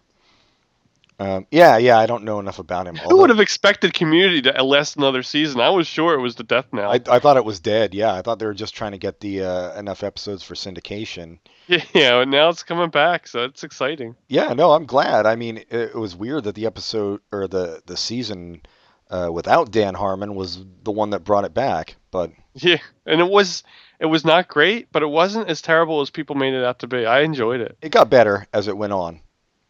Um, 1.17 1.47
yeah, 1.49 1.77
yeah. 1.77 1.97
I 1.97 2.05
don't 2.05 2.23
know 2.23 2.39
enough 2.39 2.59
about 2.59 2.87
him. 2.87 2.95
who 2.95 3.03
although- 3.03 3.17
would 3.21 3.29
have 3.29 3.39
expected 3.39 3.93
Community 3.93 4.41
to 4.43 4.63
last 4.63 4.97
another 4.97 5.23
season? 5.23 5.61
I 5.61 5.69
was 5.69 5.87
sure 5.87 6.13
it 6.13 6.21
was 6.21 6.35
the 6.35 6.43
death 6.43 6.65
knell. 6.73 6.91
I, 6.91 6.99
I 7.09 7.19
thought 7.19 7.37
it 7.37 7.45
was 7.45 7.59
dead. 7.59 7.93
Yeah, 7.93 8.13
I 8.13 8.21
thought 8.21 8.39
they 8.39 8.45
were 8.45 8.53
just 8.53 8.75
trying 8.75 8.91
to 8.91 8.97
get 8.97 9.19
the 9.21 9.43
uh, 9.43 9.79
enough 9.79 10.03
episodes 10.03 10.43
for 10.43 10.55
syndication. 10.55 11.39
yeah, 11.67 12.21
and 12.21 12.31
now 12.31 12.49
it's 12.49 12.63
coming 12.63 12.89
back, 12.89 13.27
so 13.27 13.45
it's 13.45 13.63
exciting. 13.63 14.15
Yeah, 14.27 14.53
no, 14.53 14.71
I'm 14.71 14.85
glad. 14.85 15.25
I 15.25 15.35
mean, 15.35 15.57
it, 15.57 15.67
it 15.71 15.95
was 15.95 16.15
weird 16.15 16.43
that 16.43 16.55
the 16.55 16.65
episode 16.65 17.21
or 17.31 17.47
the 17.47 17.81
the 17.85 17.97
season 17.97 18.61
uh, 19.09 19.29
without 19.31 19.71
Dan 19.71 19.93
Harmon 19.93 20.35
was 20.35 20.63
the 20.83 20.91
one 20.91 21.11
that 21.11 21.23
brought 21.23 21.45
it 21.45 21.53
back. 21.53 21.95
But 22.11 22.31
Yeah, 22.53 22.77
and 23.05 23.21
it 23.21 23.29
was 23.29 23.63
it 23.99 24.05
was 24.07 24.25
not 24.25 24.47
great, 24.47 24.91
but 24.91 25.01
it 25.01 25.07
wasn't 25.09 25.49
as 25.49 25.61
terrible 25.61 26.01
as 26.01 26.09
people 26.09 26.35
made 26.35 26.53
it 26.53 26.63
out 26.63 26.79
to 26.79 26.87
be. 26.87 27.05
I 27.05 27.21
enjoyed 27.21 27.61
it. 27.61 27.77
it 27.81 27.89
got 27.91 28.09
better 28.09 28.45
as 28.53 28.67
it 28.67 28.77
went 28.77 28.93
on. 28.93 29.21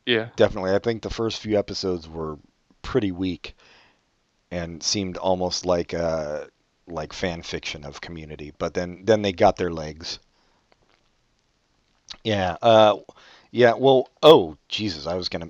Yeah, 0.05 0.29
Definitely, 0.35 0.73
I 0.73 0.79
think 0.79 1.01
the 1.01 1.09
first 1.09 1.39
few 1.41 1.57
episodes 1.57 2.07
were 2.07 2.37
pretty 2.81 3.11
weak 3.11 3.55
and 4.51 4.81
seemed 4.83 5.17
almost 5.17 5.65
like 5.65 5.93
uh, 5.93 6.45
like 6.87 7.13
fan 7.13 7.41
fiction 7.41 7.83
of 7.83 8.01
Community. 8.01 8.53
But 8.57 8.73
then 8.73 9.01
then 9.05 9.21
they 9.21 9.31
got 9.33 9.57
their 9.57 9.71
legs. 9.71 10.19
Yeah. 12.23 12.57
Uh, 12.61 12.97
yeah. 13.51 13.73
Well. 13.73 14.09
Oh, 14.21 14.57
Jesus! 14.67 15.07
I 15.07 15.15
was 15.15 15.29
gonna. 15.29 15.49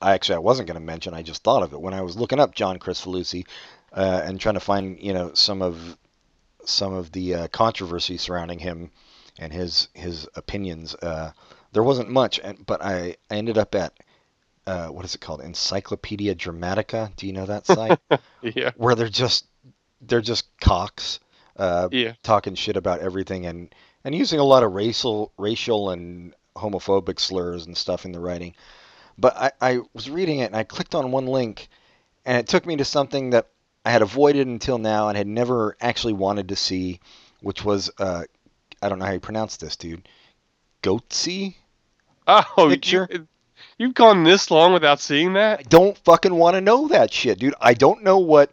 I 0.00 0.14
actually 0.14 0.36
I 0.36 0.40
wasn't 0.40 0.68
gonna 0.68 0.80
mention. 0.80 1.14
I 1.14 1.22
just 1.22 1.42
thought 1.42 1.62
of 1.62 1.72
it 1.72 1.80
when 1.80 1.94
I 1.94 2.02
was 2.02 2.16
looking 2.16 2.40
up 2.40 2.54
John 2.54 2.78
Chris 2.78 3.06
uh, 3.06 4.22
and 4.24 4.40
trying 4.40 4.54
to 4.54 4.60
find 4.60 4.98
you 5.00 5.12
know 5.12 5.32
some 5.34 5.62
of 5.62 5.96
some 6.64 6.94
of 6.94 7.12
the 7.12 7.34
uh, 7.34 7.48
controversy 7.48 8.16
surrounding 8.16 8.58
him 8.58 8.90
and 9.38 9.52
his 9.52 9.88
his 9.94 10.28
opinions. 10.34 10.94
Uh, 10.94 11.32
there 11.72 11.82
wasn't 11.82 12.10
much, 12.10 12.38
and, 12.42 12.64
but 12.66 12.82
I, 12.82 13.16
I 13.30 13.36
ended 13.36 13.58
up 13.58 13.74
at 13.74 13.92
uh, 14.66 14.88
what 14.88 15.04
is 15.04 15.14
it 15.14 15.20
called? 15.20 15.40
Encyclopedia 15.40 16.34
Dramatica. 16.34 17.14
Do 17.16 17.26
you 17.26 17.32
know 17.32 17.46
that 17.46 17.66
site? 17.66 17.98
yeah, 18.42 18.70
Where 18.76 18.94
they're 18.94 19.08
just 19.08 19.46
they're 20.00 20.20
just 20.20 20.46
cocks 20.60 21.20
uh, 21.56 21.88
yeah. 21.90 22.12
talking 22.22 22.54
shit 22.54 22.76
about 22.76 23.00
everything 23.00 23.46
and 23.46 23.74
and 24.04 24.14
using 24.14 24.40
a 24.40 24.44
lot 24.44 24.62
of 24.62 24.72
racial 24.72 25.32
racial 25.38 25.90
and 25.90 26.34
homophobic 26.56 27.18
slurs 27.18 27.66
and 27.66 27.76
stuff 27.76 28.04
in 28.04 28.12
the 28.12 28.20
writing. 28.20 28.54
But 29.18 29.36
I, 29.36 29.52
I 29.60 29.80
was 29.92 30.10
reading 30.10 30.40
it 30.40 30.46
and 30.46 30.56
I 30.56 30.64
clicked 30.64 30.94
on 30.94 31.12
one 31.12 31.26
link 31.26 31.68
and 32.24 32.38
it 32.38 32.46
took 32.46 32.66
me 32.66 32.76
to 32.76 32.84
something 32.84 33.30
that 33.30 33.48
I 33.84 33.90
had 33.90 34.02
avoided 34.02 34.46
until 34.46 34.78
now 34.78 35.08
and 35.08 35.16
had 35.16 35.26
never 35.26 35.76
actually 35.80 36.12
wanted 36.12 36.48
to 36.48 36.56
see, 36.56 37.00
which 37.40 37.64
was 37.64 37.90
uh, 37.98 38.24
I 38.80 38.88
don't 38.88 38.98
know 38.98 39.06
how 39.06 39.12
you 39.12 39.20
pronounce 39.20 39.56
this, 39.56 39.76
dude. 39.76 40.08
Goatse? 40.82 41.54
Oh, 42.26 42.68
Picture? 42.68 43.08
you, 43.10 43.26
you've 43.78 43.94
gone 43.94 44.24
this 44.24 44.50
long 44.50 44.72
without 44.72 45.00
seeing 45.00 45.32
that? 45.34 45.60
I 45.60 45.62
don't 45.62 45.98
fucking 45.98 46.34
want 46.34 46.54
to 46.54 46.60
know 46.60 46.88
that 46.88 47.12
shit, 47.12 47.38
dude. 47.38 47.54
I 47.60 47.74
don't 47.74 48.02
know 48.02 48.18
what 48.18 48.52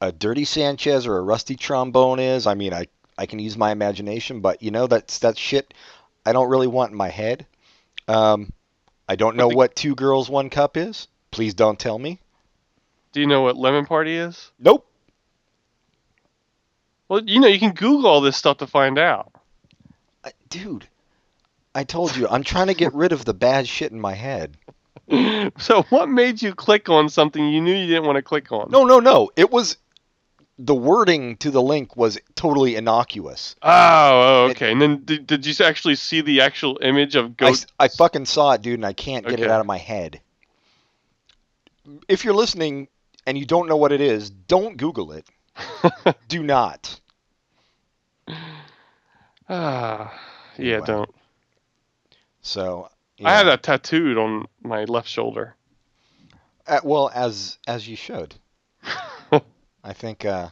a 0.00 0.12
dirty 0.12 0.44
Sanchez 0.44 1.06
or 1.06 1.16
a 1.16 1.22
rusty 1.22 1.56
trombone 1.56 2.20
is. 2.20 2.46
I 2.46 2.54
mean, 2.54 2.74
I 2.74 2.86
I 3.18 3.26
can 3.26 3.38
use 3.38 3.56
my 3.56 3.70
imagination, 3.70 4.40
but 4.40 4.62
you 4.62 4.70
know 4.70 4.86
that's 4.86 5.20
that 5.20 5.38
shit 5.38 5.72
I 6.26 6.32
don't 6.32 6.50
really 6.50 6.66
want 6.66 6.90
in 6.90 6.96
my 6.96 7.08
head. 7.08 7.46
Um, 8.08 8.52
I 9.08 9.16
don't 9.16 9.36
know 9.36 9.48
what 9.48 9.74
two 9.76 9.94
girls 9.94 10.28
one 10.28 10.50
cup 10.50 10.76
is. 10.76 11.08
Please 11.30 11.54
don't 11.54 11.78
tell 11.78 11.98
me. 11.98 12.20
Do 13.12 13.20
you 13.20 13.26
know 13.26 13.42
what 13.42 13.56
lemon 13.56 13.86
party 13.86 14.16
is? 14.16 14.50
Nope. 14.58 14.86
Well, 17.08 17.22
you 17.24 17.40
know, 17.40 17.46
you 17.46 17.58
can 17.58 17.72
Google 17.72 18.10
all 18.10 18.20
this 18.20 18.36
stuff 18.36 18.58
to 18.58 18.66
find 18.66 18.98
out. 18.98 19.32
I, 20.24 20.32
dude, 20.50 20.86
I 21.76 21.84
told 21.84 22.16
you 22.16 22.26
I'm 22.26 22.42
trying 22.42 22.68
to 22.68 22.74
get 22.74 22.94
rid 22.94 23.12
of 23.12 23.26
the 23.26 23.34
bad 23.34 23.68
shit 23.68 23.92
in 23.92 24.00
my 24.00 24.14
head. 24.14 24.56
So, 25.58 25.82
what 25.90 26.08
made 26.08 26.42
you 26.42 26.52
click 26.52 26.88
on 26.88 27.08
something 27.08 27.48
you 27.48 27.60
knew 27.60 27.72
you 27.72 27.86
didn't 27.86 28.06
want 28.06 28.16
to 28.16 28.22
click 28.22 28.50
on? 28.50 28.70
No, 28.72 28.82
no, 28.82 28.98
no. 28.98 29.30
It 29.36 29.52
was 29.52 29.76
the 30.58 30.74
wording 30.74 31.36
to 31.36 31.52
the 31.52 31.62
link 31.62 31.96
was 31.96 32.18
totally 32.34 32.74
innocuous. 32.74 33.54
Oh, 33.62 33.70
oh, 33.70 34.48
okay. 34.50 34.72
And 34.72 34.82
then 34.82 35.04
did, 35.04 35.26
did 35.28 35.46
you 35.46 35.64
actually 35.64 35.94
see 35.94 36.22
the 36.22 36.40
actual 36.40 36.80
image 36.82 37.14
of 37.14 37.36
ghost? 37.36 37.72
I, 37.78 37.84
I 37.84 37.88
fucking 37.88 38.24
saw 38.24 38.54
it, 38.54 38.62
dude, 38.62 38.74
and 38.74 38.84
I 38.84 38.94
can't 38.94 39.24
get 39.24 39.38
it 39.38 39.48
out 39.48 39.60
of 39.60 39.66
my 39.66 39.78
head. 39.78 40.20
If 42.08 42.24
you're 42.24 42.34
listening 42.34 42.88
and 43.26 43.38
you 43.38 43.46
don't 43.46 43.68
know 43.68 43.76
what 43.76 43.92
it 43.92 44.00
is, 44.00 44.30
don't 44.30 44.76
Google 44.76 45.12
it. 45.12 45.24
Do 46.28 46.42
not. 46.42 46.98
Ah, 49.48 50.12
yeah, 50.58 50.80
don't. 50.80 51.08
So 52.46 52.88
I 53.18 53.22
yeah. 53.22 53.36
have 53.38 53.46
that 53.46 53.64
tattooed 53.64 54.16
on 54.16 54.46
my 54.62 54.84
left 54.84 55.08
shoulder. 55.08 55.56
Uh, 56.64 56.78
well, 56.84 57.10
as 57.12 57.58
as 57.66 57.88
you 57.88 57.96
should. 57.96 58.36
I 59.82 59.92
think 59.92 60.24
uh, 60.24 60.48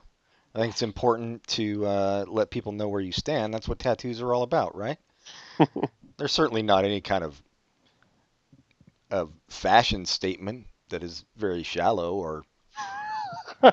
I 0.55 0.59
think 0.59 0.73
it's 0.73 0.83
important 0.83 1.47
to 1.49 1.87
uh, 1.87 2.25
let 2.27 2.51
people 2.51 2.73
know 2.73 2.89
where 2.89 3.01
you 3.01 3.13
stand. 3.13 3.55
That's 3.55 3.69
what 3.69 3.79
tattoos 3.79 4.21
are 4.21 4.35
all 4.35 4.43
about, 4.43 4.75
right? 4.75 4.99
There's 6.17 6.33
certainly 6.33 6.63
not 6.63 6.85
any 6.85 7.01
kind 7.01 7.23
of 7.23 7.41
of 9.13 9.31
fashion 9.49 10.05
statement 10.05 10.67
that 10.89 11.05
is 11.05 11.25
very 11.37 11.63
shallow 11.63 12.15
or. 12.15 12.45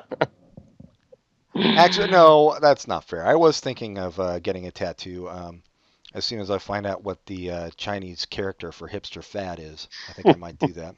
Actually, 1.56 2.12
no, 2.12 2.60
that's 2.62 2.88
not 2.88 3.04
fair. 3.04 3.26
I 3.26 3.34
was 3.34 3.60
thinking 3.60 3.98
of 3.98 4.20
uh, 4.20 4.38
getting 4.40 4.68
a 4.68 4.72
tattoo 4.72 5.28
um, 5.28 5.64
as 6.14 6.26
soon 6.26 6.40
as 6.40 6.50
I 6.52 6.58
find 6.58 6.86
out 6.86 7.04
what 7.04 7.26
the 7.26 7.52
uh, 7.52 7.70
Chinese 7.78 8.26
character 8.26 8.72
for 8.72 8.88
hipster 8.90 9.24
fat 9.24 9.60
is. 9.60 9.88
I 10.10 10.14
think 10.14 10.28
I 10.28 10.40
might 10.40 10.58
do 10.60 10.74
that. 10.74 10.96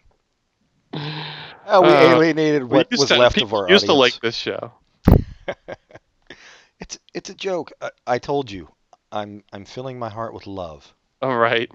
Oh, 1.66 1.82
we 1.82 1.88
Uh, 1.88 2.16
alienated 2.16 2.64
what 2.66 2.92
used 2.92 3.00
was 3.00 3.10
to- 3.10 3.18
left 3.18 3.42
of 3.42 3.54
our 3.54 3.70
used 3.70 3.86
to 3.86 3.94
like 3.94 4.20
this 4.22 4.36
show. 4.36 4.74
It's 6.80 7.00
it's 7.14 7.30
a 7.30 7.34
joke. 7.34 7.72
I, 7.82 7.90
I 8.06 8.20
told 8.20 8.52
you. 8.52 8.68
I'm 9.12 9.44
I'm 9.54 9.64
filling 9.66 9.98
my 10.00 10.10
heart 10.10 10.34
with 10.34 10.48
love. 10.48 10.94
All 11.22 11.38
right, 11.38 11.72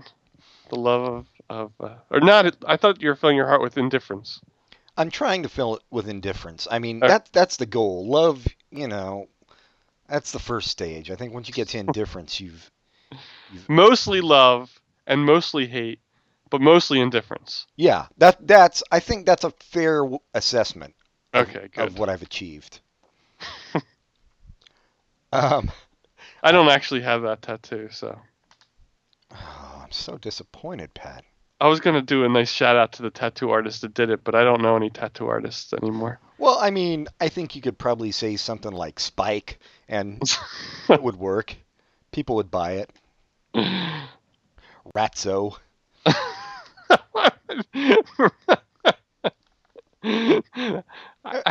the 0.68 0.76
love 0.78 1.02
of, 1.08 1.26
of 1.48 1.72
uh, 1.80 1.94
or 2.10 2.20
not. 2.20 2.56
I 2.66 2.76
thought 2.76 3.00
you 3.00 3.08
were 3.08 3.16
filling 3.16 3.36
your 3.36 3.46
heart 3.46 3.62
with 3.62 3.78
indifference. 3.78 4.40
I'm 4.96 5.10
trying 5.10 5.44
to 5.44 5.48
fill 5.48 5.76
it 5.76 5.82
with 5.90 6.08
indifference. 6.08 6.66
I 6.70 6.78
mean, 6.80 7.02
Uh, 7.02 7.08
that 7.08 7.28
that's 7.32 7.56
the 7.56 7.66
goal. 7.66 8.06
Love, 8.08 8.46
you 8.70 8.88
know, 8.88 9.28
that's 10.08 10.32
the 10.32 10.40
first 10.40 10.68
stage. 10.68 11.10
I 11.10 11.16
think 11.16 11.32
once 11.32 11.48
you 11.48 11.54
get 11.54 11.68
to 11.68 11.78
indifference, 11.78 12.40
you've 12.40 12.70
Mostly 13.68 14.20
love 14.20 14.80
and 15.06 15.24
mostly 15.24 15.66
hate, 15.66 16.00
but 16.50 16.60
mostly 16.60 17.00
indifference. 17.00 17.66
yeah. 17.76 18.06
That 18.18 18.46
that's 18.46 18.82
I 18.92 19.00
think 19.00 19.26
that's 19.26 19.44
a 19.44 19.50
fair 19.60 19.98
w- 20.02 20.18
assessment 20.34 20.94
of, 21.32 21.48
Okay, 21.48 21.68
good. 21.72 21.88
of 21.88 21.98
what 21.98 22.08
I've 22.08 22.22
achieved. 22.22 22.80
um, 25.32 25.70
I 26.42 26.52
don't 26.52 26.68
actually 26.68 27.02
have 27.02 27.22
that 27.22 27.42
tattoo, 27.42 27.88
so 27.90 28.18
oh, 29.32 29.80
I'm 29.84 29.92
so 29.92 30.16
disappointed, 30.18 30.94
Pat. 30.94 31.24
I 31.60 31.66
was 31.68 31.80
gonna 31.80 32.02
do 32.02 32.24
a 32.24 32.28
nice 32.28 32.50
shout 32.50 32.76
out 32.76 32.92
to 32.92 33.02
the 33.02 33.10
tattoo 33.10 33.50
artist 33.50 33.82
that 33.82 33.94
did 33.94 34.10
it, 34.10 34.22
but 34.24 34.34
I 34.34 34.44
don't 34.44 34.62
know 34.62 34.76
any 34.76 34.90
tattoo 34.90 35.26
artists 35.26 35.72
anymore. 35.72 36.20
Well, 36.38 36.58
I 36.60 36.70
mean, 36.70 37.08
I 37.20 37.28
think 37.28 37.56
you 37.56 37.62
could 37.62 37.78
probably 37.78 38.12
say 38.12 38.36
something 38.36 38.70
like 38.72 39.00
Spike, 39.00 39.58
and 39.88 40.22
it 40.88 41.02
would 41.02 41.16
work. 41.16 41.56
People 42.12 42.36
would 42.36 42.50
buy 42.50 42.72
it. 42.74 42.90
Ratso. 44.94 45.56
That 50.02 50.84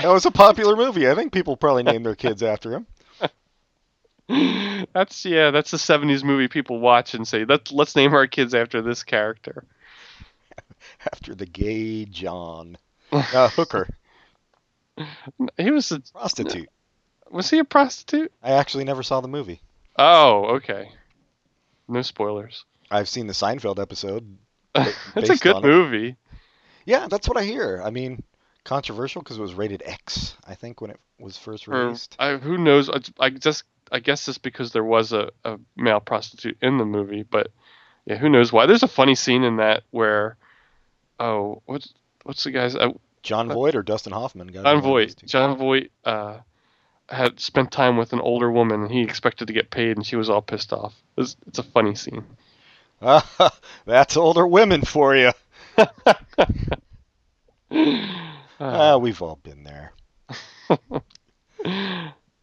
was 0.06 0.26
a 0.26 0.32
popular 0.32 0.76
movie. 0.76 1.10
I 1.10 1.16
think 1.16 1.32
people 1.34 1.58
probably 1.58 1.84
named 1.84 2.06
their 2.06 2.16
kids 2.16 2.42
after 2.42 2.74
him. 2.74 2.88
that's 4.94 5.26
yeah, 5.26 5.52
that's 5.52 5.72
the 5.72 5.78
'70s 5.78 6.24
movie 6.24 6.48
people 6.48 6.80
watch 6.80 7.14
and 7.14 7.28
say, 7.28 7.46
"Let's 7.46 7.72
let's 7.72 7.96
name 7.96 8.14
our 8.14 8.28
kids 8.28 8.54
after 8.54 8.82
this 8.82 9.04
character." 9.04 9.64
After 11.12 11.36
the 11.36 11.46
gay 11.46 12.06
John. 12.06 12.78
Uh, 13.12 13.50
hooker. 13.50 13.88
He 15.58 15.70
was 15.70 15.92
a 15.92 16.00
Prostitute. 16.00 16.70
was 17.30 17.50
he 17.52 17.60
a 17.60 17.64
prostitute? 17.64 18.32
I 18.42 18.54
actually 18.54 18.84
never 18.84 19.04
saw 19.04 19.22
the 19.22 19.28
movie. 19.28 19.62
Oh, 19.98 20.56
okay. 20.56 20.90
No 21.88 22.02
spoilers. 22.02 22.66
I've 22.90 23.10
seen 23.10 23.28
the 23.28 23.34
Seinfeld 23.34 23.80
episode. 23.80 24.38
it's 24.76 25.30
a 25.30 25.38
good 25.38 25.56
on 25.56 25.64
it. 25.64 25.68
movie. 25.68 26.16
Yeah, 26.86 27.08
that's 27.10 27.28
what 27.28 27.38
I 27.38 27.44
hear. 27.44 27.82
I 27.84 27.90
mean, 27.90 28.24
controversial 28.64 29.22
because 29.22 29.38
it 29.38 29.42
was 29.42 29.54
rated 29.54 29.84
X, 29.86 30.36
I 30.46 30.56
think, 30.56 30.82
when 30.82 30.92
it 30.92 31.00
was 31.20 31.38
first 31.38 31.68
Or 31.68 31.72
released. 31.72 32.16
I, 32.20 32.38
who 32.38 32.58
knows? 32.58 32.90
I, 32.90 33.00
I 33.20 33.30
just 33.30 33.64
I 33.92 34.00
guess 34.00 34.28
it's 34.28 34.38
because 34.38 34.72
there 34.72 34.84
was 34.84 35.14
a, 35.14 35.32
a 35.44 35.58
male 35.76 36.00
prostitute 36.00 36.58
in 36.62 36.78
the 36.78 36.86
movie, 36.86 37.24
but 37.24 37.48
yeah, 38.06 38.16
who 38.16 38.30
knows 38.30 38.52
why? 38.52 38.66
There's 38.66 38.84
a 38.84 38.88
funny 38.88 39.16
scene 39.16 39.44
in 39.44 39.58
that 39.58 39.84
where 39.92 40.38
oh 41.20 41.62
what's 41.66 41.94
what's 42.24 42.44
the 42.44 42.52
guy's 42.52 42.76
uh, 42.76 42.92
Jon 43.24 43.50
Voight 43.50 43.76
or 43.76 43.84
Dustin 43.84 44.14
Hoffman? 44.14 44.52
Jon 44.52 44.82
Voight. 44.82 45.26
Jon 45.26 45.58
Voight 45.58 45.92
uh, 46.06 46.38
had 47.10 47.40
spent 47.40 47.72
time 47.72 47.98
with 47.98 48.14
an 48.14 48.20
older 48.22 48.52
woman, 48.52 48.82
and 48.84 48.92
he 48.92 49.02
expected 49.02 49.48
to 49.48 49.54
get 49.54 49.70
paid, 49.72 49.98
and 49.98 50.06
she 50.06 50.16
was 50.16 50.30
all 50.30 50.42
pissed 50.42 50.74
off. 50.74 50.94
It's, 51.18 51.36
it's 51.48 51.60
a 51.60 51.64
funny 51.64 51.96
scene. 51.96 52.24
that's 53.86 54.18
older 54.18 54.46
women 54.48 54.82
for 54.84 55.16
you. 55.16 55.32
Ah, 58.60 58.94
Uh, 58.94 58.98
we've 58.98 59.22
all 59.22 59.40
been 59.44 59.64
there. 59.64 59.94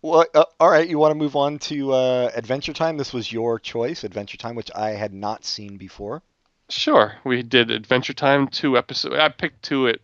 Well, 0.02 0.26
uh, 0.34 0.44
all 0.60 0.68
right. 0.68 0.86
You 0.86 0.98
want 0.98 1.12
to 1.12 1.18
move 1.18 1.34
on 1.34 1.58
to 1.60 1.92
uh, 1.94 2.30
Adventure 2.34 2.74
Time? 2.74 2.98
This 2.98 3.14
was 3.14 3.32
your 3.32 3.58
choice, 3.58 4.04
Adventure 4.04 4.36
Time, 4.36 4.54
which 4.54 4.70
I 4.74 4.90
had 4.90 5.14
not 5.14 5.46
seen 5.46 5.78
before. 5.78 6.20
Sure, 6.68 7.14
we 7.24 7.42
did 7.42 7.70
Adventure 7.70 8.12
Time 8.12 8.48
two 8.48 8.76
episodes. 8.76 9.14
I 9.18 9.30
picked 9.30 9.62
two. 9.62 9.86
It 9.86 10.02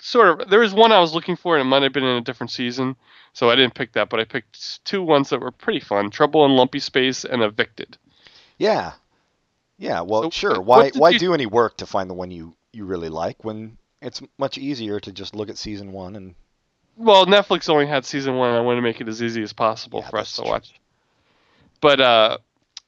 sort 0.00 0.40
of 0.40 0.48
there 0.48 0.60
was 0.60 0.72
one 0.72 0.92
I 0.92 1.00
was 1.00 1.12
looking 1.12 1.36
for, 1.36 1.56
and 1.58 1.60
it 1.60 1.68
might 1.68 1.82
have 1.82 1.92
been 1.92 2.04
in 2.04 2.16
a 2.16 2.22
different 2.22 2.50
season, 2.52 2.96
so 3.38 3.50
I 3.50 3.54
didn't 3.54 3.74
pick 3.74 3.92
that. 3.92 4.08
But 4.08 4.18
I 4.20 4.24
picked 4.24 4.84
two 4.84 5.02
ones 5.02 5.28
that 5.30 5.40
were 5.40 5.52
pretty 5.52 5.80
fun: 5.80 6.10
Trouble 6.10 6.44
in 6.44 6.52
Lumpy 6.56 6.80
Space 6.80 7.24
and 7.24 7.40
Evicted. 7.42 7.96
Yeah, 8.58 8.92
yeah. 9.78 10.00
Well, 10.00 10.24
So, 10.24 10.30
sure. 10.30 10.60
Why 10.60 10.90
why 10.90 11.10
you- 11.10 11.18
do 11.20 11.34
any 11.34 11.46
work 11.46 11.76
to 11.78 11.86
find 11.86 12.10
the 12.10 12.14
one 12.14 12.30
you 12.32 12.54
you 12.72 12.84
really 12.84 13.08
like 13.08 13.44
when 13.44 13.78
it's 14.02 14.20
much 14.38 14.58
easier 14.58 14.98
to 15.00 15.12
just 15.12 15.34
look 15.36 15.48
at 15.48 15.56
season 15.58 15.92
one 15.92 16.16
and 16.16 16.34
Well, 16.96 17.26
Netflix 17.26 17.68
only 17.68 17.86
had 17.86 18.04
season 18.04 18.36
one. 18.36 18.50
I 18.52 18.60
wanted 18.60 18.76
to 18.80 18.82
make 18.82 19.00
it 19.00 19.08
as 19.08 19.22
easy 19.22 19.42
as 19.42 19.52
possible 19.52 20.00
Yeah, 20.00 20.10
for 20.10 20.18
us 20.18 20.34
to 20.36 20.42
true. 20.42 20.50
watch. 20.50 20.72
But 21.80 22.00
uh, 22.00 22.38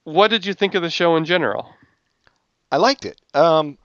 what 0.05 0.29
did 0.29 0.45
you 0.45 0.53
think 0.55 0.75
of 0.75 0.83
the 0.83 0.91
show 0.91 1.17
in 1.17 1.25
general? 1.25 1.73
I 2.73 2.77
liked 2.79 3.05
it. 3.05 3.21
Um, 3.35 3.79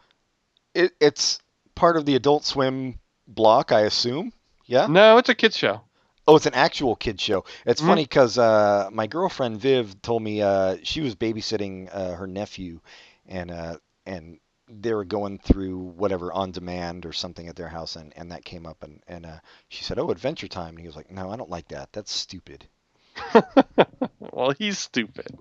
it 0.74 0.92
it's 1.00 1.40
part 1.76 1.98
of 1.98 2.06
the 2.06 2.16
Adult 2.16 2.44
Swim 2.46 2.98
block, 3.28 3.72
I 3.72 3.82
assume. 3.82 4.34
Yeah. 4.66 4.88
No, 4.88 5.18
it's 5.20 5.30
a 5.30 5.36
kids 5.36 5.56
show. 5.58 5.82
Oh, 6.28 6.36
it's 6.36 6.46
an 6.48 6.54
actual 6.56 6.96
kid 6.96 7.20
show. 7.22 7.46
It's 7.66 7.82
Mhm. 7.82 7.86
funny 7.88 8.04
because 8.04 8.38
uh, 8.38 8.90
my 8.92 9.08
girlfriend 9.08 9.60
Viv 9.60 10.02
told 10.02 10.24
me 10.24 10.42
uh, 10.42 10.78
she 10.84 11.02
was 11.02 11.16
babysitting 11.16 11.90
uh, 11.94 12.16
her 12.16 12.28
nephew, 12.28 12.80
and 13.28 13.52
uh, 13.52 13.78
and 14.06 14.40
they 14.68 14.94
were 14.94 15.06
going 15.06 15.38
through 15.40 15.78
whatever 15.78 16.34
on 16.34 16.52
demand 16.52 17.06
or 17.06 17.14
something 17.14 17.48
at 17.48 17.56
their 17.56 17.70
house, 17.70 17.96
and, 17.96 18.12
and 18.18 18.32
that 18.32 18.44
came 18.46 18.66
up, 18.66 18.82
and 18.84 19.02
and 19.08 19.26
uh, 19.26 19.40
she 19.70 19.84
said, 19.84 20.00
"Oh, 20.00 20.10
Adventure 20.10 20.48
Time," 20.48 20.70
and 20.76 20.80
he 20.82 20.88
was 20.88 20.96
like, 20.96 21.12
"No, 21.12 21.30
I 21.32 21.36
don't 21.38 21.50
like 21.50 21.68
that. 21.70 21.92
That's 21.94 22.12
stupid." 22.12 22.68
well, 24.20 24.52
he's 24.52 24.80
stupid. 24.80 25.38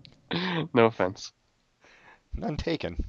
no 0.75 0.87
offense. 0.87 1.33
None 2.35 2.57
taken. 2.57 3.05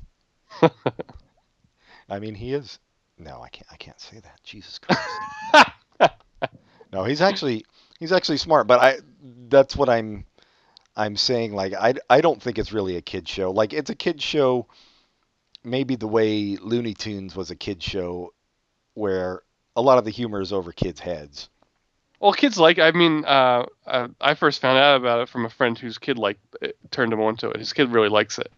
I 2.09 2.19
mean, 2.19 2.35
he 2.35 2.53
is. 2.53 2.79
No, 3.17 3.41
I 3.41 3.49
can't. 3.49 3.67
I 3.71 3.77
can't 3.77 3.99
say 3.99 4.19
that. 4.19 4.39
Jesus 4.43 4.79
Christ. 4.79 5.21
no, 6.91 7.03
he's 7.03 7.21
actually 7.21 7.65
he's 7.99 8.11
actually 8.11 8.37
smart. 8.37 8.67
But 8.67 8.81
I 8.81 8.97
that's 9.49 9.75
what 9.75 9.89
I'm 9.89 10.25
I'm 10.95 11.15
saying. 11.15 11.53
Like 11.53 11.73
I 11.73 11.95
I 12.09 12.21
don't 12.21 12.41
think 12.41 12.57
it's 12.57 12.73
really 12.73 12.97
a 12.97 13.01
kid 13.01 13.27
show. 13.27 13.51
Like 13.51 13.73
it's 13.73 13.89
a 13.89 13.95
kid 13.95 14.21
show. 14.21 14.67
Maybe 15.63 15.95
the 15.95 16.07
way 16.07 16.57
Looney 16.61 16.93
Tunes 16.93 17.35
was 17.35 17.49
a 17.49 17.55
kid 17.55 17.81
show, 17.81 18.33
where 18.93 19.41
a 19.75 19.81
lot 19.81 19.97
of 19.97 20.05
the 20.05 20.11
humor 20.11 20.39
is 20.39 20.53
over 20.53 20.71
kids' 20.71 20.99
heads. 20.99 21.49
Well, 22.19 22.33
kids 22.33 22.57
like. 22.57 22.79
I 22.79 22.91
mean, 22.91 23.25
uh, 23.25 23.65
uh, 23.85 24.07
I 24.21 24.35
first 24.35 24.61
found 24.61 24.77
out 24.77 24.95
about 24.97 25.21
it 25.21 25.29
from 25.29 25.45
a 25.45 25.49
friend 25.49 25.77
whose 25.77 25.97
kid 25.97 26.17
like 26.17 26.37
turned 26.91 27.11
him 27.11 27.21
onto 27.21 27.49
it. 27.49 27.57
His 27.57 27.73
kid 27.73 27.89
really 27.89 28.09
likes 28.09 28.39
it, 28.39 28.51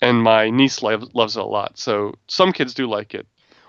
and 0.00 0.22
my 0.22 0.50
niece 0.50 0.82
loves, 0.82 1.12
loves 1.14 1.36
it 1.36 1.40
a 1.40 1.44
lot. 1.44 1.78
So 1.78 2.14
some 2.28 2.52
kids 2.52 2.74
do 2.74 2.86
like 2.86 3.14
it. 3.14 3.26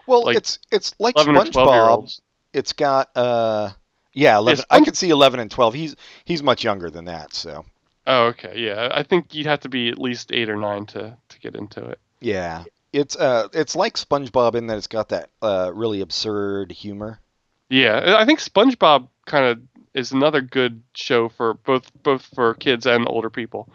Well, 0.07 0.23
Like 0.23 0.37
it's 0.37 0.59
it's 0.71 0.95
like 0.99 1.15
Eleven 1.15 1.35
or 1.35 1.45
twelve 1.45 1.73
year 1.73 1.83
SpongeBob. 1.83 2.21
It's 2.53 2.73
got 2.73 3.09
uh 3.15 3.71
yeah, 4.17 4.37
11. 4.37 4.65
I 4.69 4.81
could 4.81 4.97
see 4.97 5.11
11 5.11 5.39
and 5.39 5.51
12. 5.51 5.73
He's 5.75 5.95
he's 6.25 6.41
much 6.41 6.63
younger 6.63 6.89
than 6.89 7.05
that, 7.05 7.33
so. 7.33 7.65
Oh, 8.07 8.27
okay, 8.27 8.53
yeah. 8.57 8.89
I 8.91 9.03
think 9.03 9.35
you'd 9.35 9.45
have 9.45 9.59
to 9.61 9.69
be 9.69 9.89
at 9.89 9.99
least 9.99 10.31
eight 10.31 10.49
or 10.49 10.55
nine 10.55 10.85
to 10.87 11.15
to 11.29 11.39
get 11.39 11.55
into 11.55 11.85
it. 11.85 11.99
Yeah, 12.19 12.63
it's 12.93 13.15
uh, 13.15 13.49
it's 13.53 13.75
like 13.75 13.95
SpongeBob 13.95 14.55
in 14.55 14.67
that 14.67 14.77
it's 14.77 14.87
got 14.87 15.09
that 15.09 15.29
uh, 15.41 15.71
really 15.73 16.01
absurd 16.01 16.71
humor. 16.71 17.19
Yeah, 17.69 18.15
I 18.17 18.25
think 18.25 18.39
SpongeBob 18.39 19.07
kind 19.25 19.45
of 19.45 19.61
is 19.93 20.11
another 20.11 20.41
good 20.41 20.81
show 20.95 21.29
for 21.29 21.53
both 21.53 21.91
both 22.01 22.25
for 22.33 22.53
kids 22.55 22.87
and 22.87 23.07
older 23.07 23.29
people 23.29 23.69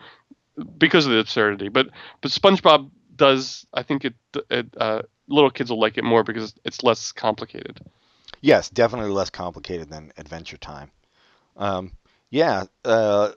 because 0.78 1.06
of 1.06 1.12
the 1.12 1.18
absurdity. 1.18 1.68
But 1.68 1.90
but 2.20 2.32
SpongeBob 2.32 2.90
does 3.14 3.64
I 3.72 3.82
think 3.84 4.04
it, 4.04 4.14
it 4.50 4.66
uh, 4.76 5.02
little 5.28 5.50
kids 5.50 5.70
will 5.70 5.80
like 5.80 5.98
it 5.98 6.04
more 6.04 6.24
because 6.24 6.54
it's 6.64 6.82
less 6.82 7.12
complicated. 7.12 7.80
Yes, 8.42 8.68
definitely 8.68 9.12
less 9.12 9.30
complicated 9.30 9.88
than 9.88 10.12
Adventure 10.18 10.58
Time. 10.58 10.90
Um, 11.56 11.92
yeah. 12.28 12.64
Uh, 12.84 13.30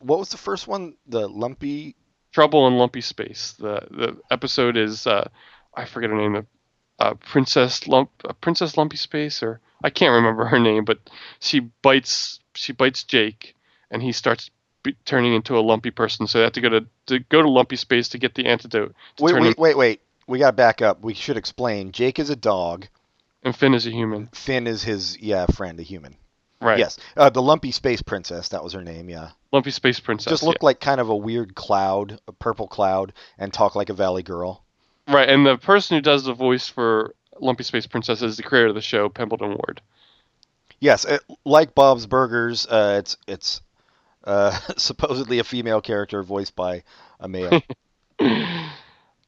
what 0.00 0.18
was 0.18 0.30
the 0.30 0.38
first 0.38 0.66
one? 0.66 0.96
The 1.06 1.28
Lumpy. 1.28 1.94
Trouble 2.32 2.66
in 2.66 2.76
Lumpy 2.76 3.00
Space. 3.00 3.54
The 3.58 3.86
the 3.90 4.16
episode 4.30 4.76
is 4.76 5.06
uh, 5.06 5.28
I 5.74 5.84
forget 5.84 6.10
her 6.10 6.16
name. 6.16 6.46
Uh, 6.98 7.14
Princess 7.14 7.86
Lump 7.86 8.10
uh, 8.28 8.32
Princess 8.34 8.76
Lumpy 8.76 8.96
Space 8.96 9.42
or 9.42 9.60
I 9.82 9.90
can't 9.90 10.12
remember 10.12 10.46
her 10.46 10.58
name, 10.70 10.84
but 10.84 10.98
she 11.40 11.60
bites 11.60 12.40
she 12.54 12.72
bites 12.72 13.04
Jake 13.04 13.54
and 13.90 14.02
he 14.02 14.12
starts 14.12 14.50
be, 14.82 14.96
turning 15.04 15.34
into 15.34 15.58
a 15.58 15.60
lumpy 15.60 15.90
person. 15.90 16.26
So 16.26 16.38
they 16.38 16.44
have 16.44 16.52
to 16.54 16.60
go 16.60 16.68
to, 16.68 16.86
to 17.06 17.18
go 17.18 17.42
to 17.42 17.48
Lumpy 17.48 17.76
Space 17.76 18.08
to 18.10 18.18
get 18.18 18.34
the 18.34 18.46
antidote 18.46 18.94
to 19.16 19.24
Wait, 19.24 19.34
wait, 19.34 19.58
wait, 19.58 19.76
wait. 19.76 20.00
We 20.26 20.38
got 20.38 20.50
to 20.50 20.56
back 20.56 20.82
up. 20.82 21.02
We 21.02 21.14
should 21.14 21.36
explain. 21.36 21.92
Jake 21.92 22.18
is 22.18 22.30
a 22.30 22.36
dog. 22.36 22.88
And 23.46 23.56
Finn 23.56 23.72
is 23.74 23.86
a 23.86 23.90
human, 23.90 24.26
Finn 24.34 24.66
is 24.66 24.82
his 24.82 25.16
yeah 25.20 25.46
friend, 25.46 25.78
a 25.80 25.82
human. 25.82 26.16
right? 26.60 26.78
Yes. 26.80 26.98
Uh, 27.16 27.30
the 27.30 27.40
Lumpy 27.40 27.70
Space 27.70 28.02
Princess. 28.02 28.48
That 28.48 28.62
was 28.64 28.72
her 28.72 28.82
name. 28.82 29.08
Yeah. 29.08 29.30
Lumpy 29.52 29.70
Space 29.70 30.00
Princess. 30.00 30.30
Just 30.32 30.42
looked 30.42 30.64
like 30.64 30.80
kind 30.80 31.00
of 31.00 31.08
a 31.08 31.16
weird 31.16 31.54
cloud, 31.54 32.20
a 32.26 32.32
purple 32.32 32.66
cloud, 32.66 33.12
and 33.38 33.52
talk 33.52 33.76
like 33.76 33.88
a 33.88 33.94
valley 33.94 34.24
girl. 34.24 34.64
right. 35.08 35.28
And 35.28 35.46
the 35.46 35.56
person 35.56 35.96
who 35.96 36.00
does 36.02 36.24
the 36.24 36.34
voice 36.34 36.68
for 36.68 37.14
Lumpy 37.40 37.62
Space 37.62 37.86
Princess 37.86 38.20
is 38.20 38.36
the 38.36 38.42
creator 38.42 38.68
of 38.68 38.74
the 38.74 38.80
show, 38.80 39.08
Pendleton 39.08 39.50
Ward. 39.50 39.80
Yes, 40.80 41.04
it, 41.04 41.22
like 41.44 41.74
Bob's 41.74 42.06
Burgers, 42.06 42.66
uh, 42.66 42.96
it's 42.98 43.16
it's 43.28 43.60
uh, 44.24 44.50
supposedly 44.76 45.38
a 45.38 45.44
female 45.44 45.80
character 45.80 46.22
voiced 46.24 46.56
by 46.56 46.82
a 47.20 47.28
male. 47.28 47.62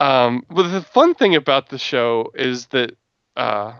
Um, 0.01 0.45
but 0.49 0.69
the 0.69 0.81
fun 0.81 1.15
thing 1.15 1.35
about 1.35 1.71
the 1.71 1.79
show 1.79 2.31
is 2.35 2.67
that, 2.67 2.97
uh, 3.37 3.73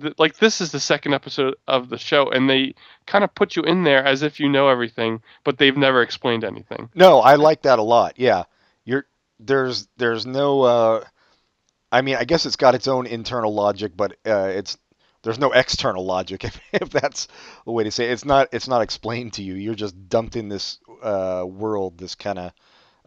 th- 0.00 0.14
like 0.18 0.36
this 0.36 0.60
is 0.60 0.72
the 0.72 0.80
second 0.80 1.14
episode 1.14 1.56
of 1.66 1.88
the 1.88 1.98
show, 1.98 2.30
and 2.30 2.48
they 2.48 2.74
kind 3.06 3.24
of 3.24 3.34
put 3.34 3.56
you 3.56 3.62
in 3.62 3.84
there 3.84 4.04
as 4.04 4.22
if 4.22 4.40
you 4.40 4.48
know 4.48 4.68
everything, 4.68 5.22
but 5.44 5.58
they've 5.58 5.76
never 5.76 6.02
explained 6.02 6.44
anything. 6.44 6.88
no, 6.94 7.20
I 7.20 7.36
like 7.36 7.62
that 7.62 7.78
a 7.78 7.82
lot. 7.82 8.14
Yeah, 8.16 8.44
you're 8.84 9.06
there's 9.40 9.88
there's 9.96 10.26
no. 10.26 10.62
Uh, 10.62 11.04
I 11.92 12.02
mean, 12.02 12.16
I 12.16 12.24
guess 12.24 12.46
it's 12.46 12.56
got 12.56 12.74
its 12.74 12.88
own 12.88 13.06
internal 13.06 13.54
logic, 13.54 13.92
but 13.96 14.12
uh, 14.26 14.50
it's 14.52 14.76
there's 15.22 15.38
no 15.38 15.52
external 15.52 16.04
logic 16.04 16.44
if, 16.44 16.60
if 16.72 16.90
that's 16.90 17.28
a 17.66 17.72
way 17.72 17.84
to 17.84 17.90
say 17.90 18.08
it. 18.08 18.12
It's 18.12 18.24
not 18.24 18.48
it's 18.52 18.68
not 18.68 18.82
explained 18.82 19.34
to 19.34 19.42
you. 19.42 19.54
You're 19.54 19.74
just 19.74 20.08
dumped 20.08 20.36
in 20.36 20.48
this 20.48 20.78
uh, 21.02 21.44
world, 21.46 21.98
this 21.98 22.14
kind 22.14 22.38
of 22.38 22.52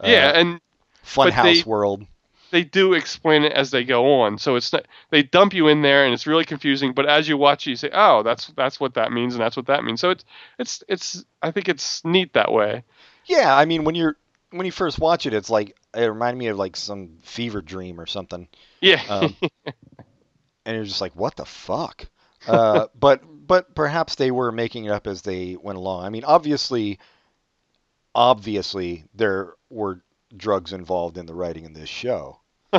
uh, 0.03 0.07
yeah, 0.07 0.31
and 0.35 0.61
funhouse 1.05 1.65
world. 1.65 2.05
They 2.51 2.63
do 2.63 2.93
explain 2.93 3.43
it 3.43 3.53
as 3.53 3.71
they 3.71 3.83
go 3.83 4.21
on, 4.21 4.37
so 4.37 4.55
it's 4.55 4.71
not 4.73 4.85
they 5.11 5.23
dump 5.23 5.53
you 5.53 5.67
in 5.67 5.81
there, 5.81 6.05
and 6.05 6.13
it's 6.13 6.27
really 6.27 6.45
confusing. 6.45 6.93
But 6.93 7.07
as 7.07 7.27
you 7.27 7.37
watch, 7.37 7.67
it, 7.67 7.71
you 7.71 7.75
say, 7.75 7.89
"Oh, 7.93 8.23
that's 8.23 8.47
that's 8.55 8.79
what 8.79 8.93
that 8.95 9.11
means, 9.11 9.33
and 9.35 9.41
that's 9.41 9.57
what 9.57 9.67
that 9.67 9.83
means." 9.83 10.01
So 10.01 10.11
it's 10.11 10.25
it's 10.59 10.83
it's 10.87 11.25
I 11.41 11.51
think 11.51 11.69
it's 11.69 12.03
neat 12.05 12.33
that 12.33 12.51
way. 12.51 12.83
Yeah, 13.25 13.55
I 13.55 13.65
mean 13.65 13.83
when 13.83 13.95
you're 13.95 14.17
when 14.51 14.65
you 14.65 14.71
first 14.71 14.99
watch 14.99 15.25
it, 15.25 15.33
it's 15.33 15.49
like 15.49 15.75
it 15.95 16.05
reminded 16.05 16.37
me 16.39 16.47
of 16.47 16.57
like 16.57 16.75
some 16.75 17.17
fever 17.23 17.61
dream 17.61 17.99
or 17.99 18.05
something, 18.05 18.47
Yeah. 18.81 19.01
um, 19.07 19.35
and 20.65 20.75
you're 20.75 20.85
just 20.85 21.01
like, 21.01 21.15
what 21.15 21.35
the 21.35 21.45
fuck? 21.45 22.05
Uh, 22.45 22.87
but 22.99 23.21
but 23.47 23.73
perhaps 23.75 24.15
they 24.15 24.31
were 24.31 24.51
making 24.51 24.85
it 24.85 24.91
up 24.91 25.07
as 25.07 25.21
they 25.21 25.55
went 25.55 25.77
along. 25.77 26.05
I 26.05 26.09
mean, 26.09 26.23
obviously, 26.23 26.99
obviously 28.15 29.05
there 29.13 29.53
were 29.69 30.01
drugs 30.35 30.73
involved 30.73 31.17
in 31.17 31.25
the 31.25 31.33
writing 31.33 31.65
in 31.65 31.73
this 31.73 31.89
show 31.89 32.39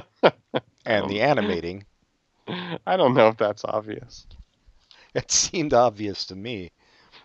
and 0.85 1.11
the 1.11 1.21
animating. 1.21 1.85
I 2.87 2.97
don't 2.97 3.15
know 3.15 3.29
if 3.29 3.37
that's 3.37 3.65
obvious. 3.65 4.27
It 5.15 5.31
seemed 5.31 5.75
obvious 5.75 6.27
to 6.27 6.37
me. 6.37 6.71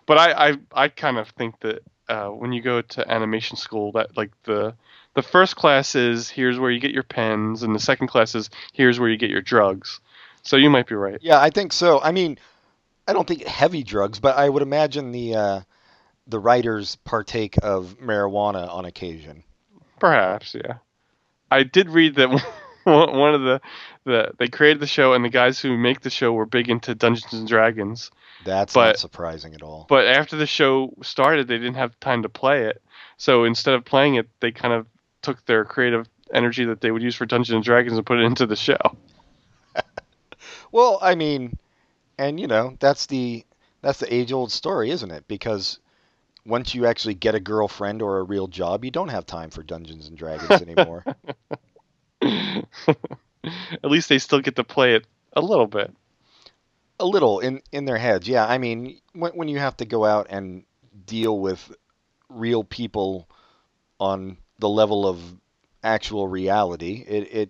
but 0.05 0.17
I 0.17 0.49
I, 0.49 0.57
I 0.73 0.87
kind 0.89 1.17
of 1.17 1.29
think 1.29 1.59
that 1.61 1.83
uh, 2.07 2.27
when 2.27 2.51
you 2.51 2.61
go 2.61 2.81
to 2.81 3.11
animation 3.11 3.57
school, 3.57 3.91
that 3.93 4.15
like 4.15 4.31
the 4.43 4.75
the 5.15 5.21
first 5.21 5.55
class 5.55 5.95
is 5.95 6.29
here's 6.29 6.59
where 6.59 6.71
you 6.71 6.79
get 6.79 6.91
your 6.91 7.03
pens, 7.03 7.63
and 7.63 7.73
the 7.73 7.79
second 7.79 8.07
class 8.07 8.35
is 8.35 8.49
here's 8.73 8.99
where 8.99 9.09
you 9.09 9.17
get 9.17 9.29
your 9.29 9.41
drugs. 9.41 9.99
So 10.43 10.57
you 10.57 10.69
might 10.69 10.87
be 10.87 10.95
right. 10.95 11.17
Yeah, 11.21 11.41
I 11.41 11.49
think 11.49 11.73
so. 11.73 11.99
I 12.01 12.11
mean, 12.11 12.37
I 13.07 13.13
don't 13.13 13.27
think 13.27 13.43
heavy 13.45 13.83
drugs, 13.83 14.19
but 14.19 14.37
I 14.37 14.47
would 14.49 14.61
imagine 14.61 15.11
the 15.11 15.35
uh, 15.35 15.61
the 16.27 16.39
writers 16.39 16.97
partake 16.97 17.55
of 17.63 17.97
marijuana 17.99 18.71
on 18.71 18.85
occasion. 18.85 19.43
Perhaps, 20.05 20.55
yeah. 20.55 20.75
I 21.49 21.63
did 21.63 21.89
read 21.89 22.15
that 22.15 22.29
one 22.83 23.33
of 23.33 23.41
the 23.41 23.61
the 24.03 24.31
they 24.37 24.47
created 24.47 24.79
the 24.79 24.87
show, 24.87 25.13
and 25.13 25.25
the 25.25 25.29
guys 25.29 25.59
who 25.59 25.75
make 25.77 26.01
the 26.01 26.09
show 26.09 26.31
were 26.33 26.45
big 26.45 26.69
into 26.69 26.93
Dungeons 26.95 27.33
and 27.33 27.47
Dragons. 27.47 28.11
That's 28.43 28.73
But- 28.73 28.85
not 28.85 28.99
surprising 28.99 29.55
at 29.55 29.63
all. 29.63 29.85
But 29.89 30.05
after 30.07 30.35
the 30.35 30.45
show 30.45 30.93
started, 31.01 31.47
they 31.47 31.57
didn't 31.57 31.75
have 31.75 31.99
time 31.99 32.21
to 32.23 32.29
play 32.29 32.65
it. 32.65 32.81
So 33.17 33.43
instead 33.45 33.73
of 33.73 33.85
playing 33.85 34.15
it, 34.15 34.27
they 34.41 34.51
kind 34.51 34.73
of 34.73 34.85
took 35.23 35.43
their 35.45 35.65
creative 35.65 36.07
energy 36.33 36.65
that 36.65 36.81
they 36.81 36.91
would 36.91 37.01
use 37.01 37.15
for 37.15 37.25
Dungeons 37.25 37.55
and 37.55 37.63
Dragons 37.63 37.97
and 37.97 38.05
put 38.05 38.19
it 38.19 38.23
into 38.25 38.45
the 38.45 38.55
show. 38.55 38.77
Well, 40.71 40.99
I 41.01 41.15
mean, 41.15 41.57
and 42.17 42.39
you 42.39 42.47
know, 42.47 42.75
that's 42.79 43.05
the 43.05 43.45
that's 43.81 43.99
the 43.99 44.13
age-old 44.13 44.51
story, 44.51 44.89
isn't 44.91 45.09
it? 45.11 45.25
Because 45.27 45.79
once 46.45 46.75
you 46.75 46.85
actually 46.85 47.15
get 47.15 47.35
a 47.35 47.39
girlfriend 47.39 48.01
or 48.01 48.19
a 48.19 48.23
real 48.23 48.47
job, 48.47 48.85
you 48.85 48.91
don't 48.91 49.09
have 49.09 49.25
time 49.25 49.49
for 49.49 49.63
Dungeons 49.63 50.07
and 50.07 50.17
Dragons 50.17 50.61
anymore. 50.61 51.03
At 52.23 53.91
least 53.91 54.09
they 54.09 54.19
still 54.19 54.41
get 54.41 54.55
to 54.55 54.63
play 54.63 54.95
it 54.95 55.05
a 55.33 55.41
little 55.41 55.67
bit. 55.67 55.93
a 56.99 57.05
little 57.05 57.39
in 57.39 57.61
in 57.71 57.85
their 57.85 57.97
heads, 57.97 58.27
yeah. 58.27 58.45
I 58.45 58.57
mean, 58.57 58.99
when 59.13 59.31
when 59.33 59.47
you 59.47 59.59
have 59.59 59.77
to 59.77 59.85
go 59.85 60.05
out 60.05 60.27
and 60.29 60.63
deal 61.05 61.37
with 61.39 61.75
real 62.29 62.63
people 62.63 63.27
on 63.99 64.37
the 64.59 64.69
level 64.69 65.07
of 65.07 65.19
actual 65.83 66.27
reality, 66.27 67.03
it 67.07 67.33
it 67.33 67.49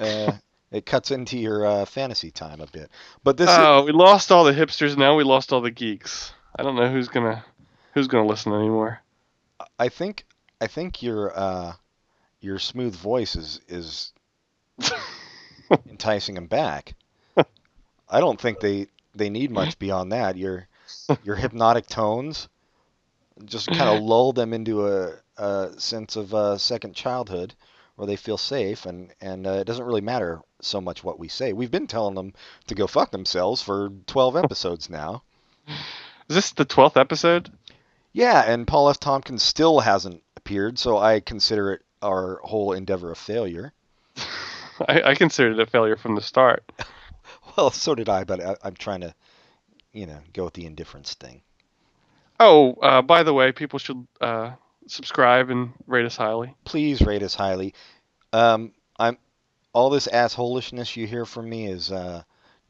uh, 0.00 0.32
it 0.70 0.86
cuts 0.86 1.10
into 1.10 1.38
your 1.38 1.66
uh, 1.66 1.84
fantasy 1.84 2.30
time 2.30 2.60
a 2.60 2.66
bit. 2.66 2.90
But 3.24 3.36
this, 3.36 3.48
oh, 3.50 3.84
we 3.84 3.92
lost 3.92 4.32
all 4.32 4.44
the 4.44 4.52
hipsters. 4.52 4.96
Now 4.96 5.16
we 5.16 5.24
lost 5.24 5.52
all 5.52 5.60
the 5.60 5.70
geeks. 5.70 6.32
I 6.56 6.62
don't 6.62 6.76
know 6.76 6.88
who's 6.90 7.08
gonna 7.08 7.44
who's 7.98 8.06
gonna 8.06 8.26
listen 8.26 8.52
anymore. 8.52 9.00
I 9.76 9.88
think 9.88 10.24
I 10.60 10.68
think 10.68 11.02
your 11.02 11.36
uh, 11.36 11.72
your 12.40 12.60
smooth 12.60 12.94
voice 12.94 13.34
is 13.34 13.60
is 13.66 14.12
enticing 15.88 16.36
them 16.36 16.46
back. 16.46 16.94
I 18.08 18.20
don't 18.20 18.40
think 18.40 18.60
they 18.60 18.86
they 19.16 19.30
need 19.30 19.50
much 19.50 19.80
beyond 19.80 20.12
that. 20.12 20.36
Your 20.36 20.68
your 21.24 21.34
hypnotic 21.34 21.88
tones 21.88 22.48
just 23.44 23.66
kind 23.66 23.90
of 23.90 24.00
lull 24.04 24.32
them 24.32 24.52
into 24.52 24.86
a, 24.86 25.14
a 25.36 25.70
sense 25.76 26.14
of 26.14 26.32
uh, 26.32 26.56
second 26.56 26.94
childhood 26.94 27.52
where 27.96 28.06
they 28.06 28.14
feel 28.14 28.38
safe, 28.38 28.86
and 28.86 29.12
and 29.20 29.44
uh, 29.44 29.50
it 29.54 29.64
doesn't 29.64 29.84
really 29.84 30.00
matter 30.00 30.40
so 30.60 30.80
much 30.80 31.02
what 31.02 31.18
we 31.18 31.26
say. 31.26 31.52
We've 31.52 31.70
been 31.70 31.88
telling 31.88 32.14
them 32.14 32.32
to 32.68 32.76
go 32.76 32.86
fuck 32.86 33.10
themselves 33.10 33.60
for 33.60 33.90
12 34.06 34.36
episodes 34.36 34.88
now. 34.88 35.24
Is 36.28 36.36
this 36.36 36.50
the 36.52 36.64
twelfth 36.64 36.96
episode? 36.96 37.50
Yeah, 38.18 38.42
and 38.44 38.66
Paul 38.66 38.90
F. 38.90 38.98
Tompkins 38.98 39.44
still 39.44 39.78
hasn't 39.78 40.24
appeared, 40.36 40.76
so 40.76 40.98
I 40.98 41.20
consider 41.20 41.74
it 41.74 41.82
our 42.02 42.40
whole 42.42 42.72
endeavor 42.72 43.12
a 43.12 43.14
failure. 43.14 43.72
I, 44.88 45.02
I 45.02 45.14
considered 45.14 45.52
it 45.52 45.60
a 45.60 45.70
failure 45.70 45.96
from 45.96 46.16
the 46.16 46.20
start. 46.20 46.64
Well, 47.56 47.70
so 47.70 47.94
did 47.94 48.08
I, 48.08 48.24
but 48.24 48.40
I, 48.40 48.56
I'm 48.62 48.74
trying 48.74 49.00
to, 49.00 49.14
you 49.92 50.06
know, 50.06 50.18
go 50.32 50.44
with 50.44 50.54
the 50.54 50.64
indifference 50.64 51.14
thing. 51.14 51.42
Oh, 52.38 52.74
uh, 52.74 53.02
by 53.02 53.24
the 53.24 53.34
way, 53.34 53.50
people 53.50 53.80
should 53.80 54.06
uh, 54.20 54.52
subscribe 54.86 55.50
and 55.50 55.72
rate 55.86 56.06
us 56.06 56.16
highly. 56.16 56.54
Please 56.64 57.00
rate 57.00 57.22
us 57.22 57.34
highly. 57.34 57.74
Um, 58.32 58.72
I'm 58.96 59.18
all 59.72 59.90
this 59.90 60.06
assholishness 60.06 60.96
you 60.96 61.06
hear 61.06 61.24
from 61.24 61.48
me 61.48 61.66
is 61.66 61.90
uh, 61.90 62.22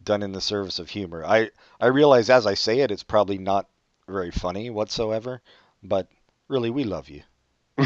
done 0.02 0.22
in 0.22 0.32
the 0.32 0.40
service 0.40 0.78
of 0.78 0.88
humor. 0.88 1.24
I 1.24 1.50
I 1.78 1.86
realize 1.86 2.30
as 2.30 2.46
I 2.46 2.54
say 2.54 2.80
it, 2.80 2.90
it's 2.90 3.02
probably 3.02 3.38
not 3.38 3.68
very 4.08 4.30
funny 4.30 4.70
whatsoever, 4.70 5.40
but 5.82 6.08
really, 6.48 6.70
we 6.70 6.84
love 6.84 7.08
you. 7.08 7.22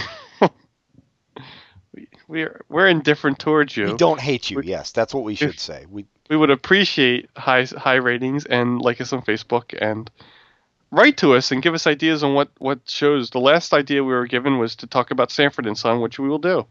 We, 1.95 2.09
we're 2.27 2.63
we're 2.71 2.89
indifferent 2.89 3.39
towards 3.39 3.77
you. 3.77 3.85
We 3.89 3.95
don't 3.99 4.19
hate 4.21 4.51
you. 4.51 4.57
We- 4.59 4.67
Yes, 4.67 4.93
that's 4.93 5.13
what 5.13 5.25
we 5.25 5.35
should 5.35 5.61
say. 5.61 5.85
We 5.91 6.07
we 6.31 6.37
would 6.39 6.49
appreciate 6.51 7.29
high 7.37 7.65
high 7.65 7.97
ratings 7.97 8.47
and 8.47 8.81
like 8.81 8.99
us 9.03 9.13
on 9.13 9.21
Facebook 9.21 9.77
and 9.79 10.11
write 10.91 11.19
to 11.19 11.35
us 11.35 11.53
and 11.53 11.63
give 11.63 11.75
us 11.75 11.87
ideas 11.87 12.25
on 12.25 12.33
what 12.33 12.49
what 12.59 12.89
shows. 12.89 13.29
The 13.29 13.41
last 13.41 13.75
idea 13.75 14.03
we 14.03 14.15
were 14.15 14.27
given 14.27 14.59
was 14.59 14.75
to 14.77 14.87
talk 14.87 15.11
about 15.11 15.31
Sanford 15.31 15.67
and 15.67 15.77
Son, 15.77 16.01
which 16.01 16.19
we 16.19 16.31
will 16.31 16.39
do. 16.39 16.67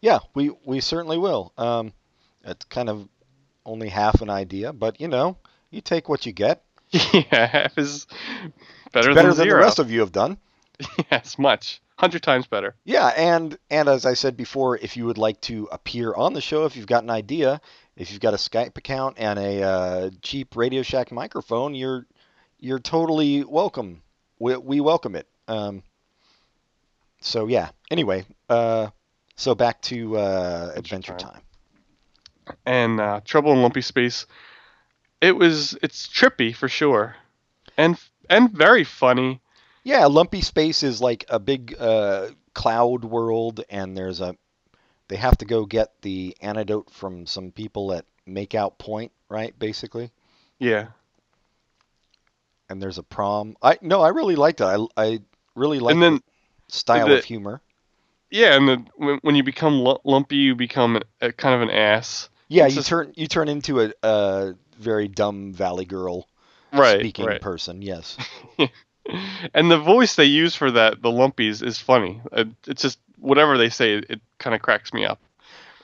Yeah, 0.00 0.18
we 0.34 0.50
we 0.64 0.80
certainly 0.80 1.18
will. 1.18 1.52
Um, 1.56 1.92
it's 2.42 2.64
kind 2.64 2.88
of 2.88 3.08
only 3.64 3.88
half 3.90 4.22
an 4.22 4.30
idea, 4.30 4.72
but 4.72 5.00
you 5.00 5.06
know, 5.06 5.36
you 5.70 5.80
take 5.82 6.08
what 6.08 6.26
you 6.26 6.32
get. 6.32 6.64
yeah, 6.90 7.46
half 7.46 7.78
is 7.78 8.08
better, 8.92 9.14
better 9.14 9.28
than, 9.28 9.36
than 9.36 9.46
zero. 9.46 9.60
the 9.60 9.64
rest 9.64 9.78
of 9.78 9.90
you 9.90 10.00
have 10.00 10.12
done. 10.12 10.38
yes, 11.10 11.38
much, 11.38 11.80
hundred 11.96 12.22
times 12.22 12.46
better. 12.46 12.74
Yeah, 12.84 13.08
and 13.08 13.58
and 13.70 13.88
as 13.88 14.06
I 14.06 14.14
said 14.14 14.36
before, 14.36 14.76
if 14.76 14.96
you 14.96 15.06
would 15.06 15.18
like 15.18 15.40
to 15.42 15.68
appear 15.72 16.14
on 16.14 16.32
the 16.32 16.40
show, 16.40 16.64
if 16.64 16.76
you've 16.76 16.86
got 16.86 17.02
an 17.02 17.10
idea, 17.10 17.60
if 17.96 18.12
you've 18.12 18.20
got 18.20 18.34
a 18.34 18.38
Skype 18.38 18.76
account 18.78 19.16
and 19.18 19.38
a 19.38 19.62
uh, 19.62 20.10
cheap 20.22 20.56
Radio 20.56 20.82
Shack 20.82 21.10
microphone, 21.10 21.74
you're 21.74 22.06
you're 22.60 22.78
totally 22.78 23.44
welcome. 23.44 24.02
We 24.38 24.56
we 24.56 24.80
welcome 24.80 25.16
it. 25.16 25.26
Um, 25.48 25.82
so 27.20 27.48
yeah. 27.48 27.70
Anyway, 27.90 28.24
uh, 28.48 28.88
so 29.36 29.54
back 29.54 29.82
to 29.82 30.16
uh, 30.16 30.72
Adventure 30.76 31.14
Time. 31.14 31.32
Time. 32.46 32.56
And 32.64 33.00
uh, 33.00 33.20
Trouble 33.24 33.52
in 33.52 33.62
Lumpy 33.62 33.82
Space, 33.82 34.26
it 35.20 35.36
was 35.36 35.76
it's 35.82 36.06
trippy 36.06 36.54
for 36.54 36.68
sure, 36.68 37.16
and 37.76 37.98
and 38.28 38.50
very 38.52 38.84
funny. 38.84 39.40
Yeah, 39.84 40.06
Lumpy 40.06 40.40
Space 40.42 40.82
is 40.82 41.00
like 41.00 41.24
a 41.28 41.38
big 41.38 41.74
uh, 41.78 42.28
cloud 42.54 43.04
world, 43.04 43.62
and 43.70 43.96
there's 43.96 44.20
a. 44.20 44.36
They 45.08 45.16
have 45.16 45.38
to 45.38 45.46
go 45.46 45.64
get 45.64 46.02
the 46.02 46.36
antidote 46.42 46.90
from 46.90 47.24
some 47.26 47.50
people 47.50 47.92
at 47.94 48.04
Makeout 48.28 48.76
Point, 48.76 49.10
right? 49.30 49.58
Basically, 49.58 50.10
Yeah, 50.58 50.88
and 52.68 52.82
there's 52.82 52.98
a 52.98 53.02
prom. 53.02 53.56
I 53.62 53.78
no, 53.80 54.02
I 54.02 54.08
really 54.08 54.36
liked 54.36 54.60
it. 54.60 54.64
I 54.64 54.86
I 54.96 55.20
really 55.54 55.78
liked 55.80 55.94
and 55.94 56.02
then 56.02 56.14
the 56.16 56.22
style 56.72 57.08
the- 57.08 57.18
of 57.18 57.24
humor. 57.24 57.60
yeah, 58.30 58.54
and 58.56 58.68
the 58.68 58.84
when, 58.96 59.18
when 59.22 59.34
you 59.34 59.42
become 59.42 59.82
lumpy, 60.04 60.36
you 60.36 60.54
become 60.54 60.96
a, 60.96 61.28
a 61.28 61.32
kind 61.32 61.54
of 61.54 61.62
an 61.62 61.70
ass. 61.70 62.28
Yeah, 62.48 62.66
it's 62.66 62.74
you 62.74 62.80
just- 62.80 62.88
turn 62.88 63.12
you 63.16 63.26
turn 63.26 63.48
into 63.48 63.80
a, 63.80 63.92
a 64.02 64.54
very 64.78 65.08
dumb 65.08 65.52
Valley 65.52 65.84
Girl 65.86 66.28
Right, 66.72 67.00
speaking 67.00 67.26
right. 67.26 67.40
person. 67.40 67.82
Yes. 67.82 68.16
and 69.54 69.70
the 69.70 69.78
voice 69.78 70.16
they 70.16 70.24
use 70.24 70.54
for 70.54 70.70
that, 70.72 71.02
the 71.02 71.10
lumpies, 71.10 71.62
is 71.62 71.78
funny. 71.78 72.20
It's 72.66 72.82
just 72.82 72.98
whatever 73.18 73.56
they 73.58 73.70
say, 73.70 73.94
it, 73.94 74.06
it 74.10 74.20
kind 74.38 74.54
of 74.54 74.62
cracks 74.62 74.92
me 74.92 75.04
up. 75.04 75.20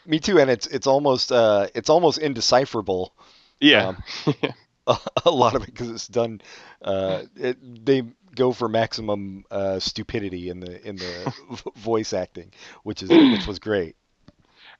Me 0.07 0.18
too, 0.18 0.38
and 0.38 0.51
it's 0.51 0.66
it's 0.66 0.87
almost 0.87 1.33
uh 1.33 1.68
it's 1.75 1.88
almost 1.88 2.18
indecipherable 2.18 3.14
Yeah, 3.61 3.94
Um, 4.27 4.37
a 5.25 5.31
lot 5.31 5.55
of 5.55 5.62
it 5.62 5.66
because 5.66 5.88
it's 5.90 6.09
done. 6.09 6.40
Uh, 6.83 7.23
it, 7.37 7.87
they 7.87 8.03
go 8.35 8.53
for 8.53 8.68
maximum 8.68 9.44
uh, 9.51 9.79
stupidity 9.79 10.51
in 10.51 10.61
the 10.61 10.87
in 10.87 10.97
the 10.97 11.33
voice 11.77 12.12
acting, 12.12 12.53
which 12.83 13.03
is 13.03 13.09
which 13.33 13.47
was 13.47 13.59
great. 13.59 13.97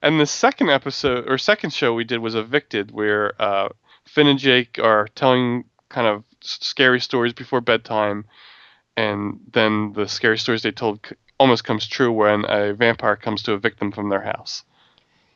and 0.03 0.21
the 0.21 0.27
second 0.27 0.69
episode 0.69 1.31
or 1.31 1.39
second 1.39 1.73
show 1.73 1.95
we 1.95 2.05
did 2.05 2.19
was 2.19 2.35
Evicted, 2.35 2.91
where 2.91 3.41
uh, 3.41 3.71
Finn 4.07 4.27
and 4.27 4.39
Jake 4.39 4.79
are 4.79 5.09
telling 5.15 5.65
kind 5.95 6.07
of 6.09 6.25
scary 6.41 7.01
stories 7.01 7.33
before 7.33 7.61
bedtime, 7.61 8.25
and 8.97 9.39
then 9.53 9.93
the 9.93 10.09
scary 10.09 10.39
stories 10.39 10.63
they 10.63 10.73
told 10.73 10.99
almost 11.39 11.63
comes 11.65 11.87
true 11.87 12.11
when 12.13 12.45
a 12.49 12.75
vampire 12.75 13.17
comes 13.17 13.43
to 13.45 13.53
evict 13.53 13.79
them 13.79 13.93
from 13.93 14.09
their 14.09 14.21
house. 14.23 14.65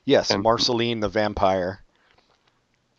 Yes, 0.04 0.30
And- 0.30 0.42
Marceline 0.42 1.00
the 1.00 1.08
vampire, 1.08 1.80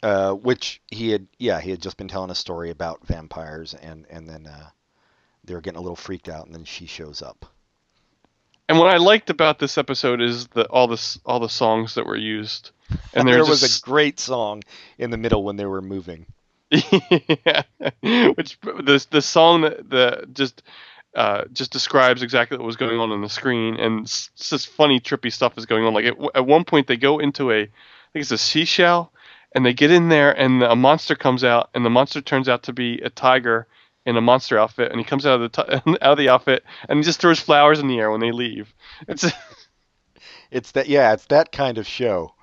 uh, 0.03 0.31
which 0.33 0.81
he 0.87 1.09
had 1.11 1.27
yeah 1.37 1.59
he 1.59 1.71
had 1.71 1.81
just 1.81 1.97
been 1.97 2.07
telling 2.07 2.31
a 2.31 2.35
story 2.35 2.69
about 2.69 3.05
vampires, 3.05 3.73
and 3.73 4.05
and 4.09 4.27
then 4.27 4.47
uh, 4.47 4.69
they 5.43 5.53
were 5.53 5.61
getting 5.61 5.79
a 5.79 5.81
little 5.81 5.95
freaked 5.95 6.29
out, 6.29 6.45
and 6.45 6.55
then 6.55 6.63
she 6.65 6.85
shows 6.85 7.21
up. 7.21 7.45
And 8.69 8.77
what 8.77 8.87
I 8.93 8.97
liked 8.97 9.29
about 9.31 9.57
this 9.57 9.77
episode 9.79 10.21
is 10.21 10.47
the 10.49 10.65
all 10.69 10.87
this 10.87 11.19
all 11.25 11.39
the 11.39 11.49
songs 11.49 11.95
that 11.95 12.05
were 12.05 12.15
used, 12.15 12.71
and 13.13 13.27
there 13.27 13.35
there's 13.37 13.49
was 13.49 13.61
just- 13.61 13.81
a 13.81 13.85
great 13.85 14.19
song 14.19 14.63
in 14.97 15.09
the 15.09 15.17
middle 15.17 15.43
when 15.43 15.55
they 15.57 15.65
were 15.65 15.81
moving. 15.81 16.25
Yeah, 16.71 17.63
which 18.01 18.59
the 18.61 19.05
the 19.09 19.21
song 19.21 19.61
that 19.61 19.89
the 19.89 20.27
just 20.33 20.61
uh, 21.15 21.45
just 21.51 21.71
describes 21.71 22.21
exactly 22.21 22.57
what 22.57 22.65
was 22.65 22.75
going 22.75 22.99
on 22.99 23.11
on 23.11 23.21
the 23.21 23.29
screen, 23.29 23.75
and 23.77 24.01
it's 24.01 24.29
just 24.37 24.67
funny, 24.69 24.99
trippy 24.99 25.31
stuff 25.31 25.57
is 25.57 25.65
going 25.65 25.83
on. 25.83 25.93
Like 25.93 26.05
at, 26.05 26.17
at 26.35 26.45
one 26.45 26.63
point, 26.65 26.87
they 26.87 26.97
go 26.97 27.19
into 27.19 27.51
a, 27.51 27.61
I 27.63 27.67
think 28.13 28.21
it's 28.21 28.31
a 28.31 28.37
seashell, 28.37 29.11
and 29.53 29.65
they 29.65 29.73
get 29.73 29.91
in 29.91 30.09
there, 30.09 30.31
and 30.31 30.61
a 30.63 30.75
monster 30.75 31.15
comes 31.15 31.43
out, 31.43 31.69
and 31.73 31.83
the 31.83 31.89
monster 31.89 32.21
turns 32.21 32.47
out 32.47 32.63
to 32.63 32.73
be 32.73 32.99
a 32.99 33.09
tiger 33.09 33.67
in 34.05 34.15
a 34.15 34.21
monster 34.21 34.57
outfit, 34.57 34.91
and 34.91 34.99
he 34.99 35.03
comes 35.03 35.25
out 35.25 35.41
of 35.41 35.51
the 35.51 35.63
ti- 35.63 35.91
out 36.01 36.11
of 36.11 36.17
the 36.17 36.29
outfit, 36.29 36.63
and 36.87 36.99
he 36.99 37.03
just 37.03 37.19
throws 37.19 37.39
flowers 37.39 37.79
in 37.79 37.87
the 37.87 37.99
air 37.99 38.11
when 38.11 38.21
they 38.21 38.31
leave. 38.31 38.73
It's 39.07 39.25
It's 40.51 40.71
that 40.71 40.87
yeah, 40.87 41.13
it's 41.13 41.25
that 41.27 41.51
kind 41.51 41.77
of 41.77 41.87
show. 41.87 42.33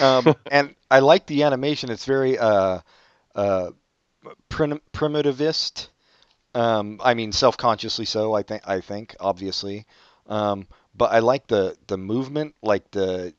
Um, 0.00 0.34
and 0.50 0.74
I 0.90 1.00
like 1.00 1.26
the 1.26 1.44
animation. 1.44 1.90
It's 1.90 2.04
very 2.04 2.38
uh, 2.38 2.80
uh, 3.38 3.70
prim- 4.48 4.82
primitivist. 4.92 5.88
Um, 6.54 7.00
I 7.02 7.14
mean, 7.14 7.32
self-consciously 7.32 8.04
so. 8.06 8.34
I 8.34 8.42
think. 8.42 8.62
I 8.66 8.80
think 8.80 9.14
obviously. 9.20 9.86
Um, 10.26 10.66
but 10.94 11.12
I 11.12 11.20
like 11.20 11.46
the 11.46 11.76
the 11.86 11.96
movement, 11.96 12.54
like 12.62 12.90
the, 12.90 13.32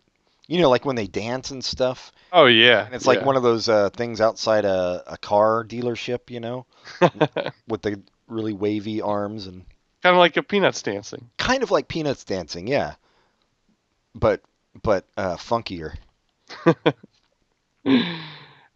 you 0.48 0.62
know, 0.62 0.70
like 0.70 0.86
when 0.86 0.96
they 0.96 1.08
dance 1.08 1.52
and 1.52 1.64
stuff. 1.64 2.12
Oh 2.32 2.46
yeah. 2.46 2.86
And 2.86 2.96
it's 2.96 3.06
like 3.06 3.26
one 3.26 3.36
of 3.36 3.44
those 3.44 3.68
uh, 3.68 3.90
things 3.90 4.22
outside 4.22 4.66
a, 4.66 5.04
a 5.06 5.18
car 5.18 5.66
dealership, 5.66 6.30
you 6.30 6.40
know, 6.40 6.66
with 7.68 7.82
the 7.82 8.02
really 8.28 8.54
wavy 8.54 9.02
arms 9.02 9.48
and 9.48 9.66
kind 10.02 10.16
of 10.16 10.20
like 10.20 10.38
a 10.38 10.44
Peanuts 10.44 10.82
dancing. 10.82 11.30
kind 11.38 11.64
of 11.64 11.72
like 11.72 11.88
Peanuts 11.88 12.24
dancing, 12.24 12.68
yeah. 12.68 12.96
But 14.16 14.42
but 14.82 15.06
uh, 15.18 15.36
funkier. 15.36 15.96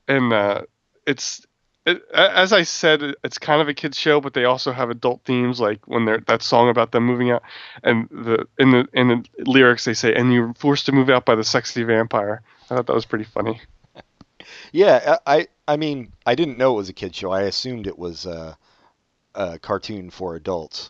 and 0.08 0.34
uh, 0.34 0.62
it's 1.06 1.46
it, 1.86 2.02
as 2.14 2.54
I 2.54 2.64
said, 2.64 3.16
it's 3.24 3.38
kind 3.38 3.62
of 3.62 3.68
a 3.68 3.74
kids 3.74 3.98
show, 3.98 4.22
but 4.22 4.34
they 4.34 4.46
also 4.46 4.72
have 4.72 4.90
adult 4.90 5.22
themes, 5.26 5.60
like 5.60 5.86
when 5.86 6.06
they're 6.06 6.22
that 6.28 6.42
song 6.42 6.70
about 6.70 6.92
them 6.92 7.06
moving 7.06 7.32
out, 7.32 7.44
and 7.84 8.08
the 8.10 8.48
in 8.58 8.72
the 8.72 8.88
in 8.94 9.08
the 9.10 9.26
lyrics 9.44 9.84
they 9.86 9.94
say, 9.94 10.14
"And 10.14 10.34
you're 10.34 10.54
forced 10.54 10.86
to 10.86 10.92
move 10.94 11.10
out 11.10 11.26
by 11.26 11.36
the 11.36 11.44
sexy 11.44 11.84
vampire." 11.84 12.42
I 12.66 12.76
thought 12.76 12.88
that 12.88 12.94
was 12.94 13.06
pretty 13.06 13.26
funny. 13.26 13.62
Yeah, 14.74 15.18
I 15.26 15.48
I 15.68 15.78
mean 15.78 16.12
I 16.26 16.36
didn't 16.36 16.58
know 16.58 16.74
it 16.74 16.78
was 16.78 16.90
a 16.90 16.94
kids 16.94 17.16
show. 17.16 17.32
I 17.32 17.44
assumed 17.44 17.86
it 17.88 17.98
was 17.98 18.26
uh, 18.26 18.56
a 19.36 19.60
cartoon 19.60 20.10
for 20.10 20.36
adults. 20.36 20.90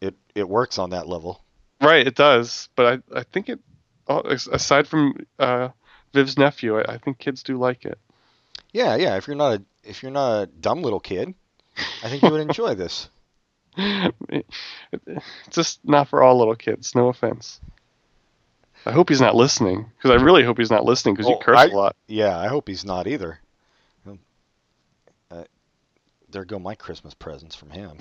It 0.00 0.14
it 0.34 0.48
works 0.48 0.78
on 0.78 0.90
that 0.90 1.08
level. 1.08 1.42
Right, 1.80 2.06
it 2.06 2.14
does, 2.14 2.68
but 2.76 3.02
I 3.14 3.18
I 3.18 3.22
think 3.24 3.48
it 3.48 3.58
aside 4.08 4.86
from 4.86 5.16
uh, 5.38 5.68
Viv's 6.14 6.38
nephew, 6.38 6.78
I, 6.78 6.94
I 6.94 6.98
think 6.98 7.18
kids 7.18 7.42
do 7.42 7.56
like 7.56 7.84
it. 7.84 7.98
Yeah, 8.72 8.96
yeah. 8.96 9.16
If 9.16 9.26
you're 9.26 9.36
not 9.36 9.60
a 9.60 9.62
if 9.84 10.02
you're 10.02 10.12
not 10.12 10.42
a 10.42 10.46
dumb 10.46 10.82
little 10.82 11.00
kid, 11.00 11.34
I 12.02 12.08
think 12.08 12.22
you 12.22 12.30
would 12.30 12.40
enjoy 12.40 12.74
this. 12.74 13.08
Just 15.50 15.80
not 15.84 16.08
for 16.08 16.22
all 16.22 16.38
little 16.38 16.54
kids. 16.54 16.94
No 16.94 17.08
offense. 17.08 17.60
I 18.84 18.92
hope 18.92 19.08
he's 19.08 19.20
not 19.20 19.36
listening 19.36 19.86
because 19.96 20.10
I 20.10 20.22
really 20.22 20.42
hope 20.42 20.58
he's 20.58 20.70
not 20.70 20.84
listening 20.84 21.14
because 21.14 21.28
you 21.28 21.38
curse 21.40 21.58
I, 21.58 21.66
a 21.66 21.68
lot. 21.68 21.96
Yeah, 22.08 22.36
I 22.36 22.48
hope 22.48 22.68
he's 22.68 22.84
not 22.84 23.06
either. 23.06 23.38
Uh, 25.30 25.44
there 26.28 26.44
go 26.44 26.58
my 26.58 26.74
Christmas 26.74 27.14
presents 27.14 27.54
from 27.54 27.70
him. 27.70 27.96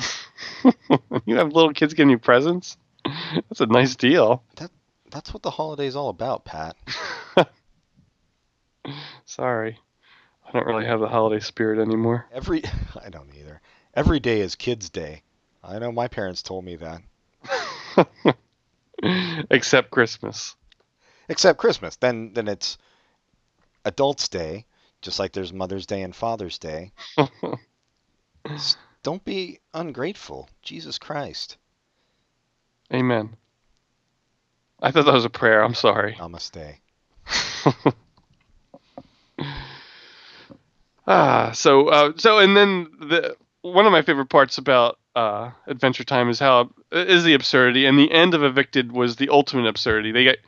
you 1.25 1.35
have 1.37 1.53
little 1.53 1.71
kids 1.71 1.93
giving 1.93 2.09
you 2.09 2.17
presents. 2.17 2.77
That's 3.05 3.61
a 3.61 3.67
nice 3.67 3.95
deal. 3.95 4.43
That 4.57 4.71
that's 5.11 5.33
what 5.33 5.43
the 5.43 5.51
holiday's 5.51 5.95
all 5.95 6.09
about, 6.09 6.45
Pat. 6.45 6.75
Sorry. 9.25 9.77
I 10.51 10.59
don't 10.59 10.67
really 10.67 10.85
have 10.85 10.99
the 10.99 11.07
holiday 11.07 11.39
spirit 11.39 11.79
anymore. 11.79 12.27
Every 12.33 12.61
I 13.03 13.09
don't 13.09 13.33
either. 13.33 13.61
Every 13.93 14.19
day 14.19 14.41
is 14.41 14.55
kids' 14.55 14.89
day. 14.89 15.23
I 15.63 15.79
know 15.79 15.91
my 15.91 16.07
parents 16.07 16.43
told 16.43 16.65
me 16.65 16.77
that. 16.77 18.35
Except 19.49 19.91
Christmas. 19.91 20.55
Except 21.29 21.57
Christmas. 21.57 21.95
Then 21.95 22.33
then 22.33 22.49
it's 22.49 22.77
adults' 23.85 24.27
day, 24.27 24.65
just 25.01 25.19
like 25.19 25.31
there's 25.31 25.53
Mother's 25.53 25.85
Day 25.85 26.01
and 26.01 26.13
Father's 26.13 26.57
Day. 26.57 26.91
don't 29.03 29.23
be 29.23 29.59
ungrateful. 29.73 30.49
Jesus 30.61 30.97
Christ. 30.99 31.57
Amen. 32.93 33.37
I 34.81 34.91
thought 34.91 35.05
that 35.05 35.13
was 35.13 35.25
a 35.25 35.29
prayer. 35.29 35.63
I'm 35.63 35.75
sorry. 35.75 36.15
Namaste. 36.15 36.75
Ah, 41.11 41.51
so 41.51 41.89
uh, 41.89 42.11
so 42.17 42.39
and 42.39 42.55
then 42.55 42.87
the 42.99 43.35
one 43.61 43.85
of 43.85 43.91
my 43.91 44.01
favorite 44.01 44.29
parts 44.29 44.57
about 44.57 44.97
uh, 45.15 45.51
Adventure 45.67 46.03
Time 46.03 46.29
is 46.29 46.39
how 46.39 46.71
is 46.91 47.23
the 47.23 47.33
absurdity, 47.33 47.85
and 47.85 47.97
the 47.97 48.11
end 48.11 48.33
of 48.33 48.43
Evicted 48.43 48.91
was 48.91 49.17
the 49.17 49.29
ultimate 49.29 49.67
absurdity. 49.67 50.11
They 50.11 50.23
get 50.23 50.39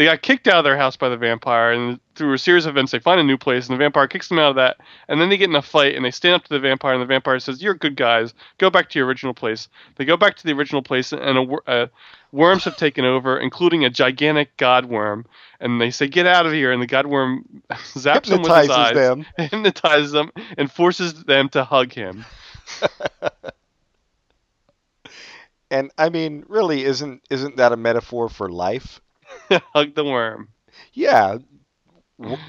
they 0.00 0.06
got 0.06 0.22
kicked 0.22 0.48
out 0.48 0.56
of 0.56 0.64
their 0.64 0.78
house 0.78 0.96
by 0.96 1.10
the 1.10 1.18
vampire, 1.18 1.72
and 1.72 2.00
through 2.14 2.32
a 2.32 2.38
series 2.38 2.64
of 2.64 2.70
events, 2.70 2.90
they 2.90 2.98
find 2.98 3.20
a 3.20 3.22
new 3.22 3.36
place, 3.36 3.68
and 3.68 3.74
the 3.74 3.84
vampire 3.84 4.08
kicks 4.08 4.28
them 4.28 4.38
out 4.38 4.48
of 4.48 4.56
that. 4.56 4.78
And 5.08 5.20
then 5.20 5.28
they 5.28 5.36
get 5.36 5.50
in 5.50 5.54
a 5.54 5.60
fight, 5.60 5.94
and 5.94 6.02
they 6.02 6.10
stand 6.10 6.36
up 6.36 6.44
to 6.44 6.48
the 6.48 6.58
vampire, 6.58 6.94
and 6.94 7.02
the 7.02 7.06
vampire 7.06 7.38
says, 7.38 7.62
"You're 7.62 7.74
good 7.74 7.96
guys. 7.96 8.32
Go 8.56 8.70
back 8.70 8.88
to 8.88 8.98
your 8.98 9.06
original 9.06 9.34
place." 9.34 9.68
They 9.96 10.06
go 10.06 10.16
back 10.16 10.36
to 10.36 10.46
the 10.46 10.54
original 10.54 10.80
place, 10.80 11.12
and 11.12 11.20
a, 11.20 11.70
uh, 11.70 11.86
worms 12.32 12.64
have 12.64 12.78
taken 12.78 13.04
over, 13.04 13.38
including 13.38 13.84
a 13.84 13.90
gigantic 13.90 14.56
god 14.56 14.86
worm. 14.86 15.26
And 15.60 15.78
they 15.78 15.90
say, 15.90 16.08
"Get 16.08 16.26
out 16.26 16.46
of 16.46 16.54
here!" 16.54 16.72
And 16.72 16.80
the 16.80 16.86
god 16.86 17.04
worm 17.04 17.44
zaps 17.70 18.30
them 18.30 18.40
with 18.40 18.56
his 18.56 18.70
eyes, 18.70 18.94
them. 18.94 19.26
hypnotizes 19.36 20.12
them, 20.12 20.32
and 20.56 20.72
forces 20.72 21.24
them 21.24 21.50
to 21.50 21.62
hug 21.62 21.92
him. 21.92 22.24
and 25.70 25.90
I 25.98 26.08
mean, 26.08 26.46
really, 26.48 26.86
isn't 26.86 27.20
isn't 27.28 27.58
that 27.58 27.72
a 27.72 27.76
metaphor 27.76 28.30
for 28.30 28.48
life? 28.48 29.02
hug 29.74 29.94
the 29.94 30.04
worm. 30.04 30.48
Yeah, 30.92 31.38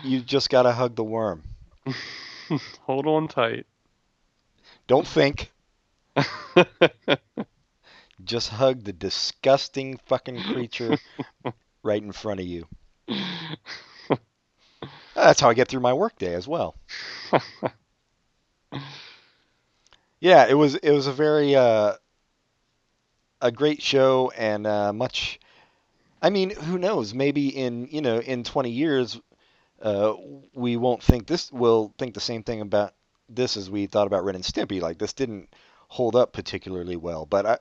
you 0.03 0.21
just 0.21 0.49
gotta 0.49 0.71
hug 0.71 0.95
the 0.95 1.03
worm. 1.03 1.43
Hold 2.81 3.07
on 3.07 3.27
tight. 3.27 3.65
Don't 4.87 5.07
think. 5.07 5.51
just 8.23 8.49
hug 8.49 8.83
the 8.83 8.93
disgusting 8.93 9.97
fucking 10.05 10.41
creature 10.43 10.97
right 11.83 12.01
in 12.01 12.11
front 12.11 12.39
of 12.39 12.45
you. 12.45 12.67
That's 15.15 15.39
how 15.39 15.49
I 15.49 15.53
get 15.53 15.67
through 15.67 15.81
my 15.81 15.93
workday 15.93 16.33
as 16.33 16.47
well. 16.47 16.75
yeah, 20.19 20.47
it 20.47 20.53
was 20.53 20.75
it 20.75 20.91
was 20.91 21.07
a 21.07 21.11
very 21.11 21.55
uh, 21.55 21.93
a 23.41 23.51
great 23.51 23.81
show 23.81 24.31
and 24.37 24.65
uh, 24.65 24.93
much 24.93 25.39
I 26.21 26.29
mean, 26.29 26.51
who 26.51 26.77
knows? 26.77 27.13
Maybe 27.13 27.49
in 27.49 27.87
you 27.91 28.01
know 28.01 28.19
in 28.19 28.43
20 28.43 28.69
years, 28.69 29.19
uh, 29.81 30.13
we 30.53 30.77
won't 30.77 31.03
think 31.03 31.27
this. 31.27 31.51
We'll 31.51 31.93
think 31.97 32.13
the 32.13 32.19
same 32.19 32.43
thing 32.43 32.61
about 32.61 32.93
this 33.29 33.57
as 33.57 33.69
we 33.69 33.87
thought 33.87 34.07
about 34.07 34.23
Ren 34.23 34.35
and 34.35 34.43
Stimpy. 34.43 34.81
Like 34.81 34.97
this 34.99 35.13
didn't 35.13 35.53
hold 35.87 36.15
up 36.15 36.33
particularly 36.33 36.95
well. 36.95 37.25
But 37.25 37.45
I, 37.45 37.57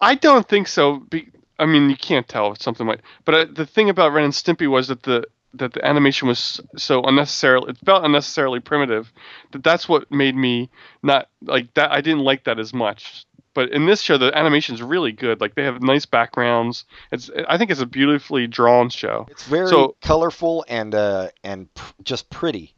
I 0.00 0.14
don't 0.14 0.48
think 0.48 0.68
so. 0.68 0.98
Be, 0.98 1.28
I 1.58 1.66
mean, 1.66 1.88
you 1.88 1.96
can't 1.96 2.28
tell 2.28 2.52
if 2.52 2.62
something 2.62 2.86
might. 2.86 3.00
But 3.24 3.34
uh, 3.34 3.46
the 3.52 3.66
thing 3.66 3.88
about 3.88 4.12
Ren 4.12 4.24
and 4.24 4.32
Stimpy 4.32 4.68
was 4.68 4.88
that 4.88 5.02
the 5.02 5.24
that 5.54 5.72
the 5.72 5.84
animation 5.86 6.28
was 6.28 6.60
so 6.76 7.02
unnecessarily 7.02 7.70
it 7.70 7.78
felt 7.78 8.04
unnecessarily 8.04 8.58
primitive 8.58 9.12
that 9.52 9.62
that's 9.62 9.88
what 9.88 10.10
made 10.10 10.34
me 10.34 10.68
not 11.00 11.28
like 11.42 11.72
that 11.74 11.92
I 11.92 12.00
didn't 12.00 12.24
like 12.24 12.44
that 12.44 12.58
as 12.58 12.74
much 12.74 13.24
but 13.54 13.70
in 13.70 13.86
this 13.86 14.00
show 14.00 14.18
the 14.18 14.36
animation 14.36 14.74
is 14.74 14.82
really 14.82 15.12
good. 15.12 15.40
Like 15.40 15.54
they 15.54 15.64
have 15.64 15.82
nice 15.82 16.06
backgrounds. 16.06 16.84
It's 17.12 17.30
i 17.48 17.56
think 17.56 17.70
it's 17.70 17.80
a 17.80 17.86
beautifully 17.86 18.46
drawn 18.46 18.90
show. 18.90 19.26
It's 19.30 19.44
very 19.44 19.68
so, 19.68 19.96
colorful 20.02 20.64
and 20.68 20.94
uh 20.94 21.30
and 21.42 21.72
pr- 21.74 21.92
just 22.02 22.28
pretty. 22.30 22.74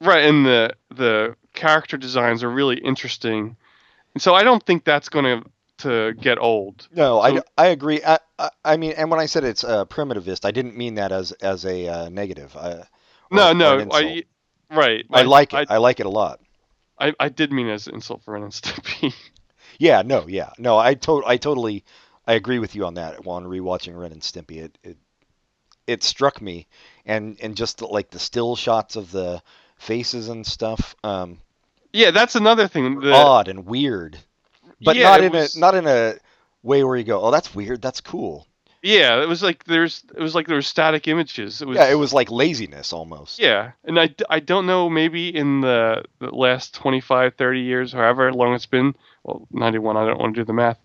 Right 0.00 0.24
and 0.24 0.44
the 0.44 0.74
the 0.94 1.36
character 1.54 1.96
designs 1.96 2.42
are 2.42 2.50
really 2.50 2.76
interesting. 2.76 3.56
And 4.14 4.22
so 4.22 4.34
i 4.34 4.42
don't 4.42 4.64
think 4.64 4.84
that's 4.84 5.08
going 5.08 5.24
to 5.24 5.50
to 5.78 6.14
get 6.14 6.38
old. 6.38 6.88
No 6.92 7.22
so, 7.22 7.42
i 7.56 7.64
i 7.64 7.66
agree. 7.68 8.02
I, 8.04 8.18
I, 8.38 8.50
I 8.64 8.76
mean 8.76 8.92
and 8.92 9.10
when 9.10 9.20
i 9.20 9.26
said 9.26 9.44
it's 9.44 9.64
uh, 9.64 9.84
primitivist 9.86 10.44
i 10.44 10.50
didn't 10.50 10.76
mean 10.76 10.96
that 10.96 11.12
as 11.12 11.32
as 11.32 11.64
a 11.64 11.88
uh, 11.88 12.08
negative. 12.08 12.54
Uh, 12.56 12.82
no 13.30 13.52
no 13.52 13.86
I, 13.92 14.24
right 14.70 15.04
I, 15.12 15.20
I 15.20 15.22
like 15.22 15.54
it. 15.54 15.70
I, 15.70 15.74
I 15.74 15.78
like 15.78 16.00
it 16.00 16.06
a 16.06 16.10
lot. 16.10 16.40
I, 16.98 17.12
I 17.20 17.28
did 17.28 17.52
mean 17.52 17.68
as 17.68 17.86
an 17.86 17.94
insult 17.94 18.22
for 18.22 18.36
and 18.36 18.46
Stimpy. 18.52 19.14
Yeah, 19.78 20.02
no, 20.02 20.26
yeah, 20.26 20.50
no. 20.58 20.78
I 20.78 20.94
to- 20.94 21.24
I 21.26 21.36
totally, 21.36 21.84
I 22.26 22.34
agree 22.34 22.58
with 22.58 22.74
you 22.74 22.86
on 22.86 22.94
that. 22.94 23.24
While 23.24 23.40
rewatching 23.42 23.98
Ren 23.98 24.12
and 24.12 24.22
Stimpy, 24.22 24.64
it 24.64 24.78
it 24.82 24.96
it 25.86 26.02
struck 26.02 26.40
me, 26.40 26.66
and 27.04 27.38
and 27.40 27.56
just 27.56 27.82
like 27.82 28.10
the 28.10 28.18
still 28.18 28.56
shots 28.56 28.96
of 28.96 29.10
the 29.12 29.42
faces 29.76 30.28
and 30.28 30.46
stuff. 30.46 30.96
Um, 31.04 31.38
yeah, 31.92 32.10
that's 32.10 32.34
another 32.34 32.68
thing. 32.68 33.00
The... 33.00 33.12
Odd 33.12 33.48
and 33.48 33.66
weird, 33.66 34.18
but 34.82 34.96
yeah, 34.96 35.04
not 35.04 35.24
in 35.24 35.32
was... 35.32 35.56
a 35.56 35.60
not 35.60 35.74
in 35.74 35.86
a 35.86 36.14
way 36.62 36.84
where 36.84 36.96
you 36.96 37.04
go, 37.04 37.22
oh, 37.22 37.30
that's 37.30 37.54
weird, 37.54 37.80
that's 37.80 38.00
cool. 38.00 38.46
Yeah, 38.82 39.20
it 39.20 39.28
was 39.28 39.42
like 39.42 39.64
there's 39.64 40.04
it 40.14 40.20
was 40.20 40.34
like 40.34 40.46
there 40.46 40.56
were 40.56 40.62
static 40.62 41.08
images. 41.08 41.60
It 41.60 41.66
was 41.66 41.76
Yeah, 41.76 41.90
it 41.90 41.96
was 41.96 42.12
like 42.12 42.30
laziness 42.30 42.92
almost. 42.92 43.40
Yeah. 43.40 43.72
And 43.84 43.98
I, 43.98 44.14
I 44.30 44.38
don't 44.38 44.66
know 44.66 44.88
maybe 44.88 45.34
in 45.34 45.60
the, 45.60 46.04
the 46.20 46.30
last 46.30 46.74
25 46.74 47.34
30 47.34 47.60
years 47.60 47.92
however 47.92 48.32
long 48.32 48.54
it's 48.54 48.66
been 48.66 48.94
well 49.26 49.46
91 49.50 49.96
I 49.96 50.06
don't 50.06 50.18
want 50.18 50.34
to 50.34 50.40
do 50.40 50.44
the 50.44 50.52
math 50.52 50.78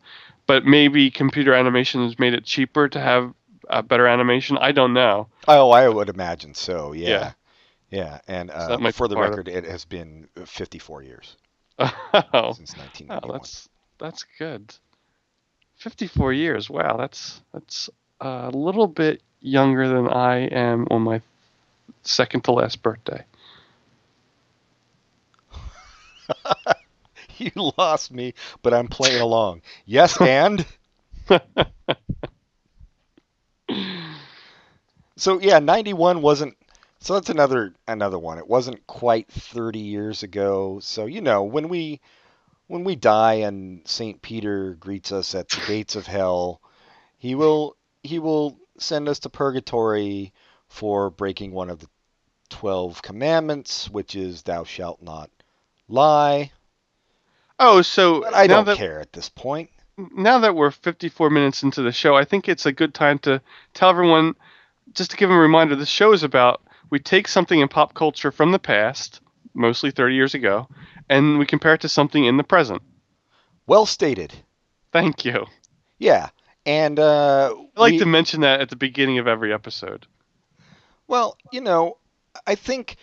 but 0.48 0.66
maybe 0.66 1.10
computer 1.12 1.54
animation 1.54 2.04
has 2.04 2.20
made 2.20 2.34
it 2.34 2.44
cheaper 2.44 2.90
to 2.90 3.00
have 3.00 3.34
a 3.70 3.82
better 3.82 4.08
animation. 4.08 4.58
I 4.58 4.72
don't 4.72 4.94
know. 4.94 5.28
Oh, 5.48 5.72
I 5.72 5.88
would 5.88 6.10
imagine 6.10 6.54
so. 6.54 6.92
Yeah. 6.92 7.10
Yeah. 7.10 7.32
yeah. 7.90 8.20
And 8.28 8.52
uh, 8.52 8.78
so 8.78 8.92
for 8.92 9.08
the 9.08 9.18
record, 9.18 9.48
of... 9.48 9.56
it 9.56 9.64
has 9.66 9.86
been 9.86 10.28
54 10.46 11.04
years. 11.04 11.38
Oh. 12.34 12.54
Since 12.54 12.78
1991. 12.78 13.22
Oh, 13.24 13.34
that's 13.34 13.70
that's 13.98 14.26
good. 14.38 14.76
54 15.78 16.34
years. 16.34 16.70
Wow, 16.70 16.98
that's 16.98 17.42
that's 17.54 17.90
a 18.20 18.52
little 18.54 18.88
bit 18.88 19.22
younger 19.40 19.88
than 19.88 20.08
I 20.08 20.48
am 20.48 20.88
on 20.92 21.02
my 21.02 21.22
second 22.04 22.44
to 22.44 22.52
last 22.52 22.84
birthday. 22.84 23.24
you 27.38 27.52
lost 27.78 28.12
me, 28.12 28.34
but 28.62 28.74
I'm 28.74 28.88
playing 28.88 29.22
along. 29.22 29.62
Yes, 29.86 30.20
and 30.20 30.66
so 35.16 35.40
yeah, 35.40 35.60
91 35.60 36.22
wasn't 36.22 36.56
so 37.00 37.16
that's 37.16 37.30
another 37.30 37.74
another 37.88 38.20
one. 38.20 38.38
It 38.38 38.48
wasn't 38.48 38.86
quite 38.86 39.28
30 39.28 39.80
years 39.80 40.24
ago. 40.24 40.80
So 40.82 41.06
you 41.06 41.22
know, 41.22 41.44
when 41.44 41.68
we 41.68 42.00
when 42.68 42.84
we 42.84 42.96
die 42.96 43.34
and 43.34 43.82
St. 43.88 44.22
Peter 44.22 44.76
greets 44.76 45.12
us 45.12 45.34
at 45.36 45.50
the 45.50 45.62
gates 45.68 45.96
of 45.96 46.08
hell, 46.08 46.62
he 47.18 47.36
will 47.36 47.76
he 48.04 48.20
will 48.20 48.58
send 48.78 49.10
us 49.10 49.20
to 49.20 49.30
purgatory 49.30 50.32
for 50.68 51.10
breaking 51.10 51.52
one 51.52 51.70
of 51.70 51.80
the 51.80 51.88
12 52.50 53.02
commandments, 53.02 53.90
which 53.90 54.16
is 54.16 54.44
thou 54.44 54.64
shalt 54.64 55.02
not 55.02 55.30
lie. 55.88 56.52
Oh, 57.64 57.82
so 57.84 58.22
But 58.22 58.34
I 58.34 58.48
don't 58.48 58.66
that 58.66 58.78
care 58.78 59.00
at 59.00 59.14
this 59.14 59.30
point. 59.30 59.70
now 59.98 60.40
that 60.40 60.56
we're 60.56 60.72
54 60.72 61.30
minutes 61.30 61.62
into 61.62 61.84
the 61.84 61.92
show, 61.92 62.16
I 62.18 62.26
think 62.26 62.50
it's 62.50 62.66
a 62.66 62.72
good 62.72 62.94
time 62.96 63.20
to 63.20 63.40
tell 63.76 63.90
everyone, 63.92 64.34
just 64.94 65.12
to 65.12 65.18
give 65.18 65.30
them 65.30 65.38
a 65.38 65.42
reminder, 65.42 65.76
the 65.76 65.86
show 65.86 66.12
is 66.12 66.24
about 66.24 66.62
we 66.90 66.98
take 67.00 67.28
something 67.28 67.60
in 67.60 67.68
pop 67.68 67.94
culture 67.94 68.32
from 68.32 68.52
the 68.52 68.60
past, 68.60 69.22
mostly 69.54 69.92
30 69.92 70.16
years 70.16 70.34
ago, 70.34 70.68
and 71.08 71.38
we 71.38 71.46
compare 71.46 71.76
it 71.76 71.82
to 71.82 71.90
something 71.90 72.26
in 72.26 72.38
the 72.38 72.44
present. 72.44 72.82
Well 73.68 73.86
stated. 73.86 74.34
Thank 74.92 75.24
you. 75.24 75.46
Yeah. 76.00 76.30
And 76.66 77.00
uh 77.00 77.54
I 77.78 77.80
like 77.80 77.92
we- 77.94 78.00
to 78.00 78.06
mention 78.08 78.42
that 78.42 78.60
at 78.60 78.70
the 78.70 78.76
beginning 78.76 79.20
of 79.20 79.28
every 79.28 79.54
episode. 79.54 80.08
Well, 81.08 81.38
you 81.52 81.62
know, 81.62 81.98
I 82.48 82.56
think 82.56 82.96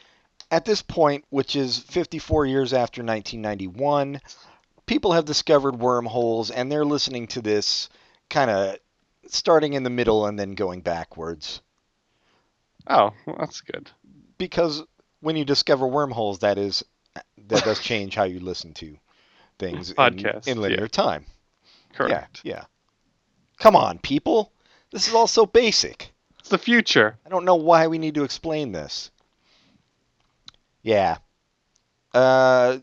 at 0.50 0.64
this 0.64 0.82
point, 0.82 1.24
which 1.30 1.56
is 1.56 1.78
54 1.78 2.46
years 2.46 2.72
after 2.72 3.02
1991, 3.02 4.20
people 4.86 5.12
have 5.12 5.24
discovered 5.24 5.78
wormholes 5.78 6.50
and 6.50 6.70
they're 6.70 6.84
listening 6.84 7.26
to 7.28 7.42
this 7.42 7.88
kind 8.30 8.50
of 8.50 8.76
starting 9.26 9.74
in 9.74 9.82
the 9.82 9.90
middle 9.90 10.26
and 10.26 10.38
then 10.38 10.52
going 10.52 10.80
backwards. 10.80 11.60
Oh, 12.86 13.12
well, 13.26 13.36
that's 13.38 13.60
good. 13.60 13.90
Because 14.38 14.82
when 15.20 15.36
you 15.36 15.44
discover 15.44 15.86
wormholes, 15.86 16.38
that 16.40 16.58
is 16.58 16.84
that 17.48 17.64
does 17.64 17.80
change 17.80 18.14
how 18.14 18.24
you 18.24 18.40
listen 18.40 18.72
to 18.74 18.96
things 19.58 19.90
in- 19.90 19.96
Podcasts, 19.96 20.46
in, 20.46 20.60
linear 20.60 20.82
yeah. 20.82 20.88
time. 20.88 21.26
Correct. 21.92 22.40
Yeah, 22.44 22.52
yeah. 22.52 22.64
Come 23.58 23.76
on, 23.76 23.98
people. 23.98 24.52
This 24.92 25.08
is 25.08 25.14
all 25.14 25.26
so 25.26 25.44
basic. 25.44 26.12
It's 26.38 26.48
the 26.48 26.58
future. 26.58 27.18
I 27.26 27.28
don't 27.28 27.44
know 27.44 27.56
why 27.56 27.88
we 27.88 27.98
need 27.98 28.14
to 28.14 28.24
explain 28.24 28.72
this. 28.72 29.10
Yeah. 30.82 31.18
Uh, 32.14 32.78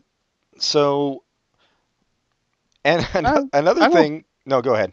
so, 0.58 1.22
and 2.84 3.06
an- 3.14 3.26
I- 3.26 3.42
another 3.52 3.82
I 3.82 3.90
thing. 3.90 4.24
No, 4.44 4.62
go 4.62 4.74
ahead. 4.74 4.92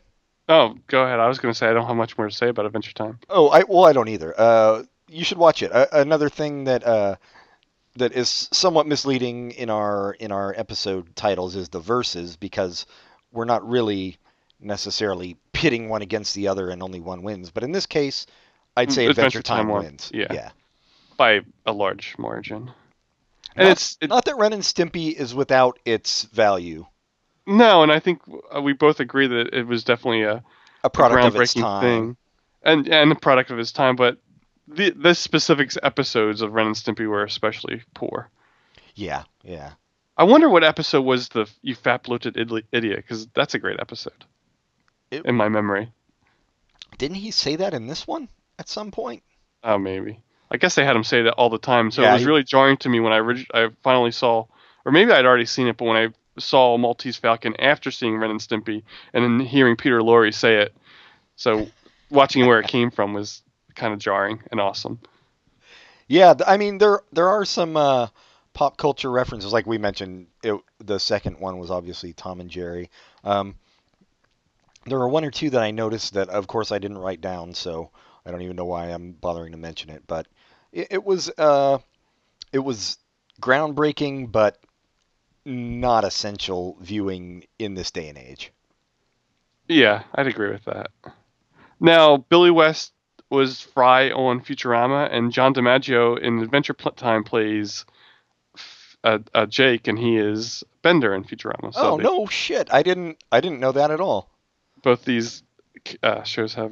Oh, 0.49 0.75
go 0.87 1.03
ahead. 1.03 1.19
I 1.19 1.27
was 1.27 1.39
going 1.39 1.53
to 1.53 1.57
say 1.57 1.67
I 1.67 1.73
don't 1.73 1.85
have 1.87 1.95
much 1.95 2.17
more 2.17 2.27
to 2.27 2.35
say 2.35 2.49
about 2.49 2.65
Adventure 2.65 2.93
Time. 2.93 3.19
Oh, 3.29 3.49
I 3.49 3.63
well, 3.67 3.85
I 3.85 3.93
don't 3.93 4.09
either. 4.09 4.33
Uh, 4.37 4.83
you 5.07 5.23
should 5.23 5.37
watch 5.37 5.63
it. 5.63 5.71
Uh, 5.71 5.85
another 5.93 6.27
thing 6.29 6.65
that 6.65 6.83
uh, 6.85 7.15
that 7.95 8.11
is 8.13 8.49
somewhat 8.51 8.85
misleading 8.87 9.51
in 9.51 9.69
our 9.69 10.13
in 10.19 10.31
our 10.31 10.53
episode 10.57 11.15
titles 11.15 11.55
is 11.55 11.69
the 11.69 11.79
verses 11.79 12.35
because 12.35 12.85
we're 13.31 13.45
not 13.45 13.67
really 13.67 14.17
necessarily 14.59 15.37
pitting 15.53 15.87
one 15.89 16.01
against 16.01 16.35
the 16.35 16.47
other 16.47 16.69
and 16.69 16.83
only 16.83 16.99
one 16.99 17.21
wins. 17.23 17.51
But 17.51 17.63
in 17.63 17.71
this 17.71 17.85
case, 17.85 18.25
I'd 18.75 18.91
say 18.91 19.05
Mm, 19.05 19.11
Adventure, 19.11 19.39
Adventure 19.39 19.41
Time, 19.43 19.67
Time 19.67 19.75
wins. 19.83 20.11
Yeah. 20.13 20.27
yeah. 20.31 20.49
by 21.17 21.41
a 21.65 21.71
large 21.71 22.15
margin. 22.17 22.71
And 23.55 23.67
Not- 23.67 23.71
it's 23.71 23.97
it, 24.01 24.09
Not 24.09 24.25
that 24.25 24.37
Ren 24.37 24.53
and 24.53 24.63
Stimpy 24.63 25.13
is 25.13 25.33
without 25.35 25.79
its 25.85 26.23
value, 26.23 26.85
no, 27.45 27.83
and 27.83 27.91
I 27.91 27.99
think 27.99 28.21
uh, 28.55 28.61
we 28.61 28.73
both 28.73 28.99
agree 28.99 29.27
that 29.27 29.53
it 29.53 29.67
was 29.67 29.83
definitely 29.83 30.23
a 30.23 30.43
a 30.83 30.89
product 30.89 31.23
of 31.25 31.41
its 31.41 31.53
time. 31.53 31.81
thing, 31.81 32.17
and 32.63 32.87
and 32.87 33.11
a 33.11 33.15
product 33.15 33.51
of 33.51 33.59
its 33.59 33.71
time. 33.71 33.95
But 33.95 34.17
the 34.67 34.91
the 34.91 35.13
specific 35.13 35.71
episodes 35.83 36.41
of 36.41 36.53
Ren 36.53 36.67
and 36.67 36.75
Stimpy 36.75 37.07
were 37.07 37.23
especially 37.23 37.83
poor. 37.93 38.29
Yeah, 38.95 39.23
yeah. 39.43 39.73
I 40.17 40.23
wonder 40.23 40.47
what 40.49 40.63
episode 40.63 41.01
was 41.01 41.29
the 41.29 41.49
you 41.61 41.73
fat 41.75 42.03
bloated 42.03 42.37
idiot 42.71 42.97
because 42.97 43.27
that's 43.33 43.53
a 43.55 43.59
great 43.59 43.79
episode 43.79 44.25
It- 45.11 45.25
in 45.25 45.35
my 45.35 45.49
memory. 45.49 45.91
Didn't 46.97 47.17
he 47.17 47.31
say 47.31 47.55
that 47.55 47.73
in 47.73 47.87
this 47.87 48.05
one 48.07 48.29
at 48.59 48.69
some 48.69 48.91
point? 48.91 49.23
Oh, 49.63 49.77
maybe. 49.79 50.19
I 50.53 50.57
guess 50.57 50.75
they 50.75 50.85
had 50.85 50.95
him 50.95 51.03
say 51.03 51.23
that 51.23 51.33
all 51.33 51.49
the 51.49 51.57
time, 51.57 51.89
so 51.91 52.03
Yeah, 52.03 52.11
it 52.11 52.13
was 52.13 52.21
he- 52.21 52.27
really 52.27 52.43
jarring 52.43 52.77
to 52.77 52.89
me 52.89 52.99
when 52.99 53.11
I 53.11 53.19
orig- 53.19 53.47
I 53.53 53.69
finally 53.81 54.11
saw, 54.11 54.45
or 54.85 54.91
maybe 54.91 55.11
I'd 55.11 55.25
already 55.25 55.45
seen 55.47 55.67
it, 55.67 55.77
but 55.77 55.85
when 55.85 55.97
I 55.97 56.09
saw 56.39 56.77
Maltese 56.77 57.17
Falcon 57.17 57.55
after 57.59 57.91
seeing 57.91 58.17
Ren 58.17 58.31
and 58.31 58.39
Stimpy 58.39 58.83
and 59.13 59.23
then 59.23 59.39
hearing 59.45 59.75
Peter 59.75 59.99
Lorre 60.01 60.31
say 60.33 60.57
it, 60.57 60.73
so 61.35 61.67
watching 62.09 62.45
where 62.45 62.59
it 62.59 62.67
came 62.67 62.91
from 62.91 63.13
was 63.13 63.41
kind 63.75 63.93
of 63.93 63.99
jarring 63.99 64.41
and 64.51 64.61
awesome. 64.61 64.99
Yeah, 66.07 66.35
I 66.45 66.57
mean 66.57 66.77
there 66.77 67.01
there 67.11 67.29
are 67.29 67.45
some 67.45 67.75
uh, 67.75 68.07
pop 68.53 68.77
culture 68.77 69.09
references, 69.09 69.51
like 69.53 69.65
we 69.65 69.77
mentioned. 69.79 70.27
It, 70.43 70.59
the 70.79 70.99
second 70.99 71.39
one 71.39 71.57
was 71.57 71.71
obviously 71.71 72.13
Tom 72.13 72.39
and 72.39 72.49
Jerry. 72.49 72.91
Um, 73.23 73.55
there 74.85 74.99
are 74.99 75.07
one 75.07 75.23
or 75.23 75.31
two 75.31 75.49
that 75.51 75.61
I 75.61 75.71
noticed 75.71 76.13
that, 76.13 76.29
of 76.29 76.45
course, 76.47 76.71
I 76.71 76.77
didn't 76.77 76.97
write 76.97 77.21
down, 77.21 77.53
so 77.53 77.89
I 78.25 78.31
don't 78.31 78.41
even 78.41 78.55
know 78.57 78.65
why 78.65 78.87
I'm 78.87 79.13
bothering 79.13 79.53
to 79.53 79.57
mention 79.57 79.89
it. 79.89 80.03
But 80.07 80.27
it, 80.73 80.87
it 80.91 81.03
was 81.05 81.29
uh, 81.37 81.77
it 82.51 82.59
was 82.59 82.97
groundbreaking, 83.41 84.31
but 84.31 84.57
not 85.45 86.03
essential 86.03 86.77
viewing 86.81 87.45
in 87.59 87.75
this 87.75 87.91
day 87.91 88.09
and 88.09 88.17
age. 88.17 88.51
Yeah, 89.67 90.03
I'd 90.13 90.27
agree 90.27 90.51
with 90.51 90.65
that. 90.65 90.91
Now, 91.79 92.17
Billy 92.17 92.51
West 92.51 92.91
was 93.29 93.61
Fry 93.61 94.11
on 94.11 94.41
Futurama, 94.41 95.09
and 95.11 95.31
John 95.31 95.53
DiMaggio 95.53 96.19
in 96.19 96.39
Adventure 96.39 96.73
Time 96.73 97.23
plays 97.23 97.85
uh, 99.03 99.19
uh, 99.33 99.45
Jake, 99.45 99.87
and 99.87 99.97
he 99.97 100.17
is 100.17 100.63
Bender 100.81 101.13
in 101.13 101.23
Futurama. 101.23 101.73
So 101.73 101.93
oh 101.93 101.97
they- 101.97 102.03
no, 102.03 102.25
shit! 102.27 102.73
I 102.73 102.83
didn't 102.83 103.17
I 103.31 103.41
didn't 103.41 103.59
know 103.59 103.71
that 103.71 103.91
at 103.91 103.99
all. 103.99 104.29
both 104.83 105.03
these 105.05 105.43
uh, 106.03 106.23
shows 106.23 106.53
have 106.53 106.71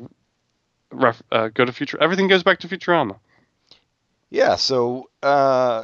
ref- 0.91 1.23
uh, 1.31 1.47
go 1.49 1.65
to 1.65 1.73
future. 1.73 1.97
Everything 2.01 2.27
goes 2.27 2.43
back 2.43 2.59
to 2.59 2.67
Futurama. 2.67 3.19
Yeah, 4.31 4.55
so 4.55 5.09
uh, 5.21 5.83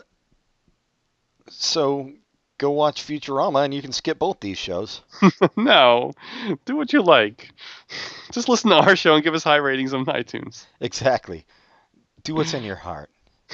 so 1.50 2.12
go 2.58 2.72
watch 2.72 3.06
Futurama, 3.06 3.66
and 3.66 3.74
you 3.74 3.82
can 3.82 3.92
skip 3.92 4.18
both 4.18 4.40
these 4.40 4.58
shows. 4.58 5.02
no, 5.58 6.14
do 6.66 6.76
what 6.76 6.94
you 6.94 7.04
like. 7.04 7.52
Just 8.32 8.50
listen 8.50 8.72
to 8.72 8.78
our 8.78 8.96
show 8.96 9.16
and 9.16 9.24
give 9.24 9.36
us 9.36 9.44
high 9.44 9.58
ratings 9.58 9.94
on 9.94 10.06
iTunes. 10.06 10.66
Exactly. 10.80 11.46
Do 12.24 12.36
what's 12.36 12.54
in 12.54 12.64
your 12.64 12.76
heart. 12.76 13.10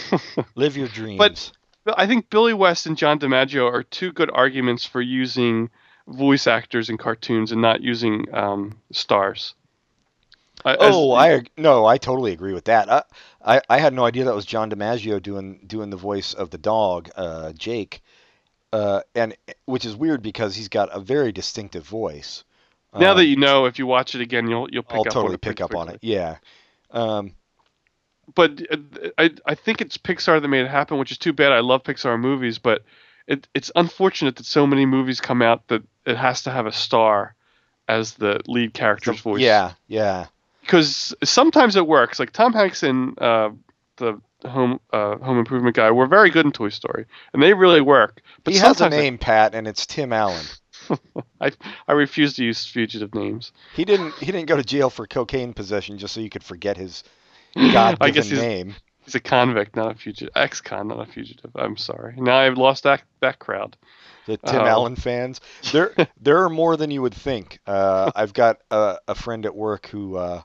Live 0.55 0.77
your 0.77 0.87
dreams. 0.87 1.17
But- 1.19 1.51
I 1.85 2.07
think 2.07 2.29
Billy 2.29 2.53
West 2.53 2.85
and 2.85 2.95
John 2.95 3.19
DiMaggio 3.19 3.69
are 3.69 3.83
two 3.83 4.13
good 4.13 4.31
arguments 4.33 4.85
for 4.85 5.01
using 5.01 5.69
voice 6.07 6.47
actors 6.47 6.89
in 6.89 6.97
cartoons 6.97 7.51
and 7.51 7.61
not 7.61 7.81
using 7.81 8.33
um, 8.33 8.79
stars. 8.93 9.53
Uh, 10.65 10.75
as- 10.79 10.95
oh, 10.95 11.13
I 11.13 11.43
no, 11.57 11.85
I 11.85 11.97
totally 11.97 12.31
agree 12.33 12.53
with 12.53 12.65
that. 12.65 12.89
I, 12.89 13.03
I 13.43 13.61
I 13.69 13.77
had 13.79 13.93
no 13.93 14.05
idea 14.05 14.25
that 14.25 14.35
was 14.35 14.45
John 14.45 14.69
DiMaggio 14.69 15.21
doing 15.21 15.59
doing 15.67 15.89
the 15.89 15.97
voice 15.97 16.33
of 16.33 16.49
the 16.49 16.57
dog, 16.57 17.09
uh, 17.15 17.53
Jake, 17.53 18.01
uh, 18.71 19.01
and 19.15 19.35
which 19.65 19.85
is 19.85 19.95
weird 19.95 20.21
because 20.21 20.55
he's 20.55 20.69
got 20.69 20.89
a 20.95 20.99
very 20.99 21.31
distinctive 21.31 21.85
voice. 21.85 22.43
now 22.93 23.11
Um, 23.11 23.17
that 23.17 23.25
you 23.25 23.35
know, 23.35 23.65
if 23.65 23.79
you 23.79 23.85
watch 23.85 24.15
it 24.15 24.21
again, 24.21 24.47
you'll 24.47 24.69
you'll 24.71 24.83
pick 24.83 24.95
I'll 24.95 25.01
up 25.01 25.13
totally 25.13 25.37
pick 25.37 25.61
up 25.61 25.75
on 25.75 25.89
it. 25.89 25.99
Yeah. 26.01 26.37
Um, 26.91 27.33
but 28.35 28.61
uh, 28.71 28.77
I 29.17 29.31
I 29.45 29.55
think 29.55 29.81
it's 29.81 29.97
Pixar 29.97 30.41
that 30.41 30.47
made 30.47 30.65
it 30.65 30.69
happen, 30.69 30.97
which 30.97 31.11
is 31.11 31.17
too 31.17 31.33
bad. 31.33 31.51
I 31.51 31.59
love 31.59 31.83
Pixar 31.83 32.19
movies, 32.19 32.57
but 32.59 32.83
it 33.27 33.47
it's 33.53 33.71
unfortunate 33.75 34.37
that 34.37 34.45
so 34.45 34.65
many 34.65 34.85
movies 34.85 35.19
come 35.21 35.41
out 35.41 35.67
that 35.67 35.83
it 36.05 36.17
has 36.17 36.43
to 36.43 36.51
have 36.51 36.65
a 36.65 36.71
star 36.71 37.35
as 37.87 38.13
the 38.13 38.39
lead 38.47 38.73
character's 38.73 39.19
voice. 39.19 39.41
yeah, 39.41 39.73
yeah. 39.87 40.27
Because 40.63 41.13
sometimes 41.23 41.75
it 41.75 41.87
works. 41.87 42.19
Like 42.19 42.31
Tom 42.31 42.53
Hanks 42.53 42.83
and 42.83 43.19
uh, 43.21 43.51
the 43.97 44.19
home 44.47 44.79
uh, 44.91 45.17
Home 45.17 45.39
Improvement 45.39 45.75
guy 45.75 45.91
were 45.91 46.07
very 46.07 46.29
good 46.29 46.45
in 46.45 46.51
Toy 46.51 46.69
Story, 46.69 47.05
and 47.33 47.41
they 47.41 47.53
really 47.53 47.81
work. 47.81 48.21
But 48.43 48.53
he 48.53 48.59
has 48.59 48.81
a 48.81 48.89
name, 48.89 49.17
Pat, 49.17 49.55
and 49.55 49.67
it's 49.67 49.85
Tim 49.85 50.13
Allen. 50.13 50.45
I 51.41 51.51
I 51.87 51.93
refuse 51.93 52.33
to 52.33 52.43
use 52.43 52.65
fugitive 52.65 53.13
names. 53.13 53.51
He 53.75 53.85
didn't 53.85 54.13
he 54.15 54.27
didn't 54.27 54.47
go 54.47 54.57
to 54.57 54.63
jail 54.63 54.89
for 54.89 55.07
cocaine 55.07 55.53
possession 55.53 55.97
just 55.97 56.13
so 56.13 56.21
you 56.21 56.29
could 56.29 56.43
forget 56.43 56.77
his 56.77 57.03
God 57.55 57.97
I 58.01 58.09
guess 58.09 58.29
he's 58.29 58.39
name. 58.39 58.75
he's 59.05 59.15
a 59.15 59.19
convict, 59.19 59.75
not 59.75 59.91
a 59.91 59.95
fugitive. 59.95 60.33
Ex-con, 60.35 60.87
not 60.87 61.07
a 61.07 61.11
fugitive. 61.11 61.51
I'm 61.55 61.77
sorry. 61.77 62.15
Now 62.17 62.37
I've 62.37 62.57
lost 62.57 62.83
that 62.83 63.03
that 63.21 63.39
crowd. 63.39 63.77
The 64.25 64.37
Tim. 64.37 64.61
Allen 64.61 64.95
fans. 64.95 65.41
There 65.71 65.93
there 66.19 66.43
are 66.43 66.49
more 66.49 66.77
than 66.77 66.91
you 66.91 67.01
would 67.01 67.13
think. 67.13 67.59
Uh, 67.67 68.11
I've 68.15 68.33
got 68.33 68.59
a, 68.71 68.97
a 69.07 69.15
friend 69.15 69.45
at 69.45 69.55
work 69.55 69.87
who 69.87 70.15
uh, 70.15 70.41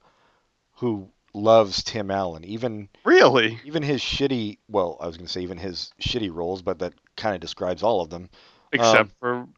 who 0.78 1.08
loves 1.34 1.82
Tim 1.82 2.10
Allen. 2.10 2.44
Even 2.44 2.88
Really? 3.04 3.58
even 3.64 3.82
his 3.82 4.00
shitty 4.00 4.58
well, 4.68 4.96
I 5.00 5.06
was 5.06 5.16
going 5.16 5.26
to 5.26 5.32
say 5.32 5.42
even 5.42 5.58
his 5.58 5.92
shitty 6.00 6.32
roles, 6.34 6.62
but 6.62 6.78
that 6.80 6.94
kind 7.16 7.34
of 7.34 7.40
describes 7.40 7.82
all 7.82 8.00
of 8.00 8.10
them. 8.10 8.28
Except 8.72 9.10
Um, 9.22 9.54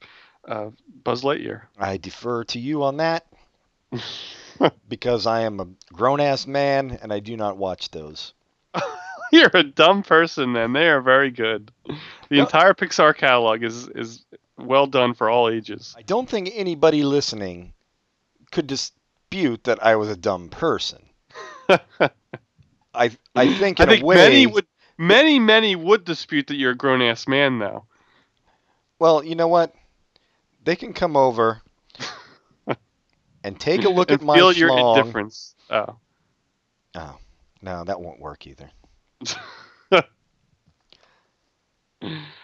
for 0.46 0.50
uh, 0.52 0.70
Buzz 1.04 1.22
Lightyear. 1.22 1.62
I 1.78 1.96
defer 1.96 2.44
to 2.44 2.58
you 2.58 2.82
on 2.82 2.96
that 2.98 3.26
because 4.88 5.26
I 5.26 5.40
am 5.42 5.60
a 5.60 5.66
grown 5.92 6.20
ass 6.20 6.46
man 6.46 6.98
and 7.02 7.12
I 7.12 7.20
do 7.20 7.36
not 7.36 7.56
watch 7.56 7.90
those. 7.90 8.34
You're 9.32 9.50
a 9.54 9.62
dumb 9.62 10.02
person, 10.02 10.56
and 10.56 10.74
They 10.74 10.88
are 10.88 11.00
very 11.00 11.30
good. 11.30 11.70
The 11.86 11.96
Well- 12.30 12.40
entire 12.40 12.74
Pixar 12.74 13.16
catalog 13.16 13.62
is 13.62 13.88
is 13.88 14.24
well 14.58 14.86
done 14.86 15.14
for 15.14 15.30
all 15.30 15.48
ages. 15.48 15.94
I 15.96 16.02
don't 16.02 16.28
think 16.28 16.50
anybody 16.54 17.02
listening 17.02 17.72
could 18.50 18.66
dispute 18.66 19.64
that 19.64 19.82
I 19.84 19.96
was 19.96 20.08
a 20.08 20.16
dumb 20.16 20.48
person. 20.48 21.02
I 22.94 23.10
I 23.34 23.54
think 23.54 23.80
I 23.80 23.86
think 23.86 24.02
a 24.02 24.06
way 24.06 24.16
many 24.16 24.46
would 24.46 24.66
many 24.98 25.38
many 25.38 25.76
would 25.76 26.04
dispute 26.04 26.48
that 26.48 26.56
you're 26.56 26.72
a 26.72 26.76
grown 26.76 27.02
ass 27.02 27.26
man 27.28 27.58
though. 27.58 27.86
Well, 28.98 29.24
you 29.24 29.34
know 29.34 29.48
what? 29.48 29.74
They 30.64 30.76
can 30.76 30.92
come 30.92 31.16
over 31.16 31.62
and 33.42 33.58
take 33.58 33.84
a 33.84 33.88
look 33.88 34.10
at 34.12 34.22
my 34.22 34.36
feel 34.36 34.52
your 34.52 34.70
schlong. 34.70 34.98
indifference. 34.98 35.54
Oh. 35.70 35.96
Oh, 36.94 37.16
no, 37.62 37.84
that 37.84 38.00
won't 38.00 38.20
work 38.20 38.46
either. 38.46 38.70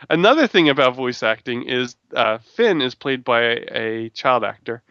Another 0.08 0.46
thing 0.46 0.68
about 0.68 0.94
voice 0.94 1.22
acting 1.22 1.68
is 1.68 1.96
uh, 2.14 2.38
Finn 2.38 2.80
is 2.80 2.94
played 2.94 3.24
by 3.24 3.42
a, 3.42 3.64
a 3.72 4.08
child 4.10 4.44
actor, 4.44 4.82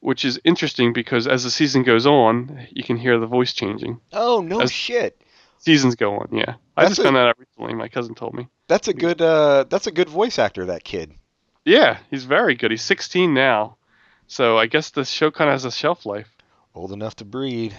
which 0.00 0.24
is 0.24 0.40
interesting 0.44 0.92
because 0.92 1.26
as 1.26 1.44
the 1.44 1.50
season 1.50 1.82
goes 1.82 2.06
on, 2.06 2.66
you 2.70 2.82
can 2.84 2.96
hear 2.96 3.18
the 3.18 3.26
voice 3.26 3.52
changing. 3.52 4.00
Oh 4.12 4.40
no 4.40 4.60
As- 4.60 4.72
shit. 4.72 5.20
Seasons 5.60 5.96
go 5.96 6.14
on, 6.18 6.28
yeah. 6.30 6.54
I 6.76 6.82
That's 6.84 6.90
just 6.90 7.00
a- 7.00 7.02
found 7.04 7.16
that 7.16 7.26
out 7.26 7.38
recently. 7.38 7.74
My 7.74 7.88
cousin 7.88 8.14
told 8.14 8.32
me. 8.34 8.46
That's 8.68 8.86
a 8.88 8.94
good 8.94 9.20
uh 9.20 9.64
that's 9.68 9.86
a 9.86 9.90
good 9.92 10.08
voice 10.08 10.38
actor 10.38 10.66
that 10.66 10.84
kid. 10.84 11.12
Yeah, 11.64 11.98
he's 12.10 12.24
very 12.24 12.54
good. 12.54 12.70
He's 12.70 12.82
16 12.82 13.34
now, 13.34 13.76
so 14.26 14.56
I 14.56 14.66
guess 14.66 14.90
the 14.90 15.04
show 15.04 15.30
kind 15.30 15.50
of 15.50 15.54
has 15.54 15.64
a 15.64 15.70
shelf 15.72 16.06
life. 16.06 16.28
Old 16.74 16.92
enough 16.92 17.16
to 17.16 17.24
breed. 17.24 17.74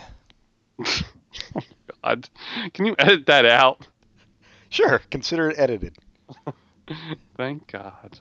God, 2.03 2.29
can 2.73 2.85
you 2.85 2.95
edit 2.99 3.25
that 3.27 3.45
out? 3.45 3.87
Sure, 4.69 4.99
consider 5.09 5.49
it 5.49 5.57
edited. 5.59 5.95
Thank 7.37 7.71
God. 7.71 8.19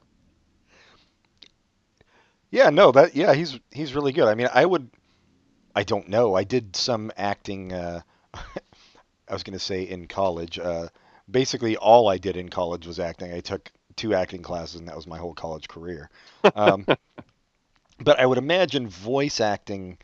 Yeah, 2.50 2.70
no, 2.70 2.92
that 2.92 3.14
yeah, 3.14 3.34
he's 3.34 3.58
he's 3.70 3.94
really 3.94 4.12
good. 4.12 4.28
I 4.28 4.34
mean, 4.34 4.48
I 4.52 4.64
would 4.64 4.90
I 5.74 5.84
don't 5.84 6.08
know. 6.08 6.34
I 6.34 6.44
did 6.44 6.76
some 6.76 7.12
acting 7.16 7.72
uh 7.72 8.02
I 8.34 9.34
was 9.34 9.42
going 9.42 9.58
to 9.58 9.64
say 9.64 9.82
in 9.84 10.06
college. 10.08 10.58
Uh 10.58 10.88
basically 11.30 11.76
all 11.76 12.08
I 12.08 12.18
did 12.18 12.36
in 12.36 12.48
college 12.50 12.86
was 12.86 13.00
acting. 13.00 13.32
I 13.32 13.40
took 13.40 13.70
two 13.96 14.14
acting 14.14 14.42
classes 14.42 14.76
and 14.80 14.88
that 14.88 14.96
was 14.96 15.06
my 15.06 15.18
whole 15.18 15.34
college 15.34 15.68
career. 15.68 16.10
Um 16.54 16.86
but 18.00 18.18
I 18.18 18.26
would 18.26 18.38
imagine 18.38 18.88
voice 18.88 19.40
acting 19.40 19.98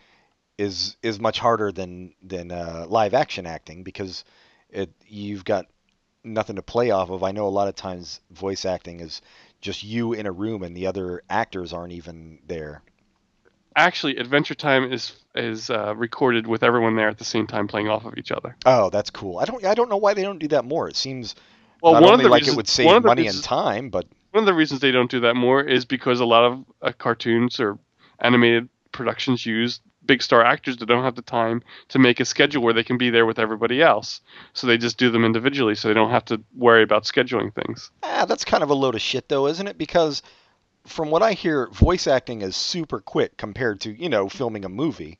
is 0.58 0.96
is 1.02 1.20
much 1.20 1.38
harder 1.40 1.72
than 1.72 2.14
than 2.22 2.52
uh, 2.52 2.86
live 2.88 3.14
action 3.14 3.46
acting 3.46 3.82
because 3.84 4.24
it 4.70 4.90
you've 5.06 5.44
got 5.44 5.66
nothing 6.24 6.56
to 6.56 6.62
play 6.62 6.90
off 6.90 7.10
of. 7.10 7.22
I 7.24 7.32
know 7.32 7.46
a 7.46 7.50
lot 7.50 7.68
of 7.68 7.76
times 7.76 8.20
voice 8.30 8.64
acting 8.64 9.00
is 9.00 9.22
just 9.64 9.82
you 9.82 10.12
in 10.12 10.26
a 10.26 10.32
room 10.32 10.62
and 10.62 10.76
the 10.76 10.86
other 10.86 11.22
actors 11.28 11.72
aren't 11.72 11.94
even 11.94 12.38
there. 12.46 12.82
Actually, 13.74 14.18
Adventure 14.18 14.54
Time 14.54 14.92
is 14.92 15.16
is 15.34 15.70
uh, 15.70 15.94
recorded 15.96 16.46
with 16.46 16.62
everyone 16.62 16.94
there 16.94 17.08
at 17.08 17.18
the 17.18 17.24
same 17.24 17.48
time 17.48 17.66
playing 17.66 17.88
off 17.88 18.04
of 18.04 18.16
each 18.16 18.30
other. 18.30 18.54
Oh, 18.64 18.90
that's 18.90 19.10
cool. 19.10 19.38
I 19.38 19.46
don't 19.46 19.64
I 19.64 19.74
don't 19.74 19.88
know 19.88 19.96
why 19.96 20.14
they 20.14 20.22
don't 20.22 20.38
do 20.38 20.48
that 20.48 20.64
more. 20.64 20.88
It 20.88 20.94
seems 20.96 21.34
Well, 21.82 21.94
one 21.94 22.14
of 22.14 22.20
the 22.20 22.28
like 22.28 22.42
reasons, 22.42 22.54
it 22.54 22.56
would 22.58 22.68
save 22.68 23.02
money 23.02 23.22
reasons- 23.22 23.38
and 23.38 23.44
time, 23.44 23.88
but 23.88 24.06
one 24.30 24.42
of 24.42 24.46
the 24.46 24.54
reasons 24.54 24.80
they 24.80 24.92
don't 24.92 25.10
do 25.10 25.20
that 25.20 25.34
more 25.34 25.60
is 25.62 25.84
because 25.86 26.20
a 26.20 26.24
lot 26.26 26.44
of 26.44 26.64
uh, 26.82 26.92
cartoons 26.92 27.58
or 27.58 27.78
animated 28.20 28.68
productions 28.92 29.44
use 29.44 29.80
big 30.06 30.22
star 30.22 30.44
actors 30.44 30.76
that 30.78 30.86
don't 30.86 31.04
have 31.04 31.14
the 31.14 31.22
time 31.22 31.62
to 31.88 31.98
make 31.98 32.20
a 32.20 32.24
schedule 32.24 32.62
where 32.62 32.72
they 32.74 32.84
can 32.84 32.98
be 32.98 33.10
there 33.10 33.26
with 33.26 33.38
everybody 33.38 33.80
else. 33.82 34.20
So 34.52 34.66
they 34.66 34.78
just 34.78 34.98
do 34.98 35.10
them 35.10 35.24
individually, 35.24 35.74
so 35.74 35.88
they 35.88 35.94
don't 35.94 36.10
have 36.10 36.24
to 36.26 36.42
worry 36.54 36.82
about 36.82 37.04
scheduling 37.04 37.54
things. 37.54 37.90
ah, 38.02 38.24
that's 38.26 38.44
kind 38.44 38.62
of 38.62 38.70
a 38.70 38.74
load 38.74 38.94
of 38.94 39.00
shit 39.00 39.28
though, 39.28 39.46
isn't 39.46 39.66
it? 39.66 39.78
Because 39.78 40.22
from 40.86 41.10
what 41.10 41.22
I 41.22 41.32
hear, 41.32 41.68
voice 41.68 42.06
acting 42.06 42.42
is 42.42 42.56
super 42.56 43.00
quick 43.00 43.36
compared 43.36 43.80
to, 43.82 43.90
you 43.92 44.08
know, 44.08 44.28
filming 44.28 44.64
a 44.64 44.68
movie. 44.68 45.18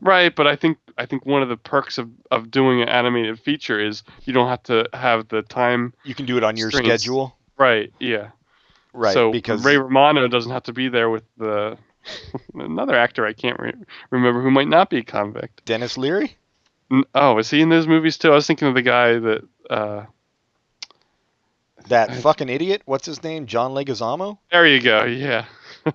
Right, 0.00 0.34
but 0.34 0.48
I 0.48 0.56
think 0.56 0.78
I 0.98 1.06
think 1.06 1.24
one 1.26 1.42
of 1.42 1.48
the 1.48 1.56
perks 1.56 1.96
of, 1.96 2.10
of 2.32 2.50
doing 2.50 2.82
an 2.82 2.88
animated 2.88 3.38
feature 3.38 3.78
is 3.78 4.02
you 4.24 4.32
don't 4.32 4.48
have 4.48 4.62
to 4.64 4.88
have 4.92 5.28
the 5.28 5.42
time. 5.42 5.94
You 6.02 6.14
can 6.14 6.26
do 6.26 6.36
it 6.36 6.42
on 6.42 6.56
your 6.56 6.70
Strings. 6.70 6.88
schedule. 6.88 7.36
Right, 7.56 7.92
yeah. 8.00 8.30
Right, 8.92 9.14
So 9.14 9.30
because 9.30 9.64
Ray 9.64 9.78
Romano 9.78 10.26
doesn't 10.28 10.50
have 10.50 10.64
to 10.64 10.72
be 10.72 10.88
there 10.88 11.08
with 11.08 11.22
the 11.38 11.78
another 12.54 12.96
actor 12.96 13.26
I 13.26 13.32
can't 13.32 13.58
re- 13.60 13.74
remember 14.10 14.42
who 14.42 14.50
might 14.50 14.68
not 14.68 14.90
be 14.90 14.98
a 14.98 15.04
convict. 15.04 15.64
Denis 15.64 15.96
Leary? 15.98 16.36
N- 16.90 17.04
Oh, 17.14 17.38
is 17.38 17.50
he 17.50 17.60
in 17.60 17.68
those 17.68 17.86
movies 17.86 18.18
too? 18.18 18.30
I 18.32 18.34
was 18.34 18.46
thinking 18.46 18.68
of 18.68 18.74
the 18.74 18.82
guy 18.82 19.18
that. 19.18 19.48
Uh, 19.70 20.04
That 21.88 22.10
I- 22.10 22.20
fucking 22.20 22.48
idiot. 22.48 22.82
What's 22.84 23.06
his 23.06 23.22
name? 23.22 23.46
John 23.46 23.72
Leguizamo? 23.72 24.38
there 24.50 24.66
you 24.66 24.80
go. 24.80 25.04
Yeah. 25.04 25.46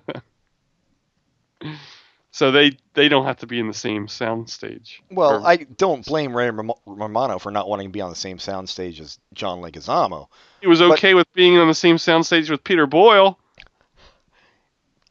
so 2.30 2.50
they 2.50 2.76
they 2.94 3.08
don't 3.08 3.24
have 3.24 3.38
to 3.38 3.46
be 3.46 3.58
in 3.58 3.66
the 3.68 3.74
same 3.74 4.06
sound 4.08 4.48
stage. 4.50 5.02
Well, 5.10 5.42
Or- 5.42 5.46
I 5.46 5.56
don't 5.56 6.04
blame 6.04 6.36
Ray 6.36 6.50
Romano 6.86 7.38
for 7.38 7.50
not 7.50 7.68
wanting 7.68 7.88
to 7.88 7.92
be 7.92 8.00
on 8.00 8.10
the 8.10 8.16
same 8.16 8.38
soundstage 8.38 9.00
as 9.00 9.18
John 9.34 9.60
Leguizamo. 9.60 10.28
He 10.60 10.66
was 10.66 10.78
but- 10.80 10.92
okay 10.92 11.14
with 11.14 11.32
being 11.34 11.58
on 11.58 11.68
the 11.68 11.74
same 11.74 11.98
sound 11.98 12.26
stage 12.26 12.50
with 12.50 12.62
Peter 12.64 12.86
Boyle. 12.86 13.38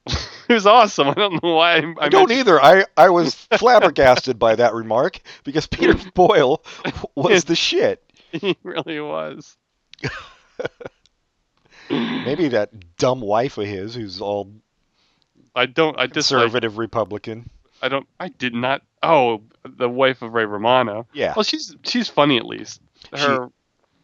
he 0.50 0.54
was 0.54 0.66
awesome. 0.66 1.10
I 1.10 1.14
don't 1.14 1.44
know 1.44 1.56
why. 1.56 1.78
I, 1.78 1.80
I, 1.80 1.94
I 2.02 2.10
don't 2.10 2.32
either. 2.32 2.62
I, 2.62 2.86
I 2.96 3.10
was 3.10 3.36
flabbergasted 3.58 4.40
by 4.40 4.56
that 4.56 4.74
remark 4.74 5.20
because 5.44 5.68
Peter 5.68 5.96
Boyle 6.14 6.64
was 7.16 7.46
the 7.46 7.56
shit. 7.56 8.04
He 8.30 8.58
really 8.62 9.00
was. 9.00 9.56
Maybe 11.90 12.50
that 12.50 12.98
dumb 12.98 13.22
wife 13.22 13.58
of 13.58 13.66
his 13.66 13.96
who's 13.96 14.20
all 14.20 14.52
I 15.56 15.66
don't. 15.66 15.98
I 15.98 16.08
dislike. 16.08 16.42
conservative 16.42 16.78
Republican. 16.78 17.50
I 17.82 17.88
don't. 17.88 18.06
I 18.20 18.28
did 18.28 18.54
not. 18.54 18.82
Oh, 19.02 19.44
the 19.64 19.90
wife 19.90 20.22
of 20.22 20.34
Ray 20.34 20.44
Romano. 20.44 21.08
Yeah. 21.14 21.34
Well, 21.38 21.44
she's 21.44 21.74
she's 21.84 22.10
funny 22.10 22.38
at 22.38 22.46
least. 22.46 22.82
Her. 23.14 23.50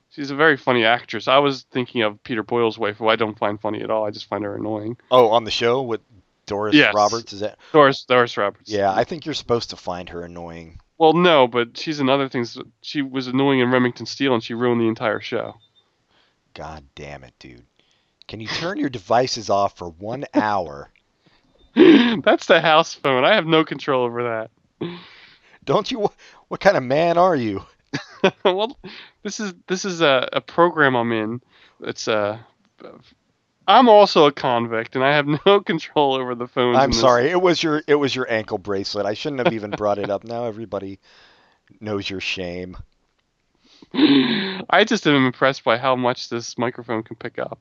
she's 0.10 0.32
a 0.32 0.36
very 0.36 0.56
funny 0.56 0.86
actress. 0.86 1.28
I 1.28 1.39
was 1.39 1.64
thinking 1.72 2.02
of 2.02 2.24
Peter 2.24 2.44
Boyle's 2.44 2.80
wife, 2.80 2.98
who 2.98 3.10
I 3.10 3.18
don't 3.18 3.38
find 3.38 3.60
funny 3.60 3.82
at 3.82 3.91
all. 3.91 4.06
I 4.06 4.12
just 4.12 4.28
find 4.28 4.46
her 4.46 4.56
annoying. 4.56 4.96
Oh, 5.12 5.30
on 5.30 5.44
the 5.44 5.52
show 5.52 5.82
with 5.82 6.00
Doris 6.46 6.76
Yes. 6.76 6.94
Roberts 6.94 7.34
is 7.34 7.39
that? 7.41 7.58
Doris 7.72 8.04
Doris 8.06 8.38
Roberts. 8.38 8.70
Yeah, 8.70 8.91
I 8.91 9.04
think 9.04 9.26
you're 9.26 9.34
supposed 9.34 9.70
to 9.72 9.76
find 9.76 10.10
her 10.10 10.24
annoying. 10.24 10.80
Well, 10.98 11.14
no, 11.14 11.48
but 11.48 11.78
she's 11.78 12.00
in 12.00 12.10
other 12.10 12.30
things. 12.30 12.58
She 12.82 13.02
was 13.02 13.28
annoying 13.28 13.60
in 13.60 13.72
Remington 13.72 14.06
Steele, 14.06 14.34
and 14.34 14.44
she 14.44 14.54
ruined 14.54 14.82
the 14.82 14.88
entire 14.88 15.20
show. 15.20 15.56
God 16.54 16.86
damn 16.96 17.24
it, 17.24 17.34
dude. 17.39 17.66
Can 18.28 18.39
you 18.39 18.48
turn 18.48 18.78
your 18.78 18.89
devices 18.89 19.50
off 19.50 19.78
for 19.78 19.89
one 19.89 20.26
hour? 20.34 20.89
That's 21.76 22.46
the 22.46 22.62
house 22.62 22.94
phone. 22.94 23.26
I 23.26 23.34
have 23.36 23.48
no 23.48 23.66
control 23.66 24.04
over 24.06 24.24
that. 24.80 24.89
Don't 25.66 25.89
you? 25.89 26.10
What 26.50 26.60
kind 26.60 26.78
of 26.78 26.84
man 26.84 27.18
are 27.18 27.36
you? 27.36 27.64
well, 28.46 28.78
this 29.24 29.39
is 29.39 29.54
this 29.68 29.84
is 29.86 30.02
a, 30.02 30.30
a 30.34 30.41
program 30.41 30.96
I'm 30.96 31.12
in. 31.12 31.41
It's 31.82 32.08
uh, 32.08 32.38
I'm 33.68 33.88
also 33.88 34.26
a 34.26 34.32
convict, 34.32 34.95
and 34.95 35.03
I 35.03 35.16
have 35.16 35.28
no 35.45 35.61
control 35.61 36.16
over 36.16 36.36
the 36.36 36.47
phones. 36.47 36.78
I'm 36.78 36.93
sorry. 36.93 37.30
It 37.30 37.41
was 37.41 37.61
your 37.61 37.82
it 37.88 37.95
was 37.95 38.16
your 38.16 38.32
ankle 38.32 38.57
bracelet. 38.57 39.05
I 39.05 39.14
shouldn't 39.14 39.43
have 39.43 39.53
even 39.53 39.72
brought 39.72 39.99
it 39.99 40.09
up. 40.09 40.24
Now 40.24 40.45
everybody 40.45 40.99
knows 41.80 42.09
your 42.09 42.20
shame. 42.20 42.78
I 43.93 44.86
just 44.86 45.05
am 45.07 45.26
impressed 45.26 45.64
by 45.64 45.78
how 45.78 45.95
much 45.95 46.30
this 46.30 46.57
microphone 46.57 47.03
can 47.03 47.16
pick 47.16 47.39
up. 47.39 47.59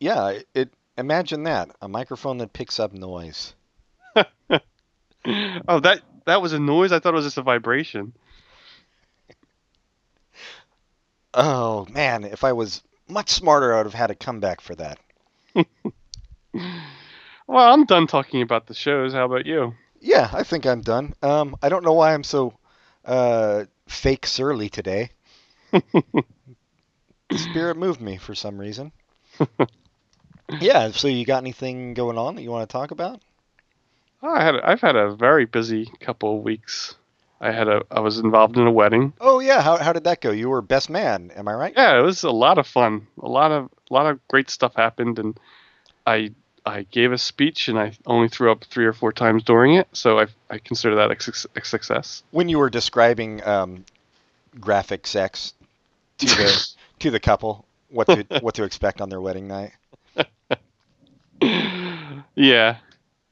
Yeah, 0.00 0.40
it 0.54 0.72
imagine 0.98 1.44
that. 1.44 1.70
A 1.80 1.88
microphone 1.88 2.38
that 2.38 2.52
picks 2.52 2.80
up 2.80 2.92
noise. 2.92 3.54
Oh, 5.66 5.80
that 5.80 6.02
that 6.26 6.40
was 6.40 6.52
a 6.52 6.60
noise. 6.60 6.92
I 6.92 7.00
thought 7.00 7.14
it 7.14 7.16
was 7.16 7.24
just 7.24 7.36
a 7.36 7.42
vibration. 7.42 8.12
Oh 11.34 11.84
man, 11.90 12.22
if 12.22 12.44
I 12.44 12.52
was 12.52 12.84
much 13.08 13.30
smarter 13.30 13.74
I 13.74 13.78
would 13.78 13.86
have 13.86 13.94
had 13.94 14.10
a 14.10 14.14
comeback 14.14 14.60
for 14.60 14.74
that. 14.76 14.98
Well, 17.48 17.72
I'm 17.72 17.84
done 17.86 18.06
talking 18.06 18.40
about 18.42 18.66
the 18.66 18.74
shows. 18.74 19.12
How 19.12 19.24
about 19.24 19.46
you? 19.46 19.74
Yeah, 20.00 20.30
I 20.32 20.42
think 20.42 20.66
I'm 20.66 20.80
done. 20.82 21.14
Um 21.22 21.56
I 21.62 21.68
don't 21.68 21.84
know 21.84 21.92
why 21.92 22.14
I'm 22.14 22.24
so 22.24 22.54
uh 23.04 23.64
fake 23.88 24.26
surly 24.26 24.68
today. 24.68 25.10
the 27.30 27.38
spirit 27.38 27.76
moved 27.76 28.00
me 28.00 28.16
for 28.16 28.34
some 28.34 28.58
reason. 28.58 28.92
yeah, 30.60 30.90
so 30.90 31.08
you 31.08 31.24
got 31.24 31.38
anything 31.42 31.94
going 31.94 32.18
on 32.18 32.34
that 32.36 32.42
you 32.42 32.50
want 32.50 32.68
to 32.68 32.72
talk 32.72 32.90
about? 32.90 33.20
Oh, 34.22 34.28
I 34.34 34.42
had 34.44 34.56
I've 34.60 34.80
had 34.82 34.94
a 34.96 35.14
very 35.14 35.46
busy 35.46 35.86
couple 36.00 36.36
of 36.36 36.42
weeks. 36.44 36.96
I 37.40 37.52
had 37.52 37.68
a 37.68 37.82
I 37.90 38.00
was 38.00 38.18
involved 38.18 38.56
in 38.56 38.66
a 38.66 38.70
wedding. 38.70 39.12
Oh 39.20 39.40
yeah, 39.40 39.62
how 39.62 39.76
how 39.76 39.92
did 39.92 40.04
that 40.04 40.20
go? 40.20 40.30
You 40.30 40.48
were 40.48 40.62
best 40.62 40.88
man, 40.88 41.30
am 41.36 41.48
I 41.48 41.54
right? 41.54 41.74
Yeah, 41.76 41.98
it 41.98 42.02
was 42.02 42.24
a 42.24 42.30
lot 42.30 42.58
of 42.58 42.66
fun. 42.66 43.06
A 43.20 43.28
lot 43.28 43.52
of 43.52 43.70
a 43.90 43.94
lot 43.94 44.06
of 44.06 44.26
great 44.28 44.50
stuff 44.50 44.74
happened, 44.74 45.18
and 45.18 45.38
I 46.06 46.30
I 46.64 46.86
gave 46.90 47.12
a 47.12 47.18
speech, 47.18 47.68
and 47.68 47.78
I 47.78 47.92
only 48.06 48.28
threw 48.28 48.50
up 48.50 48.64
three 48.64 48.86
or 48.86 48.92
four 48.92 49.12
times 49.12 49.44
during 49.44 49.74
it, 49.74 49.88
so 49.92 50.18
I 50.18 50.26
I 50.48 50.58
consider 50.58 50.96
that 50.96 51.10
a, 51.10 51.22
suc- 51.22 51.50
a 51.56 51.64
success. 51.64 52.22
When 52.30 52.48
you 52.48 52.58
were 52.58 52.70
describing 52.70 53.46
um, 53.46 53.84
graphic 54.58 55.06
sex 55.06 55.52
to 56.18 56.26
the 56.26 56.74
to 57.00 57.10
the 57.10 57.20
couple, 57.20 57.66
what 57.90 58.06
to 58.08 58.24
what 58.40 58.54
to 58.54 58.64
expect 58.64 59.00
on 59.00 59.10
their 59.10 59.20
wedding 59.20 59.46
night. 59.46 59.72
yeah, 62.34 62.78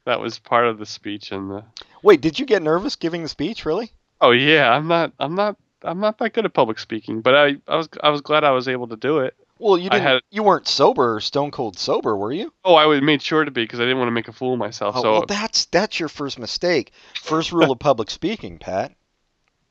that 0.04 0.20
was 0.20 0.38
part 0.38 0.66
of 0.66 0.78
the 0.78 0.86
speech, 0.86 1.32
and 1.32 1.50
the 1.50 1.64
Wait, 2.02 2.20
did 2.20 2.38
you 2.38 2.46
get 2.46 2.62
nervous 2.62 2.96
giving 2.96 3.22
the 3.22 3.28
speech? 3.28 3.64
Really? 3.66 3.90
oh 4.20 4.30
yeah, 4.30 4.70
I'm 4.70 4.86
not 4.88 5.12
I'm 5.18 5.34
not 5.34 5.56
I'm 5.82 6.00
not 6.00 6.18
that 6.18 6.32
good 6.32 6.44
at 6.44 6.54
public 6.54 6.78
speaking, 6.78 7.20
but 7.20 7.34
I 7.34 7.56
I 7.68 7.76
was 7.76 7.88
I 8.02 8.10
was 8.10 8.20
glad 8.20 8.44
I 8.44 8.50
was 8.52 8.68
able 8.68 8.88
to 8.88 8.96
do 8.96 9.18
it. 9.20 9.34
Well, 9.58 9.78
you 9.78 9.88
didn't. 9.88 10.02
had- 10.02 10.20
You 10.30 10.42
weren't 10.42 10.66
sober, 10.66 11.20
stone 11.20 11.50
cold 11.52 11.78
sober, 11.78 12.16
were 12.16 12.32
you? 12.32 12.52
Oh, 12.64 12.74
I 12.76 12.98
made 13.00 13.22
sure 13.22 13.44
to 13.44 13.50
be 13.52 13.62
because 13.62 13.78
I 13.78 13.84
didn't 13.84 13.98
want 13.98 14.08
to 14.08 14.12
make 14.12 14.26
a 14.28 14.32
fool 14.32 14.54
of 14.54 14.58
myself. 14.58 14.96
Oh, 14.98 15.02
so 15.02 15.12
well, 15.12 15.26
that's 15.26 15.66
that's 15.66 16.00
your 16.00 16.08
first 16.08 16.38
mistake. 16.38 16.92
First 17.22 17.52
rule 17.52 17.70
of 17.70 17.78
public 17.78 18.10
speaking, 18.10 18.58
Pat: 18.58 18.92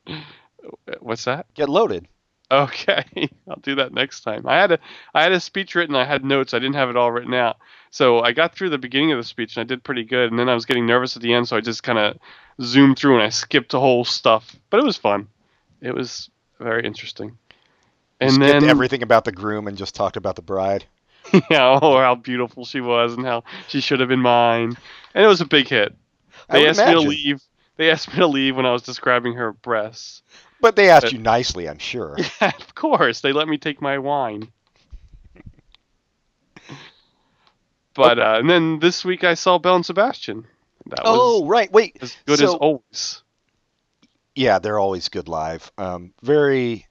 what's 0.99 1.25
that? 1.25 1.45
get 1.53 1.69
loaded. 1.69 2.07
Okay, 2.51 3.03
I'll 3.49 3.59
do 3.61 3.75
that 3.75 3.93
next 3.93 4.21
time. 4.21 4.47
I 4.47 4.57
had 4.57 4.73
a 4.73 4.79
I 5.13 5.23
had 5.23 5.31
a 5.31 5.39
speech 5.39 5.75
written. 5.75 5.95
I 5.95 6.05
had 6.05 6.23
notes. 6.23 6.53
I 6.53 6.59
didn't 6.59 6.75
have 6.75 6.89
it 6.89 6.97
all 6.97 7.11
written 7.11 7.33
out. 7.33 7.57
So 7.89 8.21
I 8.21 8.31
got 8.31 8.55
through 8.55 8.69
the 8.69 8.77
beginning 8.77 9.11
of 9.11 9.17
the 9.17 9.23
speech 9.23 9.55
and 9.55 9.61
I 9.61 9.65
did 9.65 9.83
pretty 9.83 10.03
good. 10.03 10.31
And 10.31 10.39
then 10.39 10.49
I 10.49 10.53
was 10.53 10.65
getting 10.65 10.85
nervous 10.85 11.15
at 11.15 11.21
the 11.21 11.33
end, 11.33 11.47
so 11.47 11.55
I 11.55 11.61
just 11.61 11.83
kind 11.83 11.99
of 11.99 12.17
zoomed 12.61 12.97
through 12.97 13.15
and 13.15 13.23
I 13.23 13.29
skipped 13.29 13.71
the 13.71 13.79
whole 13.79 14.03
stuff. 14.03 14.55
But 14.69 14.79
it 14.79 14.85
was 14.85 14.97
fun. 14.97 15.27
It 15.81 15.93
was 15.93 16.29
very 16.59 16.85
interesting. 16.85 17.37
And 18.19 18.33
skipped 18.33 18.61
then 18.61 18.69
everything 18.69 19.03
about 19.03 19.25
the 19.25 19.31
groom 19.31 19.67
and 19.67 19.77
just 19.77 19.95
talked 19.95 20.17
about 20.17 20.35
the 20.35 20.41
bride. 20.41 20.85
yeah, 21.51 21.79
oh, 21.81 21.97
how 21.97 22.15
beautiful 22.15 22.65
she 22.65 22.81
was 22.81 23.13
and 23.13 23.25
how 23.25 23.43
she 23.67 23.79
should 23.79 23.99
have 23.99 24.09
been 24.09 24.21
mine. 24.21 24.75
And 25.13 25.23
it 25.23 25.27
was 25.27 25.41
a 25.41 25.45
big 25.45 25.67
hit. 25.67 25.95
They 26.49 26.67
asked 26.67 26.85
me 26.85 26.93
to 26.93 26.99
leave. 26.99 27.41
They 27.77 27.89
asked 27.89 28.09
me 28.09 28.19
to 28.19 28.27
leave 28.27 28.55
when 28.55 28.65
I 28.65 28.71
was 28.71 28.83
describing 28.83 29.33
her 29.33 29.51
breasts. 29.53 30.21
But 30.63 30.77
they 30.77 30.89
asked 30.89 31.11
you 31.11 31.19
nicely, 31.19 31.67
I'm 31.67 31.77
sure. 31.77 32.17
Yeah, 32.41 32.53
of 32.57 32.73
course. 32.73 33.19
They 33.19 33.33
let 33.33 33.49
me 33.49 33.57
take 33.57 33.81
my 33.81 33.97
wine. 33.97 34.47
But 37.93 38.17
uh, 38.17 38.37
and 38.39 38.49
then 38.49 38.79
this 38.79 39.03
week 39.03 39.25
I 39.25 39.33
saw 39.33 39.57
Belle 39.57 39.75
and 39.75 39.85
Sebastian. 39.85 40.47
That 40.85 41.01
oh, 41.03 41.41
was 41.41 41.49
right. 41.49 41.71
Wait. 41.71 41.97
as 42.01 42.15
good 42.25 42.41
as 42.41 42.49
always. 42.53 43.23
Yeah, 44.35 44.59
they're 44.59 44.79
always 44.79 45.09
good 45.09 45.27
live. 45.27 45.69
Um, 45.77 46.13
very 46.21 46.87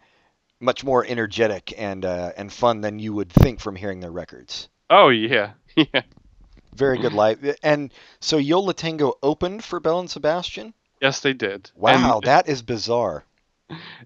much 0.60 0.84
more 0.84 1.04
energetic 1.06 1.72
and 1.78 2.04
uh, 2.04 2.32
and 2.36 2.52
fun 2.52 2.82
than 2.82 2.98
you 2.98 3.14
would 3.14 3.32
think 3.32 3.58
from 3.58 3.74
hearing 3.74 4.00
their 4.00 4.12
records. 4.12 4.68
Oh 4.90 5.08
yeah, 5.08 5.52
yeah. 5.76 6.02
Very 6.74 6.98
good 6.98 7.14
live. 7.14 7.56
And 7.62 7.90
so 8.20 8.36
Yo 8.36 8.60
La 8.60 8.72
Tengo 8.72 9.14
opened 9.22 9.64
for 9.64 9.80
Belle 9.80 10.00
and 10.00 10.10
Sebastian. 10.10 10.74
Yes, 11.00 11.20
they 11.20 11.32
did. 11.32 11.70
Wow, 11.74 12.16
And 12.16 12.24
that 12.24 12.50
is 12.50 12.60
bizarre. 12.60 13.24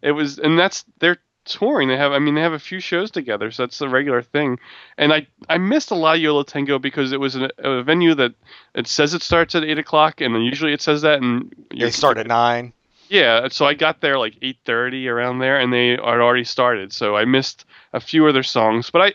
It 0.03 0.13
was, 0.13 0.39
and 0.39 0.59
that's 0.59 0.85
they're 0.99 1.19
touring. 1.45 1.89
They 1.89 1.97
have, 1.97 2.13
I 2.13 2.19
mean, 2.19 2.35
they 2.35 2.41
have 2.41 2.53
a 2.53 2.59
few 2.59 2.81
shows 2.81 3.11
together, 3.11 3.51
so 3.51 3.63
that's 3.63 3.81
a 3.81 3.89
regular 3.89 4.23
thing. 4.23 4.59
And 4.99 5.13
I 5.13 5.27
I 5.49 5.59
missed 5.59 5.91
a 5.91 5.95
lot 5.95 6.17
of 6.17 6.23
Yo 6.23 6.37
La 6.37 6.43
Tengo 6.43 6.79
because 6.79 7.13
it 7.13 7.21
was 7.21 7.35
an, 7.37 7.51
a 7.59 7.83
venue 7.83 8.15
that 8.15 8.35
it 8.75 8.87
says 8.87 9.15
it 9.15 9.23
starts 9.23 9.55
at 9.55 9.65
eight 9.65 9.79
o'clock, 9.79 10.21
and 10.21 10.35
then 10.35 10.43
usually 10.43 10.73
it 10.73 10.83
says 10.83 11.03
that, 11.03 11.23
and 11.23 11.55
They 11.71 11.91
start 11.91 12.19
at 12.19 12.27
nine. 12.27 12.73
Yeah, 13.09 13.49
so 13.49 13.67
I 13.67 13.75
got 13.75 14.01
there 14.01 14.19
like 14.19 14.35
8:30 14.43 15.09
around 15.09 15.39
there, 15.39 15.59
and 15.59 15.73
they 15.73 15.91
had 15.91 16.01
already 16.01 16.45
started. 16.45 16.93
So 16.93 17.17
I 17.17 17.25
missed 17.25 17.65
a 17.93 18.01
few 18.01 18.27
of 18.27 18.35
their 18.35 18.43
songs, 18.43 18.91
but 18.91 19.01
I, 19.01 19.13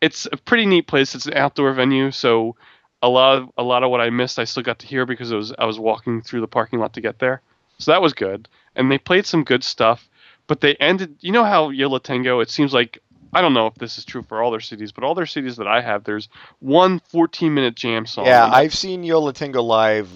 it's 0.00 0.26
a 0.32 0.36
pretty 0.36 0.66
neat 0.66 0.86
place. 0.86 1.14
It's 1.14 1.26
an 1.26 1.34
outdoor 1.34 1.72
venue, 1.74 2.10
so 2.10 2.56
a 3.02 3.08
lot 3.08 3.38
of 3.38 3.50
a 3.58 3.62
lot 3.62 3.82
of 3.82 3.90
what 3.90 4.00
I 4.00 4.08
missed, 4.10 4.38
I 4.38 4.44
still 4.44 4.62
got 4.62 4.78
to 4.78 4.86
hear 4.86 5.04
because 5.04 5.30
it 5.30 5.36
was 5.36 5.52
I 5.58 5.66
was 5.66 5.78
walking 5.78 6.22
through 6.22 6.40
the 6.40 6.48
parking 6.48 6.78
lot 6.78 6.94
to 6.94 7.00
get 7.02 7.18
there. 7.18 7.42
So 7.78 7.90
that 7.90 8.00
was 8.00 8.14
good, 8.14 8.48
and 8.76 8.90
they 8.90 8.98
played 8.98 9.26
some 9.26 9.44
good 9.44 9.64
stuff. 9.64 10.08
But 10.46 10.60
they 10.60 10.74
ended. 10.76 11.16
You 11.20 11.32
know 11.32 11.44
how 11.44 11.70
Yo 11.70 11.88
La 11.88 11.98
Tengo? 11.98 12.40
It 12.40 12.50
seems 12.50 12.74
like 12.74 12.98
I 13.32 13.40
don't 13.40 13.54
know 13.54 13.66
if 13.66 13.74
this 13.76 13.98
is 13.98 14.04
true 14.04 14.22
for 14.22 14.42
all 14.42 14.50
their 14.50 14.60
CDs, 14.60 14.92
but 14.94 15.04
all 15.04 15.14
their 15.14 15.24
CDs 15.24 15.56
that 15.56 15.66
I 15.66 15.80
have, 15.80 16.04
there's 16.04 16.28
one 16.60 17.00
14 17.00 17.52
minute 17.52 17.74
jam 17.74 18.06
song. 18.06 18.26
Yeah, 18.26 18.46
I've 18.46 18.74
seen 18.74 19.02
Yo 19.02 19.20
La 19.20 19.32
Tengo 19.32 19.62
live 19.62 20.08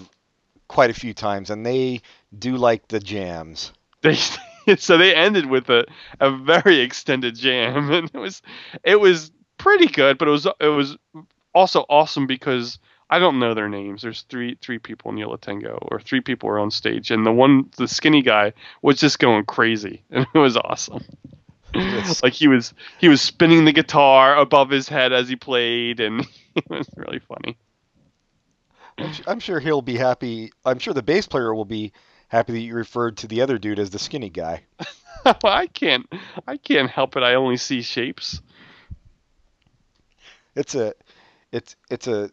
quite 0.67 0.89
a 0.89 0.93
few 0.93 1.13
times, 1.13 1.49
and 1.49 1.65
they 1.65 2.01
do 2.37 2.57
like 2.57 2.87
the 2.87 2.99
jams. 2.99 3.73
they 4.01 4.17
so 4.77 4.97
they 4.97 5.15
ended 5.15 5.47
with 5.47 5.69
a, 5.69 5.85
a 6.19 6.31
very 6.31 6.79
extended 6.79 7.35
jam 7.35 7.89
and 7.91 8.11
it 8.13 8.17
was 8.17 8.41
it 8.83 8.99
was 8.99 9.31
pretty 9.57 9.87
good 9.87 10.17
but 10.17 10.27
it 10.27 10.31
was 10.31 10.45
it 10.59 10.67
was 10.67 10.97
also 11.53 11.85
awesome 11.89 12.27
because 12.27 12.79
I 13.09 13.19
don't 13.19 13.39
know 13.39 13.53
their 13.53 13.69
names. 13.69 14.01
There's 14.01 14.21
three 14.23 14.57
three 14.61 14.79
people 14.79 15.11
in 15.11 15.17
Yo 15.17 15.29
La 15.29 15.37
Tengo 15.37 15.79
or 15.91 15.99
three 15.99 16.21
people 16.21 16.47
were 16.47 16.59
on 16.59 16.71
stage 16.71 17.11
and 17.11 17.25
the 17.25 17.31
one 17.31 17.69
the 17.77 17.87
skinny 17.87 18.21
guy 18.21 18.53
was 18.81 18.99
just 18.99 19.19
going 19.19 19.45
crazy 19.45 20.03
and 20.11 20.27
it 20.33 20.37
was 20.37 20.57
awesome. 20.57 21.03
Yes. 21.73 22.21
like 22.23 22.33
he 22.33 22.47
was 22.47 22.73
he 22.99 23.09
was 23.09 23.21
spinning 23.21 23.65
the 23.65 23.71
guitar 23.71 24.37
above 24.37 24.69
his 24.69 24.87
head 24.87 25.13
as 25.13 25.27
he 25.27 25.35
played 25.35 25.99
and 25.99 26.21
it 26.55 26.69
was 26.69 26.87
really 26.95 27.19
funny. 27.19 27.57
I'm, 28.97 29.13
I'm 29.27 29.39
sure 29.39 29.59
he'll 29.59 29.81
be 29.81 29.97
happy. 29.97 30.51
I'm 30.65 30.79
sure 30.79 30.93
the 30.93 31.01
bass 31.01 31.25
player 31.25 31.53
will 31.53 31.65
be 31.65 31.93
happy 32.27 32.53
that 32.53 32.59
you 32.59 32.75
referred 32.75 33.17
to 33.17 33.27
the 33.27 33.41
other 33.41 33.57
dude 33.57 33.79
as 33.79 33.89
the 33.89 33.99
skinny 33.99 34.29
guy. 34.29 34.63
I 35.43 35.67
can't 35.67 36.07
I 36.47 36.57
can't 36.57 36.89
help 36.89 37.15
it. 37.17 37.23
I 37.23 37.35
only 37.35 37.57
see 37.57 37.81
shapes. 37.81 38.41
It's 40.55 40.75
a, 40.75 40.93
it's 41.51 41.75
it's 41.89 42.07
a, 42.07 42.31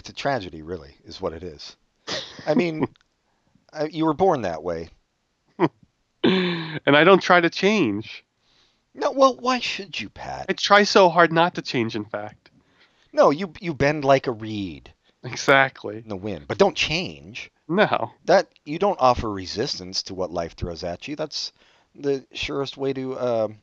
it's 0.00 0.08
a 0.08 0.14
tragedy, 0.14 0.62
really, 0.62 0.96
is 1.04 1.20
what 1.20 1.34
it 1.34 1.42
is. 1.42 1.76
I 2.46 2.54
mean, 2.54 2.88
I, 3.72 3.84
you 3.84 4.06
were 4.06 4.14
born 4.14 4.42
that 4.42 4.62
way. 4.62 4.88
and 6.24 6.96
I 6.96 7.04
don't 7.04 7.22
try 7.22 7.40
to 7.40 7.50
change. 7.50 8.24
No, 8.94 9.12
well, 9.12 9.36
why 9.36 9.60
should 9.60 10.00
you, 10.00 10.08
Pat? 10.08 10.46
I 10.48 10.54
try 10.54 10.84
so 10.84 11.10
hard 11.10 11.32
not 11.32 11.54
to 11.56 11.62
change, 11.62 11.94
in 11.94 12.06
fact. 12.06 12.50
No, 13.12 13.30
you 13.30 13.52
you 13.60 13.74
bend 13.74 14.04
like 14.04 14.26
a 14.26 14.32
reed 14.32 14.92
Exactly. 15.22 15.98
in 15.98 16.08
the 16.08 16.16
wind, 16.16 16.46
but 16.48 16.58
don't 16.58 16.76
change. 16.76 17.50
No. 17.68 18.12
That 18.24 18.48
you 18.64 18.78
don't 18.78 18.98
offer 19.00 19.30
resistance 19.30 20.02
to 20.04 20.14
what 20.14 20.30
life 20.30 20.54
throws 20.54 20.82
at 20.82 21.06
you. 21.08 21.14
That's 21.14 21.52
the 21.94 22.24
surest 22.32 22.76
way 22.76 22.92
to 22.94 23.18
um, 23.18 23.58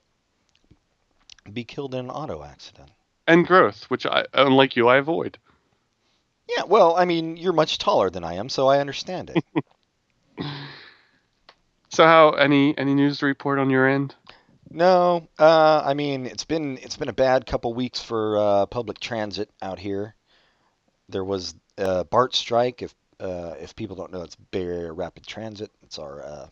be 1.52 1.64
killed 1.64 1.96
in 1.96 2.02
an 2.06 2.12
auto 2.12 2.44
accident. 2.44 2.92
And 3.26 3.48
growth, 3.48 3.86
which 3.86 4.06
I, 4.06 4.26
unlike 4.34 4.76
you, 4.76 4.88
I 4.88 4.98
avoid. 4.98 5.40
Yeah, 6.50 6.64
well, 6.64 6.96
I 6.96 7.06
mean, 7.06 7.38
you're 7.38 7.54
much 7.54 7.78
taller 7.78 8.10
than 8.10 8.24
I 8.24 8.36
am, 8.36 8.50
so 8.50 8.68
I 8.68 8.80
understand 8.80 9.30
it. 9.32 9.44
So, 11.90 12.04
how 12.06 12.32
any 12.32 12.78
any 12.78 12.94
news 12.94 13.20
to 13.20 13.26
report 13.26 13.60
on 13.60 13.70
your 13.70 13.88
end? 13.88 14.16
no, 14.70 15.28
uh, 15.40 15.82
I 15.86 15.94
mean, 15.94 16.26
it's 16.26 16.44
been 16.46 16.78
it's 16.80 16.98
been 16.98 17.10
a 17.10 17.14
bad 17.14 17.46
couple 17.46 17.74
weeks 17.74 18.02
for 18.02 18.38
uh, 18.38 18.66
public 18.66 19.00
transit 19.00 19.50
out 19.62 19.80
here. 19.80 20.16
There 21.10 21.24
was 21.24 21.56
uh, 21.78 22.04
BART 22.04 22.36
strike. 22.36 22.82
If 22.82 22.94
uh, 23.20 23.56
if 23.60 23.76
people 23.76 23.96
don't 23.96 24.12
know, 24.12 24.22
it's 24.22 24.36
Bay 24.36 24.64
Area 24.64 24.92
Rapid 24.92 25.26
Transit. 25.26 25.72
It's 25.84 25.98
our 25.98 26.24
uh, 26.24 26.48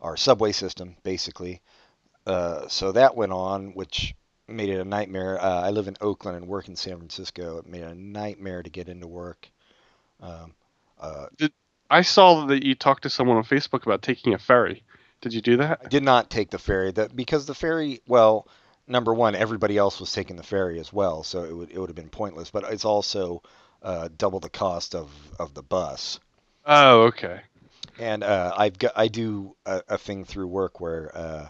our 0.00 0.16
subway 0.16 0.52
system, 0.52 0.96
basically. 1.02 1.60
Uh, 2.26 2.68
so 2.68 2.92
that 2.92 3.16
went 3.16 3.32
on, 3.32 3.74
which 3.74 4.14
made 4.48 4.68
it 4.68 4.80
a 4.80 4.84
nightmare. 4.84 5.40
Uh, 5.40 5.62
I 5.62 5.70
live 5.70 5.88
in 5.88 5.96
Oakland 6.00 6.36
and 6.36 6.48
work 6.48 6.68
in 6.68 6.76
San 6.76 6.96
Francisco. 6.96 7.58
It 7.58 7.66
made 7.66 7.82
it 7.82 7.90
a 7.90 7.94
nightmare 7.94 8.62
to 8.62 8.70
get 8.70 8.88
into 8.88 9.06
work. 9.06 9.48
Um, 10.20 10.54
uh, 11.00 11.26
I 11.90 12.02
saw 12.02 12.46
that 12.46 12.64
you 12.64 12.74
talked 12.74 13.04
to 13.04 13.10
someone 13.10 13.36
on 13.36 13.44
Facebook 13.44 13.84
about 13.84 14.02
taking 14.02 14.34
a 14.34 14.38
ferry. 14.38 14.82
Did 15.20 15.34
you 15.34 15.40
do 15.40 15.56
that? 15.58 15.80
I 15.84 15.88
did 15.88 16.02
not 16.02 16.30
take 16.30 16.50
the 16.50 16.58
ferry 16.58 16.92
that 16.92 17.14
because 17.14 17.46
the 17.46 17.54
ferry, 17.54 18.00
well, 18.06 18.46
number 18.86 19.14
one, 19.14 19.34
everybody 19.34 19.76
else 19.76 20.00
was 20.00 20.12
taking 20.12 20.36
the 20.36 20.42
ferry 20.42 20.78
as 20.78 20.92
well, 20.92 21.22
so 21.22 21.44
it 21.44 21.52
would 21.52 21.70
it 21.70 21.78
would 21.78 21.88
have 21.88 21.96
been 21.96 22.08
pointless. 22.08 22.50
But 22.50 22.64
it's 22.70 22.84
also 22.84 23.42
uh, 23.82 24.08
double 24.16 24.40
the 24.40 24.50
cost 24.50 24.94
of 24.94 25.10
of 25.38 25.54
the 25.54 25.62
bus. 25.62 26.20
Oh, 26.64 27.02
okay. 27.04 27.40
And 27.98 28.22
uh, 28.22 28.52
I've 28.56 28.78
got 28.78 28.92
I 28.96 29.08
do 29.08 29.56
a, 29.64 29.82
a 29.88 29.98
thing 29.98 30.24
through 30.24 30.48
work 30.48 30.80
where 30.80 31.10
uh, 31.16 31.48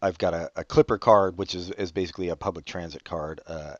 I've 0.00 0.18
got 0.18 0.34
a, 0.34 0.50
a 0.56 0.64
Clipper 0.64 0.98
card, 0.98 1.38
which 1.38 1.54
is 1.54 1.70
is 1.70 1.92
basically 1.92 2.28
a 2.28 2.36
public 2.36 2.64
transit 2.64 3.04
card 3.04 3.40
uh, 3.46 3.74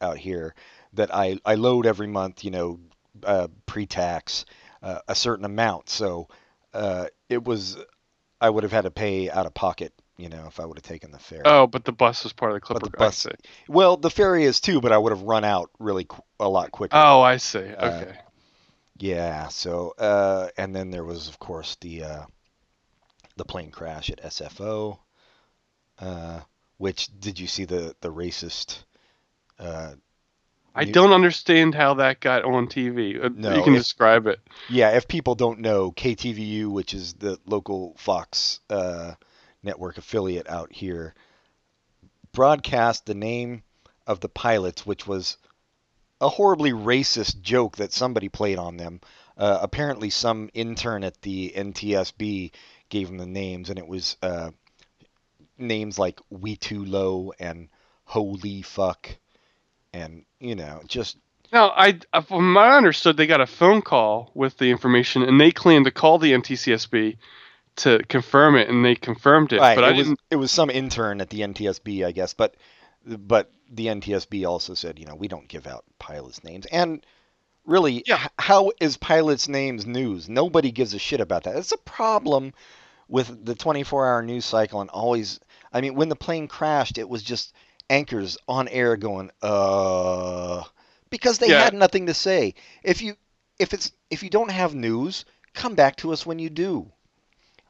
out 0.00 0.16
here 0.18 0.54
that 0.94 1.14
I 1.14 1.38
I 1.44 1.54
load 1.54 1.86
every 1.86 2.08
month. 2.08 2.44
You 2.44 2.50
know, 2.50 2.80
uh, 3.24 3.48
pre-tax 3.66 4.44
uh, 4.82 4.98
a 5.08 5.14
certain 5.14 5.44
amount. 5.44 5.88
So 5.88 6.28
uh, 6.74 7.06
it 7.28 7.44
was 7.44 7.76
I 8.40 8.50
would 8.50 8.62
have 8.64 8.72
had 8.72 8.82
to 8.82 8.90
pay 8.90 9.30
out 9.30 9.46
of 9.46 9.54
pocket 9.54 9.92
You 10.16 10.28
know, 10.28 10.44
if 10.48 10.58
I 10.58 10.66
would 10.66 10.76
have 10.76 10.84
taken 10.84 11.12
the 11.12 11.18
ferry. 11.18 11.42
Oh, 11.44 11.66
but 11.66 11.84
the 11.84 11.92
bus 11.92 12.24
was 12.24 12.32
part 12.32 12.52
of 12.52 12.56
the 12.56 12.60
Clipper. 12.60 12.86
the 12.86 12.96
bus-. 12.96 13.26
Well, 13.68 13.96
the 13.96 14.10
ferry 14.10 14.44
is 14.44 14.60
too, 14.60 14.80
but 14.80 14.92
I 14.92 14.98
would 14.98 15.12
have 15.12 15.22
run 15.22 15.44
out 15.44 15.70
really 15.78 16.04
qu- 16.04 16.22
a 16.40 16.48
lot 16.48 16.72
quicker. 16.72 16.96
Oh, 16.96 17.20
I 17.22 17.36
see. 17.38 17.58
Okay. 17.60 18.18
Yeah. 18.98 19.48
So, 19.48 19.94
uh, 19.98 20.48
and 20.56 20.74
then 20.74 20.90
there 20.90 21.04
was, 21.04 21.28
of 21.28 21.38
course, 21.38 21.76
the 21.80 22.04
uh, 22.04 22.24
the 23.36 23.44
plane 23.44 23.70
crash 23.70 24.10
at 24.10 24.22
SFO. 24.22 24.98
Uh, 26.02 26.40
which 26.78 27.08
did 27.20 27.38
you 27.38 27.46
see 27.46 27.64
the 27.64 27.94
the 28.00 28.12
racist? 28.12 28.82
Uh, 29.58 29.92
I 30.74 30.84
don't 30.86 31.12
understand 31.12 31.74
how 31.74 31.94
that 31.94 32.18
got 32.20 32.44
on 32.44 32.66
TV. 32.66 33.22
Uh, 33.22 33.28
No, 33.34 33.54
you 33.54 33.62
can 33.62 33.74
it- 33.74 33.78
describe 33.78 34.26
it. 34.26 34.40
yeah, 34.68 34.90
if 34.96 35.06
people 35.06 35.34
don't 35.34 35.60
know, 35.60 35.92
KTVU, 35.92 36.70
which 36.70 36.92
is 36.94 37.12
the 37.14 37.38
local 37.46 37.94
Fox 37.98 38.58
uh, 38.70 39.12
network 39.62 39.98
affiliate 39.98 40.48
out 40.48 40.72
here, 40.72 41.14
broadcast 42.32 43.06
the 43.06 43.14
name 43.14 43.62
of 44.06 44.20
the 44.20 44.28
pilots, 44.28 44.84
which 44.86 45.06
was 45.06 45.36
a 46.20 46.28
horribly 46.28 46.72
racist 46.72 47.42
joke 47.42 47.76
that 47.76 47.92
somebody 47.92 48.28
played 48.28 48.58
on 48.58 48.76
them. 48.76 49.00
Uh, 49.36 49.58
apparently, 49.62 50.10
some 50.10 50.50
intern 50.54 51.04
at 51.04 51.20
the 51.22 51.52
NTSB 51.54 52.50
gave 52.88 53.08
them 53.08 53.18
the 53.18 53.26
names, 53.26 53.70
and 53.70 53.78
it 53.78 53.86
was 53.86 54.16
uh, 54.22 54.50
names 55.62 55.98
like 55.98 56.20
"We 56.30 56.56
Too 56.56 56.84
Low" 56.84 57.32
and 57.38 57.68
"Holy 58.04 58.62
Fuck," 58.62 59.16
and 59.92 60.24
you 60.40 60.54
know, 60.54 60.82
just 60.86 61.16
No, 61.52 61.70
I 61.74 61.98
from 62.26 62.54
what 62.54 62.64
I 62.64 62.76
understood, 62.76 63.16
they 63.16 63.26
got 63.26 63.40
a 63.40 63.46
phone 63.46 63.82
call 63.82 64.30
with 64.34 64.58
the 64.58 64.70
information, 64.70 65.22
and 65.22 65.40
they 65.40 65.50
claimed 65.52 65.84
to 65.86 65.90
call 65.90 66.18
the 66.18 66.32
NTCSB 66.32 67.16
to 67.76 68.02
confirm 68.08 68.56
it, 68.56 68.68
and 68.68 68.84
they 68.84 68.94
confirmed 68.94 69.52
it. 69.52 69.60
Right, 69.60 69.74
but 69.74 69.84
it 69.84 69.88
I 69.88 69.92
was 69.92 70.06
didn't. 70.06 70.20
it 70.30 70.36
was 70.36 70.50
some 70.52 70.68
intern 70.70 71.20
at 71.20 71.30
the 71.30 71.40
NTSB, 71.40 72.04
I 72.04 72.12
guess, 72.12 72.34
but 72.34 72.54
but 73.06 73.50
the 73.70 73.86
NTSB 73.86 74.46
also 74.46 74.74
said, 74.74 74.98
you 74.98 75.06
know, 75.06 75.14
we 75.14 75.28
don't 75.28 75.48
give 75.48 75.66
out 75.66 75.84
pilots' 75.98 76.44
names. 76.44 76.66
And 76.66 77.04
really, 77.64 78.02
Yeah. 78.06 78.28
how 78.38 78.70
is 78.80 78.96
pilots' 78.98 79.48
names 79.48 79.86
news? 79.86 80.28
Nobody 80.28 80.70
gives 80.70 80.92
a 80.94 80.98
shit 80.98 81.20
about 81.20 81.44
that. 81.44 81.56
It's 81.56 81.72
a 81.72 81.78
problem 81.78 82.52
with 83.08 83.44
the 83.44 83.54
24-hour 83.54 84.22
news 84.22 84.44
cycle 84.44 84.80
and 84.82 84.90
always 84.90 85.40
I 85.72 85.80
mean, 85.80 85.94
when 85.94 86.08
the 86.08 86.16
plane 86.16 86.48
crashed, 86.48 86.98
it 86.98 87.08
was 87.08 87.22
just 87.22 87.54
anchors 87.90 88.38
on 88.48 88.68
air 88.68 88.96
going, 88.96 89.30
"Uh," 89.42 90.64
because 91.10 91.38
they 91.38 91.50
Yeah. 91.50 91.58
had 91.58 91.74
nothing 91.74 92.06
to 92.06 92.14
say. 92.14 92.54
If 92.82 93.02
you 93.02 93.16
if 93.58 93.72
it's 93.74 93.92
if 94.10 94.22
you 94.22 94.30
don't 94.30 94.50
have 94.50 94.74
news, 94.74 95.24
come 95.54 95.74
back 95.74 95.96
to 95.96 96.12
us 96.12 96.26
when 96.26 96.38
you 96.38 96.50
do. 96.50 96.92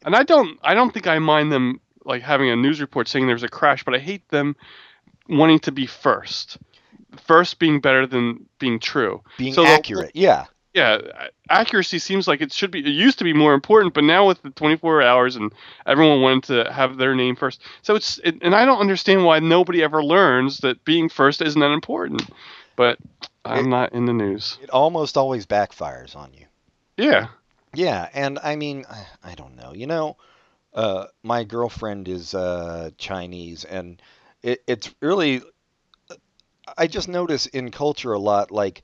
And 0.04 0.14
I 0.16 0.22
don't. 0.22 0.58
I 0.62 0.74
don't 0.74 0.92
think 0.92 1.06
I 1.06 1.18
mind 1.18 1.52
them 1.52 1.80
like 2.04 2.22
having 2.22 2.50
a 2.50 2.56
news 2.56 2.80
report 2.80 3.08
saying 3.08 3.26
there's 3.26 3.42
a 3.42 3.48
crash, 3.48 3.84
but 3.84 3.94
I 3.94 3.98
hate 3.98 4.28
them 4.28 4.56
wanting 5.28 5.60
to 5.60 5.72
be 5.72 5.86
first. 5.86 6.58
First 7.26 7.58
being 7.58 7.80
better 7.80 8.06
than 8.06 8.46
being 8.58 8.78
true. 8.80 9.22
Being 9.36 9.54
So 9.54 9.62
accurate. 9.62 10.12
yeah. 10.14 10.46
Yeah, 10.74 10.98
accuracy 11.50 11.98
seems 11.98 12.26
like 12.26 12.40
it 12.40 12.52
should 12.52 12.70
be. 12.70 12.80
It 12.80 12.86
used 12.88 13.18
to 13.18 13.24
be 13.24 13.32
more 13.32 13.52
important, 13.54 13.94
but 13.94 14.04
now 14.04 14.26
with 14.26 14.40
the 14.42 14.50
24 14.50 15.02
hours 15.02 15.36
and 15.36 15.52
everyone 15.86 16.22
wanted 16.22 16.44
to 16.44 16.72
have 16.72 16.96
their 16.96 17.14
name 17.14 17.36
first. 17.36 17.60
So 17.82 17.94
it's 17.94 18.18
it, 18.24 18.38
and 18.42 18.54
I 18.54 18.64
don't 18.64 18.80
understand 18.80 19.24
why 19.24 19.38
nobody 19.40 19.82
ever 19.82 20.02
learns 20.02 20.58
that 20.58 20.84
being 20.84 21.08
first 21.08 21.42
isn't 21.42 21.60
that 21.60 21.72
important. 21.72 22.22
But 22.76 22.98
I'm 23.44 23.66
It- 23.66 23.68
not 23.68 23.92
in 23.92 24.06
the 24.06 24.12
news. 24.14 24.58
It 24.62 24.70
almost 24.70 25.16
always 25.16 25.46
backfires 25.46 26.16
on 26.16 26.32
you. 26.32 26.46
Yeah. 26.96 27.28
Yeah, 27.74 28.08
and 28.14 28.38
I 28.42 28.56
mean, 28.56 28.84
I- 28.90 29.06
I 29.30 29.34
don't 29.34 29.56
know. 29.56 29.72
You 29.74 29.86
know, 29.86 30.16
uh, 30.74 31.06
my 31.22 31.44
girlfriend 31.44 32.08
is 32.08 32.34
uh, 32.34 32.90
Chinese, 32.98 33.64
and 33.64 34.00
it, 34.42 34.62
it's 34.66 34.94
really. 35.00 35.42
I 36.78 36.86
just 36.86 37.08
notice 37.08 37.46
in 37.46 37.70
culture 37.70 38.12
a 38.12 38.18
lot, 38.18 38.50
like 38.50 38.82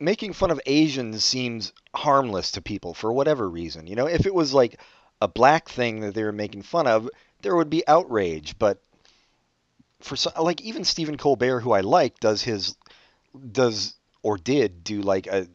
making 0.00 0.32
fun 0.32 0.50
of 0.50 0.60
Asians 0.66 1.24
seems 1.24 1.72
harmless 1.94 2.52
to 2.52 2.62
people 2.62 2.94
for 2.94 3.12
whatever 3.12 3.48
reason. 3.48 3.86
You 3.86 3.96
know, 3.96 4.06
if 4.06 4.26
it 4.26 4.34
was 4.34 4.52
like 4.54 4.80
a 5.20 5.28
black 5.28 5.68
thing 5.68 6.00
that 6.00 6.14
they 6.14 6.22
were 6.22 6.32
making 6.32 6.62
fun 6.62 6.86
of, 6.86 7.08
there 7.42 7.56
would 7.56 7.70
be 7.70 7.86
outrage. 7.86 8.58
But 8.58 8.80
for 10.00 10.16
some, 10.16 10.32
like 10.40 10.60
even 10.60 10.84
Stephen 10.84 11.16
Colbert, 11.16 11.60
who 11.60 11.72
I 11.72 11.80
like, 11.80 12.18
does 12.20 12.42
his 12.42 12.76
does 13.52 13.94
or 14.22 14.36
did 14.36 14.84
do 14.84 15.02
like 15.02 15.26
a 15.26 15.48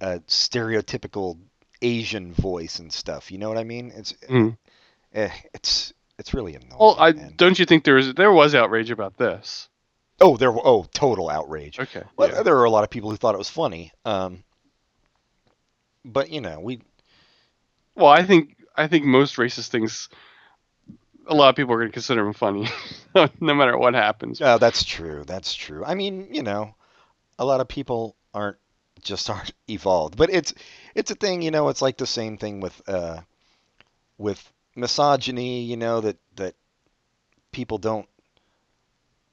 a 0.00 0.20
stereotypical 0.20 1.38
Asian 1.80 2.32
voice 2.32 2.78
and 2.78 2.92
stuff. 2.92 3.30
You 3.30 3.38
know 3.38 3.48
what 3.48 3.58
I 3.58 3.64
mean? 3.64 3.92
It's 3.94 4.12
Mm. 4.28 4.56
eh, 5.12 5.30
it's 5.54 5.92
it's 6.18 6.34
really 6.34 6.54
annoying. 6.54 6.76
Well, 6.78 6.96
I 6.98 7.12
man. 7.12 7.34
don't 7.36 7.58
you 7.58 7.64
think 7.66 7.84
there 7.84 7.94
was 7.94 8.14
there 8.14 8.32
was 8.32 8.54
outrage 8.54 8.90
about 8.90 9.16
this? 9.16 9.68
Oh 10.22 10.36
there 10.36 10.50
oh 10.50 10.86
total 10.94 11.28
outrage. 11.28 11.78
Okay. 11.78 12.02
Well, 12.16 12.30
yeah. 12.30 12.42
there 12.42 12.54
were 12.54 12.64
a 12.64 12.70
lot 12.70 12.84
of 12.84 12.90
people 12.90 13.10
who 13.10 13.16
thought 13.16 13.34
it 13.34 13.38
was 13.38 13.50
funny. 13.50 13.92
Um, 14.04 14.44
but 16.04 16.30
you 16.30 16.40
know, 16.40 16.60
we 16.60 16.80
Well, 17.94 18.10
I 18.10 18.22
think 18.22 18.56
I 18.76 18.86
think 18.86 19.04
most 19.04 19.36
racist 19.36 19.68
things, 19.68 20.08
a 21.26 21.34
lot 21.34 21.50
of 21.50 21.56
people 21.56 21.74
are 21.74 21.78
going 21.78 21.88
to 21.88 21.92
consider 21.92 22.24
them 22.24 22.32
funny, 22.32 22.68
no 23.14 23.54
matter 23.54 23.76
what 23.76 23.94
happens. 23.94 24.40
uh, 24.40 24.58
that's 24.58 24.84
true. 24.84 25.24
That's 25.26 25.54
true. 25.54 25.84
I 25.84 25.94
mean, 25.94 26.28
you 26.32 26.42
know, 26.42 26.74
a 27.38 27.44
lot 27.44 27.60
of 27.60 27.68
people 27.68 28.16
aren't 28.32 28.56
just 29.02 29.28
aren't 29.30 29.52
evolved, 29.68 30.16
but 30.16 30.30
it's 30.30 30.54
it's 30.94 31.10
a 31.10 31.16
thing. 31.16 31.42
You 31.42 31.50
know, 31.50 31.68
it's 31.68 31.82
like 31.82 31.98
the 31.98 32.06
same 32.06 32.38
thing 32.38 32.60
with 32.60 32.80
uh, 32.88 33.20
with 34.18 34.52
misogyny. 34.74 35.62
You 35.62 35.76
know 35.76 36.00
that 36.00 36.16
that 36.36 36.54
people 37.52 37.78
don't 37.78 38.08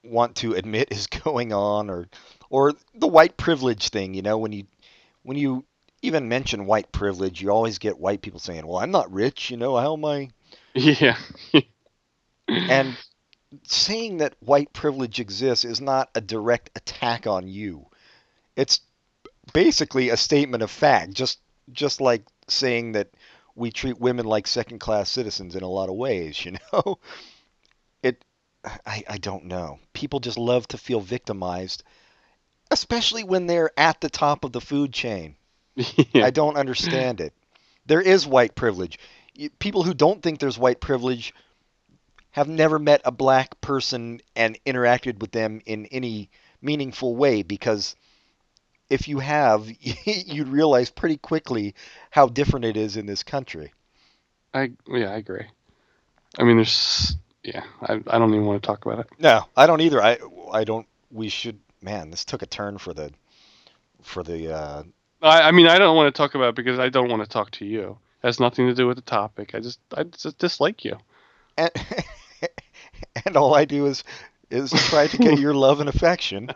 want 0.04 0.36
to 0.38 0.54
admit 0.54 0.92
is 0.92 1.08
going 1.24 1.54
on, 1.54 1.90
or 1.90 2.08
or 2.50 2.74
the 2.96 3.08
white 3.08 3.38
privilege 3.38 3.90
thing. 3.90 4.14
You 4.14 4.22
know, 4.22 4.38
when 4.38 4.52
you 4.52 4.66
when 5.24 5.38
you 5.38 5.66
even 6.02 6.30
mention 6.30 6.66
white 6.66 6.92
privilege, 6.92 7.42
you 7.42 7.50
always 7.50 7.78
get 7.78 8.00
white 8.00 8.22
people 8.22 8.40
saying, 8.40 8.66
"Well, 8.66 8.80
I'm 8.80 8.92
not 8.92 9.12
rich. 9.12 9.50
You 9.52 9.58
know, 9.58 9.76
how 9.78 9.94
am 9.94 10.06
I?" 10.06 10.30
Yeah. 10.74 11.18
And 12.48 12.98
saying 13.64 14.18
that 14.18 14.36
white 14.40 14.74
privilege 14.74 15.20
exists 15.20 15.66
is 15.66 15.82
not 15.82 16.10
a 16.16 16.22
direct 16.22 16.72
attack 16.76 17.28
on 17.28 17.48
you. 17.48 17.86
It's 18.56 18.82
basically 19.54 20.10
a 20.10 20.18
statement 20.18 20.64
of 20.64 20.72
fact, 20.72 21.14
just 21.14 21.40
just 21.72 22.02
like 22.02 22.24
saying 22.48 22.94
that 22.94 23.10
we 23.56 23.72
treat 23.72 24.00
women 24.00 24.26
like 24.26 24.48
second 24.48 24.80
class 24.80 25.10
citizens 25.10 25.56
in 25.56 25.64
a 25.64 25.68
lot 25.68 25.90
of 25.90 25.96
ways, 25.96 26.44
you 26.46 26.58
know? 26.74 27.00
I, 28.64 29.04
I 29.08 29.18
don't 29.18 29.46
know. 29.46 29.80
People 29.94 30.20
just 30.20 30.38
love 30.38 30.68
to 30.70 30.78
feel 30.78 31.00
victimized, 31.00 31.84
especially 32.72 33.24
when 33.24 33.48
they're 33.48 33.72
at 33.78 34.02
the 34.02 34.10
top 34.10 34.44
of 34.44 34.52
the 34.52 34.62
food 34.62 34.94
chain. 34.94 35.36
yeah. 35.76 35.86
I 36.26 36.30
don't 36.30 36.58
understand 36.58 37.22
it. 37.22 37.34
There 37.86 38.02
is 38.02 38.28
white 38.28 38.56
privilege. 38.56 39.00
People 39.60 39.84
who 39.84 39.94
don't 39.94 40.22
think 40.22 40.40
there's 40.40 40.60
white 40.60 40.82
privilege 40.82 41.34
have 42.32 42.48
never 42.48 42.78
met 42.78 43.02
a 43.06 43.12
black 43.12 43.60
person 43.62 44.22
and 44.36 44.60
interacted 44.66 45.20
with 45.20 45.32
them 45.32 45.62
in 45.66 45.86
any 45.88 46.30
meaningful 46.62 47.16
way 47.16 47.42
because 47.42 47.96
if 48.90 49.08
you 49.08 49.20
have, 49.20 49.72
you'd 49.82 50.48
realize 50.48 50.90
pretty 50.90 51.18
quickly 51.18 51.76
how 52.12 52.28
different 52.28 52.66
it 52.66 52.78
is 52.78 52.98
in 52.98 53.06
this 53.06 53.24
country. 53.24 53.74
I 54.54 54.72
yeah, 54.88 55.12
I 55.12 55.18
agree. 55.18 55.46
I 56.38 56.44
mean, 56.44 56.58
there's 56.58 57.16
yeah, 57.54 57.64
I 57.82 57.94
I 58.08 58.20
don't 58.20 58.34
even 58.34 58.46
want 58.46 58.62
to 58.62 58.68
talk 58.68 58.86
about 58.86 59.00
it. 59.00 59.08
No, 59.20 59.46
I 59.56 59.68
don't 59.68 59.82
either. 59.82 60.02
I 60.02 60.18
I 60.52 60.64
don't. 60.64 60.88
We 61.12 61.30
should. 61.30 61.60
Man, 61.82 62.12
this 62.12 62.26
took 62.26 62.42
a 62.42 62.46
turn 62.46 62.78
for 62.78 62.94
the 62.94 63.12
for 64.02 64.24
the. 64.24 64.54
Uh, 64.54 64.84
I 65.22 65.42
I 65.44 65.52
mean, 65.52 65.68
I 65.68 65.80
don't 65.80 65.96
want 65.96 66.14
to 66.14 66.18
talk 66.18 66.36
about 66.36 66.50
it 66.50 66.56
because 66.56 66.80
I 66.80 66.90
don't 66.90 67.10
want 67.10 67.24
to 67.24 67.30
talk 67.30 67.52
to 67.52 67.66
you. 67.66 67.98
It 68.24 68.28
has 68.28 68.40
nothing 68.40 68.68
to 68.68 68.74
do 68.74 68.88
with 68.88 68.98
the 68.98 69.04
topic. 69.04 69.56
I 69.56 69.60
just 69.60 69.80
I 69.96 70.04
just 70.04 70.38
dislike 70.38 70.86
you. 70.86 70.98
and, 71.58 71.72
and 73.26 73.38
all 73.38 73.56
I 73.56 73.66
do 73.66 73.86
is 73.86 74.04
is 74.50 74.72
try 74.90 75.08
to 75.08 75.18
get 75.18 75.40
your 75.40 75.54
love 75.54 75.80
and 75.80 75.90
affection, 75.90 76.52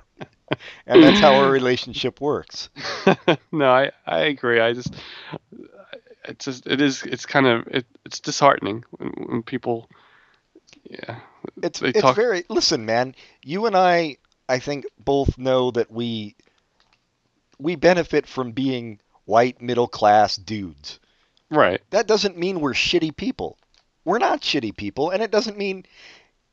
and 0.86 1.04
that's 1.04 1.20
how 1.20 1.36
our 1.36 1.50
relationship 1.50 2.22
works. 2.22 2.70
no, 3.52 3.66
I 3.66 3.92
I 4.06 4.20
agree. 4.22 4.60
I 4.60 4.74
just 4.74 4.94
it's 6.26 6.46
just 6.46 6.68
it 6.68 6.82
is 6.82 7.04
it's 7.04 7.26
kind 7.26 7.48
of 7.48 7.68
it, 7.68 7.86
it's 8.06 8.20
disheartening 8.20 8.84
when, 8.92 9.10
when 9.28 9.44
people 9.44 9.90
yeah 10.94 11.20
It's 11.62 11.80
They 11.80 11.90
it's 11.90 12.02
talk- 12.02 12.16
very 12.16 12.44
listen, 12.50 12.86
man. 12.86 13.16
You 13.44 13.66
and 13.66 13.76
I, 13.76 14.18
I 14.48 14.60
think, 14.60 14.86
both 15.00 15.38
know 15.38 15.72
that 15.72 15.92
we 15.92 16.36
we 17.60 17.76
benefit 17.76 18.28
from 18.28 18.52
being 18.52 19.00
white 19.26 19.62
middle 19.62 19.88
class 19.88 20.36
dudes. 20.38 21.00
right 21.50 21.82
That 21.92 22.08
doesn't 22.08 22.38
mean 22.38 22.60
we're 22.60 22.74
shitty 22.74 23.16
people. 23.16 23.58
We're 24.06 24.20
not 24.20 24.42
shitty 24.42 24.76
people, 24.76 25.12
and 25.12 25.24
it 25.24 25.32
doesn't 25.32 25.58
mean 25.58 25.86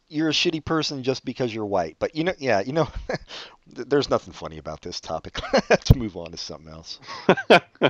you're 0.09 0.29
a 0.29 0.33
shitty 0.33 0.65
person 0.65 1.03
just 1.03 1.25
because 1.25 1.53
you're 1.55 1.67
white. 1.67 1.97
But 1.99 2.15
you 2.15 2.25
know, 2.25 2.35
yeah, 2.39 2.61
you 2.61 2.73
know, 2.73 2.89
there's 3.67 4.11
nothing 4.11 4.33
funny 4.33 4.59
about 4.59 4.81
this 4.83 5.01
topic. 5.01 5.39
Let's 5.71 5.95
move 5.95 6.17
on 6.17 6.31
to 6.33 6.37
something 6.37 6.73
else. 6.73 7.01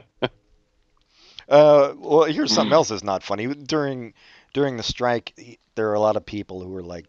Uh, 1.48 1.94
well, 1.98 2.24
here's 2.24 2.53
something 2.53 2.72
else 2.72 2.90
that's 2.90 3.03
not 3.03 3.24
funny. 3.24 3.53
During 3.53 4.14
during 4.53 4.76
the 4.76 4.82
strike, 4.82 5.32
he- 5.36 5.59
there 5.74 5.88
are 5.90 5.94
a 5.94 6.01
lot 6.01 6.16
of 6.16 6.26
people 6.26 6.61
who 6.61 6.68
were 6.68 6.82
like, 6.82 7.07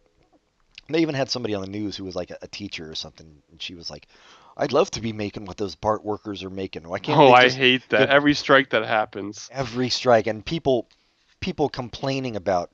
they 0.90 1.00
even 1.00 1.16
had 1.16 1.30
somebody 1.30 1.56
on 1.56 1.62
the 1.62 1.70
news 1.70 1.96
who 1.96 2.04
was 2.04 2.16
like 2.16 2.32
a, 2.32 2.38
a 2.42 2.48
teacher 2.48 2.90
or 2.90 2.96
something, 2.96 3.42
and 3.52 3.62
she 3.62 3.76
was 3.76 3.90
like, 3.90 4.08
"I'd 4.58 4.74
love 4.74 4.92
to 4.92 5.02
be 5.02 5.14
making 5.14 5.46
what 5.46 5.58
those 5.58 5.76
BART 5.76 6.04
workers 6.04 6.44
are 6.44 6.50
making. 6.50 6.88
Why 6.88 7.00
can't 7.00 7.18
oh, 7.20 7.32
I 7.32 7.50
hate 7.50 7.88
that. 7.90 8.00
get- 8.00 8.10
Every 8.10 8.34
strike 8.34 8.72
that 8.72 8.86
happens. 8.86 9.48
every 9.52 9.90
strike 9.90 10.28
and 10.28 10.46
people 10.46 10.88
people 11.40 11.70
complaining 11.70 12.36
about 12.36 12.72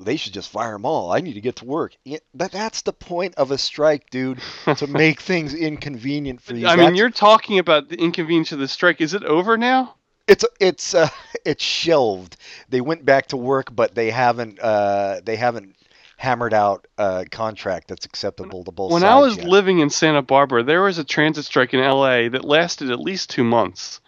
they 0.00 0.16
should 0.16 0.32
just 0.34 0.50
fire 0.50 0.72
them 0.72 0.84
all. 0.84 1.12
I 1.12 1.20
need 1.20 1.34
to 1.34 1.40
get 1.40 1.56
to 1.56 1.64
work. 1.64 1.96
Yeah, 2.04 2.18
but 2.34 2.50
that's 2.50 2.82
the 2.82 2.92
point 2.92 3.36
of 3.36 3.52
a 3.52 3.58
strike, 3.58 4.10
dude, 4.10 4.40
to 4.76 4.86
make 4.86 5.20
things 5.20 5.54
inconvenient 5.54 6.42
for 6.42 6.54
you. 6.54 6.66
I 6.66 6.76
mean, 6.76 6.94
you're 6.96 7.10
talking 7.10 7.58
about 7.60 7.88
the 7.88 7.96
inconvenience 7.96 8.50
of 8.52 8.58
the 8.58 8.68
strike. 8.68 9.00
Is 9.00 9.14
it 9.14 9.22
over 9.22 9.56
now? 9.56 9.94
It's 10.26 10.44
it's 10.60 10.94
uh, 10.94 11.08
it's 11.44 11.62
shelved. 11.64 12.36
They 12.68 12.80
went 12.80 13.04
back 13.04 13.26
to 13.28 13.36
work, 13.36 13.74
but 13.74 13.94
they 13.94 14.10
haven't 14.10 14.58
uh, 14.60 15.20
they 15.24 15.36
haven't 15.36 15.76
hammered 16.16 16.54
out 16.54 16.86
a 16.96 17.26
contract 17.30 17.88
that's 17.88 18.06
acceptable 18.06 18.64
to 18.64 18.70
both 18.70 18.92
When 18.92 19.04
I 19.04 19.18
was 19.18 19.36
yet. 19.36 19.46
living 19.46 19.80
in 19.80 19.90
Santa 19.90 20.22
Barbara, 20.22 20.62
there 20.62 20.82
was 20.82 20.96
a 20.98 21.04
transit 21.04 21.44
strike 21.44 21.74
in 21.74 21.80
LA 21.80 22.28
that 22.28 22.44
lasted 22.44 22.90
at 22.90 23.00
least 23.00 23.30
two 23.30 23.44
months. 23.44 24.00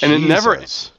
and 0.00 0.10
it 0.12 0.20
never- 0.20 0.56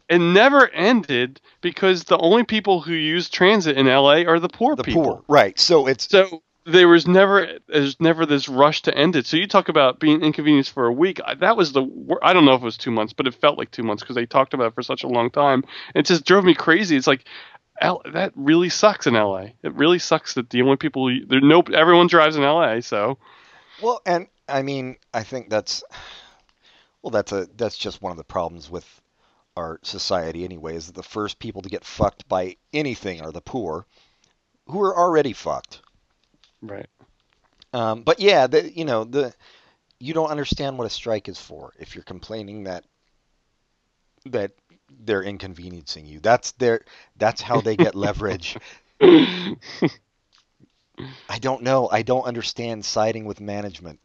It 0.09 0.19
never 0.19 0.69
ended 0.69 1.41
because 1.61 2.03
the 2.03 2.17
only 2.19 2.43
people 2.43 2.81
who 2.81 2.93
use 2.93 3.29
transit 3.29 3.77
in 3.77 3.87
LA 3.87 4.23
are 4.25 4.39
the 4.39 4.47
poor 4.47 4.75
the 4.75 4.83
people. 4.83 5.03
poor, 5.03 5.23
right? 5.27 5.57
So 5.59 5.87
it's 5.87 6.07
So 6.07 6.43
there 6.65 6.87
was 6.87 7.07
never 7.07 7.59
there's 7.67 7.99
never 7.99 8.25
this 8.25 8.47
rush 8.47 8.81
to 8.83 8.95
end 8.97 9.15
it. 9.15 9.25
So 9.25 9.37
you 9.37 9.47
talk 9.47 9.69
about 9.69 9.99
being 9.99 10.21
inconvenienced 10.21 10.71
for 10.71 10.85
a 10.87 10.93
week. 10.93 11.19
I- 11.25 11.35
That 11.35 11.57
was 11.57 11.71
the 11.73 11.85
I 12.21 12.33
don't 12.33 12.45
know 12.45 12.53
if 12.55 12.61
it 12.61 12.65
was 12.65 12.77
two 12.77 12.91
months, 12.91 13.13
but 13.13 13.27
it 13.27 13.35
felt 13.35 13.57
like 13.57 13.71
two 13.71 13.83
months 13.83 14.03
because 14.03 14.15
they 14.15 14.25
talked 14.25 14.53
about 14.53 14.67
it 14.67 14.75
for 14.75 14.81
such 14.83 15.03
a 15.03 15.07
long 15.07 15.29
time. 15.29 15.63
It 15.95 16.05
just 16.05 16.25
drove 16.25 16.43
me 16.45 16.53
crazy. 16.53 16.95
It's 16.95 17.07
like. 17.07 17.25
L- 17.81 18.03
that 18.13 18.31
really 18.35 18.69
sucks 18.69 19.07
in 19.07 19.15
LA. 19.15 19.47
It 19.63 19.73
really 19.73 19.97
sucks 19.97 20.35
that 20.35 20.51
the 20.51 20.61
only 20.61 20.77
people 20.77 21.07
there 21.27 21.41
no 21.41 21.61
everyone 21.73 22.05
drives 22.05 22.35
in 22.35 22.43
LA. 22.43 22.81
So 22.81 23.17
Well, 23.81 23.99
and 24.05 24.27
I 24.47 24.61
mean, 24.61 24.97
I 25.11 25.23
think 25.23 25.49
that's 25.49 25.83
well, 27.01 27.11
that's 27.11 27.31
a 27.31 27.47
that's 27.57 27.77
just 27.77 28.01
one 28.01 28.11
of 28.11 28.17
the 28.17 28.23
problems 28.23 28.69
with 28.69 29.01
our 29.57 29.79
society 29.83 30.45
anyway. 30.45 30.75
Is 30.75 30.85
that 30.85 30.95
the 30.95 31.03
first 31.03 31.39
people 31.39 31.63
to 31.63 31.69
get 31.69 31.83
fucked 31.83 32.27
by 32.29 32.57
anything 32.73 33.21
are 33.21 33.31
the 33.31 33.41
poor, 33.41 33.87
who 34.67 34.79
are 34.81 34.95
already 34.97 35.33
fucked. 35.33 35.81
Right. 36.63 36.87
Um, 37.73 38.03
but 38.03 38.19
yeah, 38.19 38.47
the, 38.47 38.71
you 38.71 38.85
know 38.85 39.03
the 39.03 39.33
you 39.99 40.13
don't 40.13 40.29
understand 40.29 40.77
what 40.77 40.87
a 40.87 40.89
strike 40.89 41.29
is 41.29 41.39
for 41.39 41.73
if 41.79 41.95
you're 41.95 42.03
complaining 42.03 42.65
that 42.65 42.83
that 44.25 44.51
they're 45.03 45.23
inconveniencing 45.23 46.05
you. 46.05 46.19
That's 46.19 46.51
their 46.53 46.81
that's 47.17 47.41
how 47.41 47.61
they 47.61 47.75
get 47.75 47.95
leverage. 47.95 48.57
I 49.01 49.57
don't 51.39 51.63
know. 51.63 51.89
I 51.91 52.03
don't 52.03 52.25
understand 52.25 52.85
siding 52.85 53.25
with 53.25 53.41
management. 53.41 53.99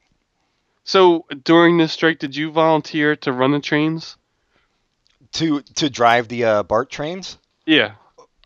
So 0.84 1.26
during 1.44 1.76
this 1.76 1.92
strike, 1.92 2.18
did 2.18 2.34
you 2.34 2.50
volunteer 2.50 3.14
to 3.16 3.32
run 3.32 3.52
the 3.52 3.60
trains? 3.60 4.16
To 5.32 5.60
to 5.60 5.90
drive 5.90 6.28
the 6.28 6.44
uh, 6.44 6.62
BART 6.62 6.90
trains? 6.90 7.36
Yeah. 7.66 7.92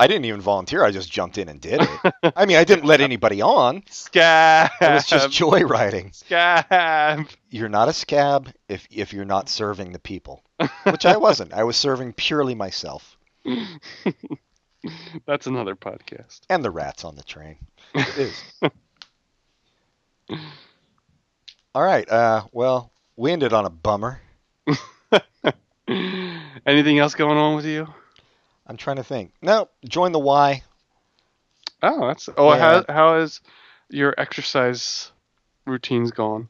I 0.02 0.08
didn't 0.08 0.24
even 0.24 0.40
volunteer. 0.40 0.82
I 0.82 0.90
just 0.90 1.12
jumped 1.12 1.38
in 1.38 1.48
and 1.48 1.60
did 1.60 1.80
it. 1.80 2.32
I 2.34 2.44
mean, 2.44 2.56
I 2.56 2.64
didn't 2.64 2.86
let 2.86 3.00
anybody 3.00 3.40
on. 3.40 3.84
Scab. 3.88 4.72
I 4.80 4.94
was 4.94 5.06
just 5.06 5.28
joyriding. 5.28 6.12
scab. 6.12 7.28
You're 7.50 7.68
not 7.68 7.88
a 7.88 7.92
scab 7.92 8.52
if 8.68 8.88
if 8.90 9.12
you're 9.12 9.24
not 9.24 9.48
serving 9.48 9.92
the 9.92 10.00
people, 10.00 10.42
which 10.90 11.06
I 11.06 11.18
wasn't. 11.18 11.52
I 11.52 11.62
was 11.62 11.76
serving 11.76 12.14
purely 12.14 12.56
myself 12.56 13.16
That's 15.24 15.46
another 15.46 15.76
podcast. 15.76 16.40
and 16.50 16.64
the 16.64 16.72
rats 16.72 17.04
on 17.04 17.14
the 17.14 17.22
train. 17.22 17.58
It 17.94 18.18
is. 18.18 18.42
All 21.76 21.84
right. 21.84 22.10
Uh, 22.10 22.42
well, 22.50 22.90
we 23.14 23.30
ended 23.30 23.52
on 23.52 23.66
a 23.66 23.70
bummer. 23.70 24.20
Anything 26.66 26.98
else 26.98 27.14
going 27.14 27.38
on 27.38 27.54
with 27.54 27.66
you? 27.66 27.86
I'm 28.66 28.76
trying 28.76 28.96
to 28.96 29.04
think. 29.04 29.32
No, 29.42 29.68
join 29.84 30.12
the 30.12 30.18
Y. 30.18 30.62
Oh, 31.82 32.06
that's. 32.08 32.28
Oh, 32.36 32.52
Yeah. 32.52 32.58
how 32.58 32.84
how 32.92 33.14
is 33.16 33.40
your 33.90 34.14
exercise 34.16 35.10
routines 35.66 36.12
gone? 36.12 36.48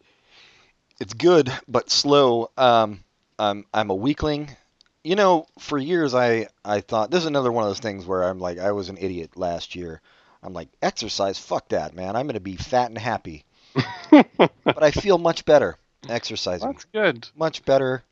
It's 1.01 1.15
good 1.15 1.53
but 1.67 1.91
slow. 1.91 2.51
Um, 2.57 3.03
I'm 3.39 3.65
I'm 3.73 3.91
a 3.91 3.95
weakling. 3.95 4.57
You 5.03 5.17
know, 5.17 5.47
for 5.59 5.79
years 5.79 6.15
I 6.15 6.49
I 6.65 6.81
thought 6.81 7.11
this 7.11 7.21
is 7.21 7.27
another 7.27 7.51
one 7.51 7.65
of 7.65 7.71
those 7.71 7.81
things 7.81 8.07
where 8.07 8.23
I'm 8.23 8.39
like 8.39 8.59
I 8.59 8.73
was 8.73 8.89
an 8.89 8.99
idiot 8.99 9.37
last 9.37 9.75
year. 9.75 10.01
I'm 10.43 10.53
like 10.53 10.69
exercise, 10.81 11.39
fuck 11.39 11.69
that, 11.71 11.95
man. 11.95 12.15
I'm 12.15 12.27
gonna 12.27 12.41
be 12.41 12.57
fat 12.57 12.89
and 12.89 12.99
happy. 12.99 13.45
but 14.11 14.83
I 14.83 14.91
feel 14.91 15.19
much 15.19 15.45
better 15.45 15.77
exercising. 16.09 16.73
That's 16.73 16.85
good. 16.85 17.29
Much 17.35 17.65
better, 17.65 18.03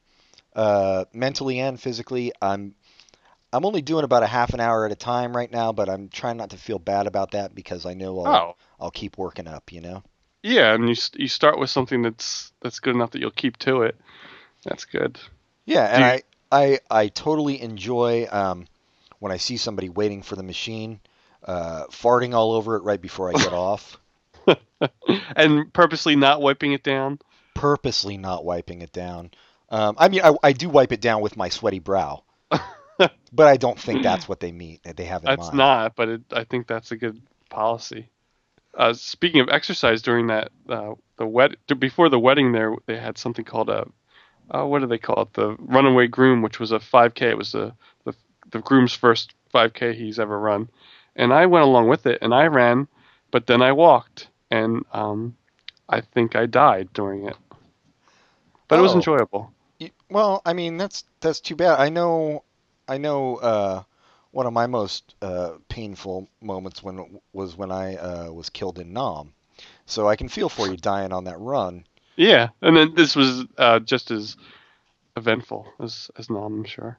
uh, 0.56 1.04
mentally 1.12 1.58
and 1.60 1.78
physically. 1.78 2.32
I'm 2.40 2.74
I'm 3.52 3.64
only 3.64 3.82
doing 3.82 4.04
about 4.04 4.22
a 4.22 4.26
half 4.28 4.54
an 4.54 4.60
hour 4.60 4.86
at 4.86 4.92
a 4.92 4.96
time 4.96 5.36
right 5.36 5.50
now, 5.50 5.72
but 5.72 5.88
I'm 5.88 6.08
trying 6.08 6.36
not 6.36 6.50
to 6.50 6.56
feel 6.56 6.78
bad 6.78 7.06
about 7.06 7.32
that 7.32 7.54
because 7.54 7.84
I 7.86 7.94
know 7.94 8.20
I'll 8.20 8.34
Oh, 8.34 8.56
I'll 8.78 8.90
keep 8.90 9.18
working 9.18 9.48
up. 9.48 9.72
You 9.72 9.80
know. 9.80 10.02
yeah, 10.42 10.74
and 10.74 10.88
you 10.88 10.94
you 11.16 11.28
start 11.28 11.58
with 11.58 11.70
something 11.70 12.02
that's 12.02 12.52
that's 12.62 12.80
good 12.80 12.94
enough 12.94 13.10
that 13.12 13.20
you'll 13.20 13.30
keep 13.32 13.56
to 13.58 13.82
it. 13.82 13.96
That's 14.64 14.84
good. 14.84 15.18
Yeah, 15.66 15.84
and 15.86 15.98
Do 15.98 16.04
I, 16.04 16.22
I 16.52 16.78
I 16.90 17.08
totally 17.08 17.60
enjoy 17.60 18.26
um, 18.30 18.66
when 19.18 19.32
I 19.32 19.36
see 19.38 19.56
somebody 19.56 19.88
waiting 19.88 20.22
for 20.22 20.36
the 20.36 20.42
machine, 20.42 21.00
uh, 21.44 21.86
farting 21.90 22.34
all 22.34 22.52
over 22.52 22.76
it 22.76 22.82
right 22.84 23.00
before 23.00 23.30
I 23.30 23.32
get 23.34 23.52
off, 23.52 23.98
and 25.36 25.72
purposely 25.72 26.16
not 26.16 26.40
wiping 26.40 26.72
it 26.72 26.82
down. 26.82 27.18
purposely 27.54 28.16
not 28.16 28.44
wiping 28.44 28.80
it 28.82 28.92
down. 28.92 29.30
Um, 29.68 29.94
I 29.98 30.08
mean, 30.08 30.22
I, 30.22 30.34
I 30.42 30.52
do 30.52 30.68
wipe 30.68 30.92
it 30.92 31.00
down 31.00 31.20
with 31.20 31.36
my 31.36 31.48
sweaty 31.48 31.78
brow, 31.78 32.24
but 33.32 33.46
I 33.46 33.56
don't 33.56 33.78
think 33.78 34.02
that's 34.02 34.28
what 34.28 34.40
they 34.40 34.52
mean. 34.52 34.78
That 34.84 34.96
they 34.96 35.04
have 35.04 35.24
in 35.24 35.30
That's 35.30 35.36
mind. 35.36 35.56
not, 35.58 35.96
but 35.96 36.08
it, 36.08 36.22
I 36.32 36.44
think 36.44 36.66
that's 36.66 36.92
a 36.92 36.96
good 36.96 37.20
policy. 37.48 38.08
Uh, 38.76 38.92
speaking 38.92 39.40
of 39.40 39.48
exercise, 39.48 40.02
during 40.02 40.28
that 40.28 40.50
uh, 40.68 40.94
the 41.16 41.26
wed 41.26 41.56
before 41.78 42.08
the 42.08 42.18
wedding, 42.18 42.52
there 42.52 42.74
they 42.86 42.96
had 42.96 43.18
something 43.18 43.44
called 43.44 43.68
a 43.68 43.86
uh, 44.54 44.64
what 44.64 44.80
do 44.80 44.86
they 44.86 44.98
call 44.98 45.22
it? 45.22 45.32
The 45.34 45.56
runaway 45.58 46.06
groom, 46.08 46.42
which 46.42 46.60
was 46.60 46.72
a 46.72 46.80
5K. 46.80 47.30
It 47.30 47.38
was 47.38 47.52
the 47.52 47.74
the, 48.04 48.14
the 48.50 48.60
groom's 48.60 48.94
first 48.94 49.34
5K 49.52 49.92
he's 49.94 50.18
ever 50.18 50.38
run, 50.38 50.68
and 51.16 51.32
I 51.32 51.46
went 51.46 51.64
along 51.64 51.88
with 51.88 52.06
it, 52.06 52.18
and 52.22 52.34
I 52.34 52.46
ran, 52.46 52.88
but 53.30 53.46
then 53.46 53.62
I 53.62 53.72
walked, 53.72 54.28
and 54.50 54.84
um, 54.92 55.36
I 55.88 56.00
think 56.00 56.36
I 56.36 56.46
died 56.46 56.88
during 56.92 57.26
it, 57.26 57.36
but 58.68 58.78
it 58.78 58.82
was 58.82 58.92
Oh. 58.92 58.94
enjoyable. 58.94 59.52
Well, 60.10 60.42
I 60.44 60.52
mean, 60.52 60.76
that's 60.76 61.04
that's 61.20 61.40
too 61.40 61.56
bad. 61.56 61.78
I 61.80 61.88
know, 61.88 62.44
I 62.90 62.98
know. 62.98 63.36
Uh, 63.36 63.82
one 64.32 64.46
of 64.46 64.52
my 64.52 64.66
most 64.68 65.14
uh, 65.22 65.52
painful 65.68 66.28
moments 66.40 66.82
when 66.84 67.18
was 67.32 67.56
when 67.56 67.72
I 67.72 67.96
uh, 67.96 68.30
was 68.30 68.48
killed 68.50 68.78
in 68.78 68.92
Nam. 68.92 69.32
So 69.86 70.06
I 70.08 70.14
can 70.16 70.28
feel 70.28 70.48
for 70.48 70.68
you 70.68 70.76
dying 70.76 71.12
on 71.12 71.24
that 71.24 71.38
run. 71.40 71.84
Yeah, 72.16 72.48
and 72.62 72.76
then 72.76 72.94
this 72.94 73.16
was 73.16 73.44
uh, 73.58 73.80
just 73.80 74.10
as 74.12 74.36
eventful 75.16 75.66
as 75.80 76.10
as 76.16 76.30
Nam, 76.30 76.44
I'm 76.44 76.64
sure. 76.64 76.98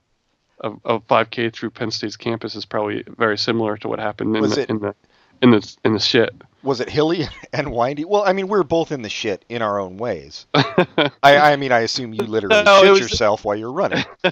A, 0.63 0.71
a 0.85 0.99
5K 0.99 1.53
through 1.53 1.71
Penn 1.71 1.89
State's 1.89 2.17
campus 2.17 2.55
is 2.55 2.65
probably 2.65 3.03
very 3.17 3.37
similar 3.37 3.77
to 3.77 3.87
what 3.87 3.99
happened 3.99 4.35
in 4.35 4.41
Was 4.41 4.55
the, 4.55 4.61
it- 4.63 4.69
in 4.69 4.79
the 4.79 4.95
in 5.41 5.51
the 5.51 5.75
in 5.85 5.93
the 5.93 5.99
shit. 5.99 6.29
Was 6.63 6.79
it 6.81 6.89
hilly 6.89 7.27
and 7.53 7.71
windy? 7.71 8.05
Well, 8.05 8.23
I 8.23 8.33
mean, 8.33 8.47
we're 8.47 8.63
both 8.63 8.91
in 8.91 9.01
the 9.01 9.09
shit 9.09 9.43
in 9.49 9.61
our 9.61 9.79
own 9.79 9.97
ways. 9.97 10.45
I, 10.53 11.09
I 11.23 11.55
mean, 11.55 11.71
I 11.71 11.79
assume 11.79 12.13
you 12.13 12.23
literally 12.25 12.63
No, 12.65 12.81
shit 12.83 12.91
was- 12.91 12.99
yourself 12.99 13.43
while 13.45 13.55
you're 13.55 13.71
running. 13.71 14.03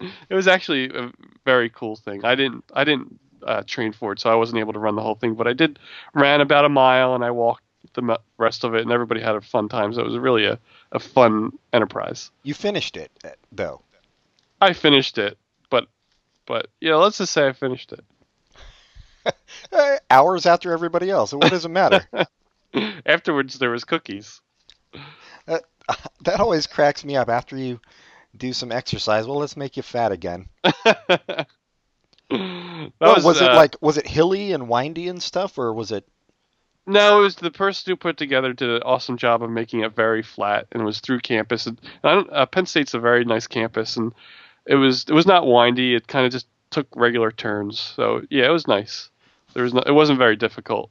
it 0.00 0.34
was 0.34 0.48
actually 0.48 0.90
a 0.94 1.10
very 1.44 1.70
cool 1.70 1.96
thing. 1.96 2.24
I 2.24 2.34
didn't 2.34 2.64
I 2.74 2.84
didn't 2.84 3.18
uh, 3.42 3.62
train 3.66 3.92
for 3.92 4.12
it, 4.12 4.20
so 4.20 4.30
I 4.30 4.34
wasn't 4.34 4.60
able 4.60 4.72
to 4.72 4.78
run 4.78 4.96
the 4.96 5.02
whole 5.02 5.14
thing. 5.14 5.34
But 5.34 5.46
I 5.46 5.52
did 5.52 5.78
ran 6.14 6.40
about 6.40 6.64
a 6.64 6.68
mile 6.68 7.14
and 7.14 7.24
I 7.24 7.30
walked 7.30 7.62
the 7.94 8.18
rest 8.38 8.64
of 8.64 8.74
it, 8.74 8.82
and 8.82 8.92
everybody 8.92 9.20
had 9.20 9.34
a 9.34 9.40
fun 9.40 9.68
time. 9.68 9.92
So 9.92 10.00
it 10.00 10.06
was 10.06 10.18
really 10.18 10.44
a, 10.44 10.58
a 10.92 10.98
fun 10.98 11.52
enterprise. 11.72 12.30
You 12.42 12.54
finished 12.54 12.96
it, 12.96 13.10
uh, 13.24 13.30
though. 13.52 13.82
I 14.60 14.72
finished 14.72 15.18
it, 15.18 15.38
but 15.70 15.86
but 16.46 16.68
yeah, 16.80 16.96
let's 16.96 17.18
just 17.18 17.32
say 17.32 17.46
I 17.46 17.52
finished 17.52 17.92
it. 17.92 18.04
Uh, 19.70 19.96
hours 20.10 20.46
after 20.46 20.72
everybody 20.72 21.10
else. 21.10 21.34
What 21.34 21.50
does 21.50 21.66
it 21.66 21.68
matter? 21.68 22.08
Afterwards, 23.06 23.58
there 23.58 23.70
was 23.70 23.84
cookies. 23.84 24.40
that 25.46 26.40
always 26.40 26.66
cracks 26.66 27.04
me 27.04 27.16
up. 27.16 27.28
After 27.28 27.56
you 27.56 27.80
do 28.36 28.52
some 28.52 28.72
exercise, 28.72 29.26
well, 29.26 29.38
let's 29.38 29.56
make 29.56 29.76
you 29.76 29.82
fat 29.82 30.12
again. 30.12 30.48
Well, 32.30 33.14
was, 33.16 33.24
was, 33.24 33.40
it 33.40 33.50
uh, 33.50 33.56
like 33.56 33.76
was 33.80 33.96
it 33.96 34.06
hilly 34.06 34.52
and 34.52 34.68
windy 34.68 35.08
and 35.08 35.20
stuff, 35.20 35.58
or 35.58 35.72
was 35.72 35.90
it? 35.90 36.06
no? 36.86 37.18
It 37.18 37.22
was 37.22 37.36
the 37.36 37.50
person 37.50 37.90
who 37.90 37.96
put 37.96 38.16
together 38.16 38.52
did 38.52 38.70
an 38.70 38.82
awesome 38.82 39.16
job 39.16 39.42
of 39.42 39.50
making 39.50 39.80
it 39.80 39.96
very 39.96 40.22
flat, 40.22 40.66
and 40.70 40.82
it 40.82 40.84
was 40.84 41.00
through 41.00 41.20
campus. 41.20 41.66
And 41.66 41.80
I 42.04 42.14
don't, 42.14 42.32
uh, 42.32 42.46
Penn 42.46 42.66
State's 42.66 42.94
a 42.94 43.00
very 43.00 43.24
nice 43.24 43.46
campus, 43.46 43.96
and 43.96 44.12
it 44.64 44.76
was 44.76 45.04
it 45.08 45.12
was 45.12 45.26
not 45.26 45.46
windy. 45.46 45.94
It 45.94 46.06
kind 46.06 46.24
of 46.24 46.32
just 46.32 46.46
took 46.70 46.86
regular 46.94 47.32
turns. 47.32 47.80
So 47.80 48.22
yeah, 48.30 48.46
it 48.46 48.52
was 48.52 48.68
nice. 48.68 49.10
There 49.54 49.64
was 49.64 49.74
no, 49.74 49.80
it 49.80 49.92
wasn't 49.92 50.18
very 50.18 50.36
difficult. 50.36 50.90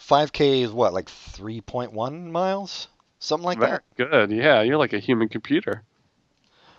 5K 0.00 0.62
is 0.62 0.72
what, 0.72 0.92
like 0.92 1.06
3.1 1.06 2.30
miles, 2.30 2.88
something 3.18 3.44
like 3.44 3.58
Very 3.58 3.72
that. 3.72 3.82
good. 3.96 4.30
Yeah, 4.32 4.62
you're 4.62 4.76
like 4.78 4.92
a 4.92 4.98
human 4.98 5.28
computer. 5.28 5.82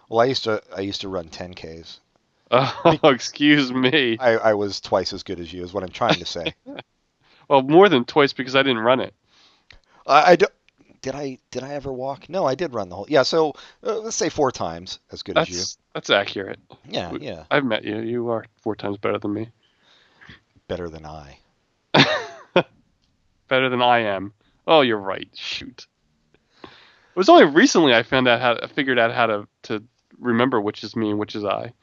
Well, 0.10 0.20
I 0.22 0.26
used 0.26 0.43
to 0.45 0.62
I 0.76 0.82
used 0.82 1.01
to 1.01 1.10
run 1.10 1.30
10Ks. 1.30 1.99
Oh, 2.51 3.10
excuse 3.10 3.74
me. 3.74 4.18
I, 4.20 4.38
I 4.38 4.53
was 4.53 4.80
twice 4.80 5.14
as 5.14 5.24
good 5.24 5.39
as 5.39 5.51
you, 5.51 5.64
is 5.64 5.74
what 5.74 5.84
I'm 5.84 5.89
trying 5.89 6.20
to 6.20 6.26
say. 6.26 6.53
Well, 7.47 7.62
more 7.62 7.89
than 7.89 8.06
twice 8.06 8.34
because 8.34 8.56
I 8.56 8.64
didn't 8.64 8.80
run 8.80 8.99
it. 8.99 9.14
I, 10.08 10.32
I 10.32 10.36
don't- 10.36 10.51
did 11.01 11.14
I 11.14 11.38
did 11.51 11.62
I 11.64 11.74
ever 11.76 11.93
walk? 11.93 12.28
No, 12.30 12.43
I 12.45 12.56
did 12.56 12.74
run 12.74 12.89
the 12.89 12.95
whole. 12.95 13.06
Yeah, 13.08 13.22
so 13.22 13.53
uh, 13.84 13.99
let's 13.99 14.16
say 14.16 14.30
four 14.30 14.51
times 14.51 14.97
as 15.12 15.22
good 15.22 15.38
as 15.38 15.47
you. 15.49 15.56
That's 15.58 15.78
that's 15.93 16.10
accurate. 16.10 16.60
Yeah, 16.89 17.14
yeah, 17.22 17.43
I've 17.51 17.64
met 17.66 17.84
you. 17.84 17.99
You 17.99 18.30
are 18.30 18.45
four 18.62 18.76
times 18.76 18.97
better 18.97 19.20
than 19.20 19.32
me. 19.34 19.49
better 20.68 20.89
than 20.89 21.06
I. 21.06 21.38
better 23.47 23.70
than 23.70 23.82
I 23.84 23.99
am. 23.99 24.34
Oh, 24.66 24.82
you're 24.82 24.97
right. 24.97 25.30
Shoot. 25.36 25.86
It 26.64 26.70
was 27.16 27.30
only 27.30 27.45
recently 27.45 27.93
I 27.93 28.01
found 28.01 28.28
out 28.28 28.41
how 28.41 28.58
I 28.62 28.68
figured 28.68 28.97
out 28.97 29.14
how 29.14 29.28
to 29.28 29.47
to 29.64 29.84
remember 30.20 30.59
which 30.61 30.84
is 30.84 30.95
me 30.95 31.09
and 31.09 31.20
which 31.20 31.36
is 31.36 31.43
I. 31.45 31.74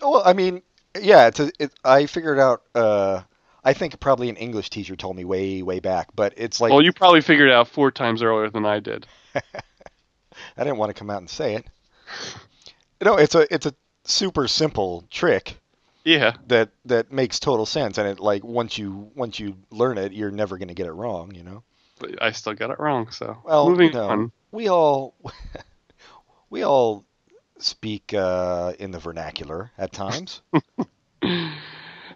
Oh, 0.00 0.10
Well, 0.12 0.22
I 0.24 0.32
mean, 0.32 0.62
yeah, 1.00 1.26
it's 1.28 1.40
a, 1.40 1.50
it, 1.58 1.72
I 1.84 2.06
figured 2.06 2.38
out. 2.38 2.62
Uh, 2.74 3.22
I 3.64 3.72
think 3.74 3.98
probably 4.00 4.28
an 4.28 4.36
English 4.36 4.70
teacher 4.70 4.96
told 4.96 5.14
me 5.16 5.24
way 5.24 5.62
way 5.62 5.78
back, 5.80 6.08
but 6.14 6.34
it's 6.36 6.60
like 6.60 6.70
well, 6.72 6.82
you 6.82 6.92
probably 6.92 7.20
figured 7.20 7.48
it 7.48 7.54
out 7.54 7.68
four 7.68 7.90
times 7.92 8.22
earlier 8.22 8.50
than 8.50 8.66
I 8.66 8.80
did. 8.80 9.06
I 9.34 10.64
didn't 10.64 10.78
want 10.78 10.90
to 10.90 10.98
come 10.98 11.10
out 11.10 11.18
and 11.18 11.30
say 11.30 11.54
it. 11.54 11.66
No, 13.04 13.16
it's 13.16 13.34
a 13.34 13.52
it's 13.54 13.66
a 13.66 13.74
super 14.04 14.48
simple 14.48 15.04
trick 15.10 15.58
Yeah. 16.04 16.32
that 16.48 16.70
that 16.86 17.12
makes 17.12 17.38
total 17.38 17.66
sense, 17.66 17.98
and 17.98 18.08
it 18.08 18.18
like 18.20 18.42
once 18.44 18.76
you 18.78 19.10
once 19.14 19.38
you 19.38 19.56
learn 19.70 19.96
it, 19.98 20.12
you're 20.12 20.30
never 20.32 20.58
going 20.58 20.68
to 20.68 20.74
get 20.74 20.86
it 20.86 20.92
wrong. 20.92 21.32
You 21.34 21.44
know. 21.44 21.62
But 22.00 22.20
I 22.20 22.32
still 22.32 22.54
got 22.54 22.70
it 22.70 22.80
wrong. 22.80 23.10
So 23.12 23.38
Well, 23.44 23.68
moving 23.70 23.92
know, 23.92 24.08
on. 24.08 24.32
we 24.50 24.68
all 24.68 25.14
we 26.50 26.64
all 26.64 27.04
speak 27.62 28.12
uh, 28.14 28.72
in 28.78 28.90
the 28.90 28.98
vernacular 28.98 29.70
at 29.78 29.92
times. 29.92 30.42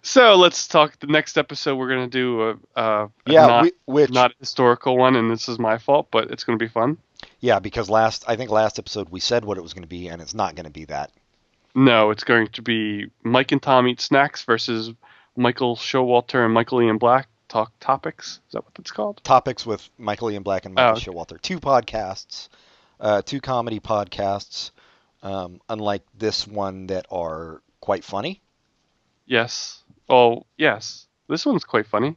So 0.03 0.35
let's 0.35 0.67
talk. 0.67 0.97
The 0.99 1.07
next 1.07 1.37
episode 1.37 1.75
we're 1.75 1.89
gonna 1.89 2.07
do 2.07 2.41
a, 2.41 2.55
a, 2.75 2.83
a 3.05 3.09
yeah, 3.25 3.45
not, 3.47 3.63
we, 3.63 3.71
which 3.85 4.11
not 4.11 4.31
a 4.31 4.35
historical 4.39 4.95
one, 4.95 5.15
and 5.15 5.29
this 5.29 5.49
is 5.49 5.59
my 5.59 5.77
fault, 5.79 6.07
but 6.11 6.31
it's 6.31 6.43
gonna 6.43 6.57
be 6.59 6.67
fun. 6.67 6.97
yeah, 7.41 7.59
because 7.59 7.89
last 7.89 8.23
I 8.27 8.35
think 8.35 8.49
last 8.49 8.79
episode 8.79 9.09
we 9.09 9.19
said 9.19 9.43
what 9.43 9.57
it 9.57 9.61
was 9.61 9.73
going 9.73 9.83
to 9.83 9.87
be, 9.89 10.07
and 10.07 10.21
it's 10.21 10.33
not 10.35 10.55
going 10.55 10.65
to 10.65 10.71
be 10.71 10.85
that. 10.85 11.11
No, 11.75 12.11
it's 12.11 12.23
going 12.23 12.47
to 12.49 12.61
be 12.61 13.07
Mike 13.23 13.51
and 13.51 13.61
Tom 13.61 13.87
eat 13.87 13.99
snacks 13.99 14.43
versus 14.43 14.91
Michael 15.35 15.75
Showalter 15.75 16.45
and 16.45 16.53
Michael 16.53 16.81
Ian 16.81 16.99
Black 16.99 17.27
talk 17.49 17.73
topics. 17.79 18.39
Is 18.47 18.53
that 18.53 18.63
what 18.63 18.73
it's 18.79 18.91
called? 18.91 19.21
Topics 19.23 19.65
with 19.65 19.89
Michael 19.97 20.31
Ian 20.31 20.43
Black 20.43 20.65
and 20.65 20.73
Michael 20.75 20.89
Oh, 20.89 20.93
okay. 20.93 21.11
Showalter. 21.35 21.41
Two 21.41 21.59
podcasts, 21.59 22.47
uh, 22.99 23.23
two 23.23 23.41
comedy 23.41 23.79
podcasts, 23.79 24.71
um, 25.23 25.61
unlike 25.69 26.03
this 26.17 26.47
one 26.47 26.87
that 26.87 27.05
are 27.11 27.61
quite 27.81 28.03
funny. 28.03 28.41
Yes. 29.25 29.83
Oh, 30.09 30.45
yes. 30.57 31.07
This 31.27 31.45
one's 31.45 31.65
quite 31.65 31.87
funny. 31.87 32.15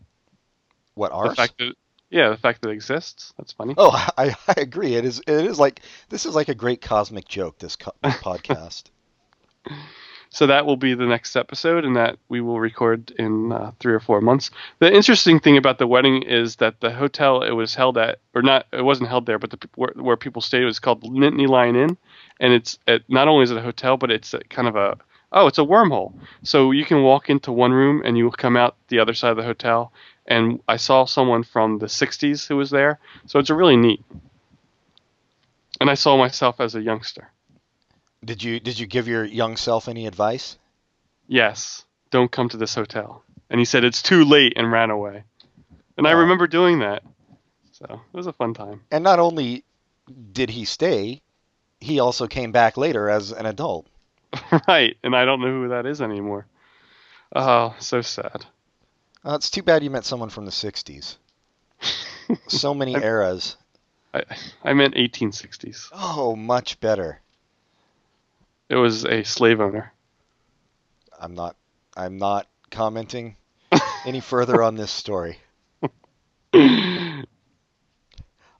What 0.94 1.11
The 1.11 1.34
fact 1.34 1.59
that 1.59 1.74
yeah, 2.11 2.28
the 2.28 2.36
fact 2.36 2.62
that 2.62 2.70
it 2.70 2.72
exists. 2.72 3.32
That's 3.38 3.53
funny. 3.53 3.74
Oh, 3.78 3.90
I, 4.18 4.34
I 4.48 4.55
agree. 4.57 4.94
It 4.94 5.05
is. 5.05 5.20
It 5.20 5.46
is 5.46 5.59
like 5.59 5.80
this 6.09 6.26
is 6.26 6.34
like 6.34 6.48
a 6.48 6.55
great 6.55 6.80
cosmic 6.80 7.28
joke. 7.28 7.59
This, 7.59 7.76
co- 7.76 7.94
this 8.03 8.14
podcast. 8.16 8.84
So 10.32 10.46
that 10.46 10.64
will 10.64 10.76
be 10.76 10.94
the 10.94 11.07
next 11.07 11.34
episode, 11.34 11.84
and 11.84 11.96
that 11.96 12.16
we 12.28 12.40
will 12.40 12.61
record 12.61 13.12
in 13.18 13.51
uh, 13.51 13.72
three 13.80 13.92
or 13.92 14.01
four 14.01 14.20
months. 14.20 14.51
The 14.78 14.92
interesting 14.92 15.40
thing 15.40 15.57
about 15.57 15.78
the 15.78 15.88
wedding 15.88 16.22
is 16.22 16.57
that 16.57 16.80
the 16.80 16.92
hotel 16.92 17.42
it 17.42 17.51
was 17.51 17.74
held 17.74 17.98
at, 17.98 18.20
or 18.34 18.42
not, 18.42 18.66
it 18.72 18.82
wasn't 18.82 19.09
held 19.09 19.26
there, 19.26 19.40
but 19.40 19.51
the, 19.51 19.68
where, 19.74 19.92
where 19.96 20.16
people 20.16 20.40
stayed 20.40 20.64
was 20.64 20.78
called 20.78 21.03
Nittany 21.03 21.48
Lion 21.48 21.74
Inn, 21.74 21.98
and 22.41 22.53
it's 22.53 22.78
at, 22.88 23.03
not 23.09 23.28
only 23.28 23.45
is 23.45 23.51
it 23.53 23.57
a 23.59 23.62
hotel, 23.62 23.97
but 23.97 24.11
it's 24.11 24.34
a, 24.34 24.41
kind 24.41 24.66
of 24.66 24.74
a 24.74 24.99
oh, 25.32 25.47
it's 25.47 25.59
a 25.59 25.62
wormhole. 25.62 26.12
So 26.43 26.72
you 26.72 26.84
can 26.84 27.03
walk 27.05 27.30
into 27.30 27.53
one 27.53 27.72
room 27.72 28.03
and 28.05 28.18
you 28.18 28.24
will 28.24 28.32
come 28.32 28.57
out 28.57 28.74
the 28.88 28.99
other 28.99 29.14
side 29.14 29.30
of 29.30 29.36
the 29.36 29.45
hotel. 29.45 29.93
And 30.26 30.61
I 30.66 30.76
saw 30.76 31.05
someone 31.05 31.45
from 31.45 31.78
the 31.78 31.86
'60s 31.86 32.49
who 32.49 32.57
was 32.57 32.70
there, 32.70 32.99
so 33.26 33.38
it's 33.38 33.51
a 33.51 33.55
really 33.55 33.76
neat. 33.76 34.03
And 35.80 35.88
I 35.91 35.95
saw 35.95 36.16
myself 36.16 36.61
as 36.61 36.74
a 36.74 36.82
youngster. 36.82 37.30
Did 38.24 38.43
you 38.43 38.61
did 38.61 38.78
you 38.78 38.86
give 38.86 39.09
your 39.09 39.24
young 39.24 39.57
self 39.57 39.88
any 39.88 40.07
advice? 40.07 40.59
yes, 41.28 41.84
don't 42.11 42.32
come 42.32 42.49
to 42.49 42.57
this 42.57 42.74
hotel. 42.74 43.22
And 43.49 43.61
he 43.61 43.64
said, 43.64 43.84
it's 43.84 44.03
too 44.03 44.24
late 44.24 44.55
and 44.57 44.70
ran 44.72 44.91
away. 44.91 45.22
And 45.97 46.07
I 46.09 46.12
Oh. 46.12 46.16
remember 46.18 46.49
doing 46.49 46.80
that. 46.80 47.05
So 47.72 47.84
it 48.12 48.16
was 48.16 48.26
a 48.26 48.32
fun 48.32 48.53
time. 48.53 48.82
And 48.91 49.05
not 49.05 49.20
only 49.20 49.62
did 50.32 50.51
he 50.51 50.64
stay, 50.64 51.22
he 51.81 52.01
also 52.01 52.26
came 52.26 52.53
back 52.53 52.76
later 52.76 53.09
as 53.09 53.33
an 53.33 53.47
adult. 53.47 53.87
right. 54.68 54.97
And 55.03 55.16
I 55.16 55.24
don't 55.24 55.41
know 55.41 55.49
who 55.49 55.68
that 55.68 55.87
is 55.87 56.01
anymore. 56.01 56.47
Oh, 57.35 57.74
so 57.78 58.01
sad. 58.03 58.45
Uh, 59.24 59.35
it's 59.35 59.51
too 59.51 59.62
bad 59.62 59.83
you 59.85 59.91
met 59.91 60.05
someone 60.05 60.31
from 60.31 60.45
the 60.45 60.51
'60s. 60.51 61.16
So 62.47 62.72
many 62.74 62.95
I- 62.95 63.01
eras. 63.01 63.57
I, 64.14 64.22
I 64.62 64.72
meant 64.72 64.95
1860s. 64.95 65.89
Oh, 65.93 66.37
much 66.37 66.78
better. 66.81 67.20
It 68.68 68.76
was 68.76 69.05
a 69.05 69.24
slave 69.24 69.61
owner. 69.61 69.93
I'm 71.18 71.35
not. 71.35 71.57
I'm 71.97 72.18
not 72.18 72.47
commenting 72.70 73.37
any 74.07 74.20
further 74.20 74.62
on 74.62 74.76
this 74.76 74.93
story. 74.93 75.39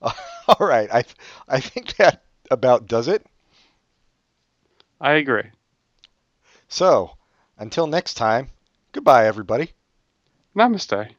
All 0.03 0.57
right, 0.59 0.91
I 0.93 1.05
I 1.49 1.61
think 1.61 1.97
that 1.97 2.23
about 2.51 2.86
does 2.86 3.09
it. 3.09 3.24
I 5.01 5.12
agree. 5.12 5.51
So, 6.68 7.16
until 7.59 7.86
next 7.86 8.14
time, 8.14 8.51
goodbye, 8.92 9.26
everybody. 9.26 9.72
Namaste. 10.55 11.14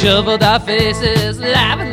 Shoveled 0.00 0.44
our 0.44 0.60
faces, 0.60 1.40
laughing 1.40 1.87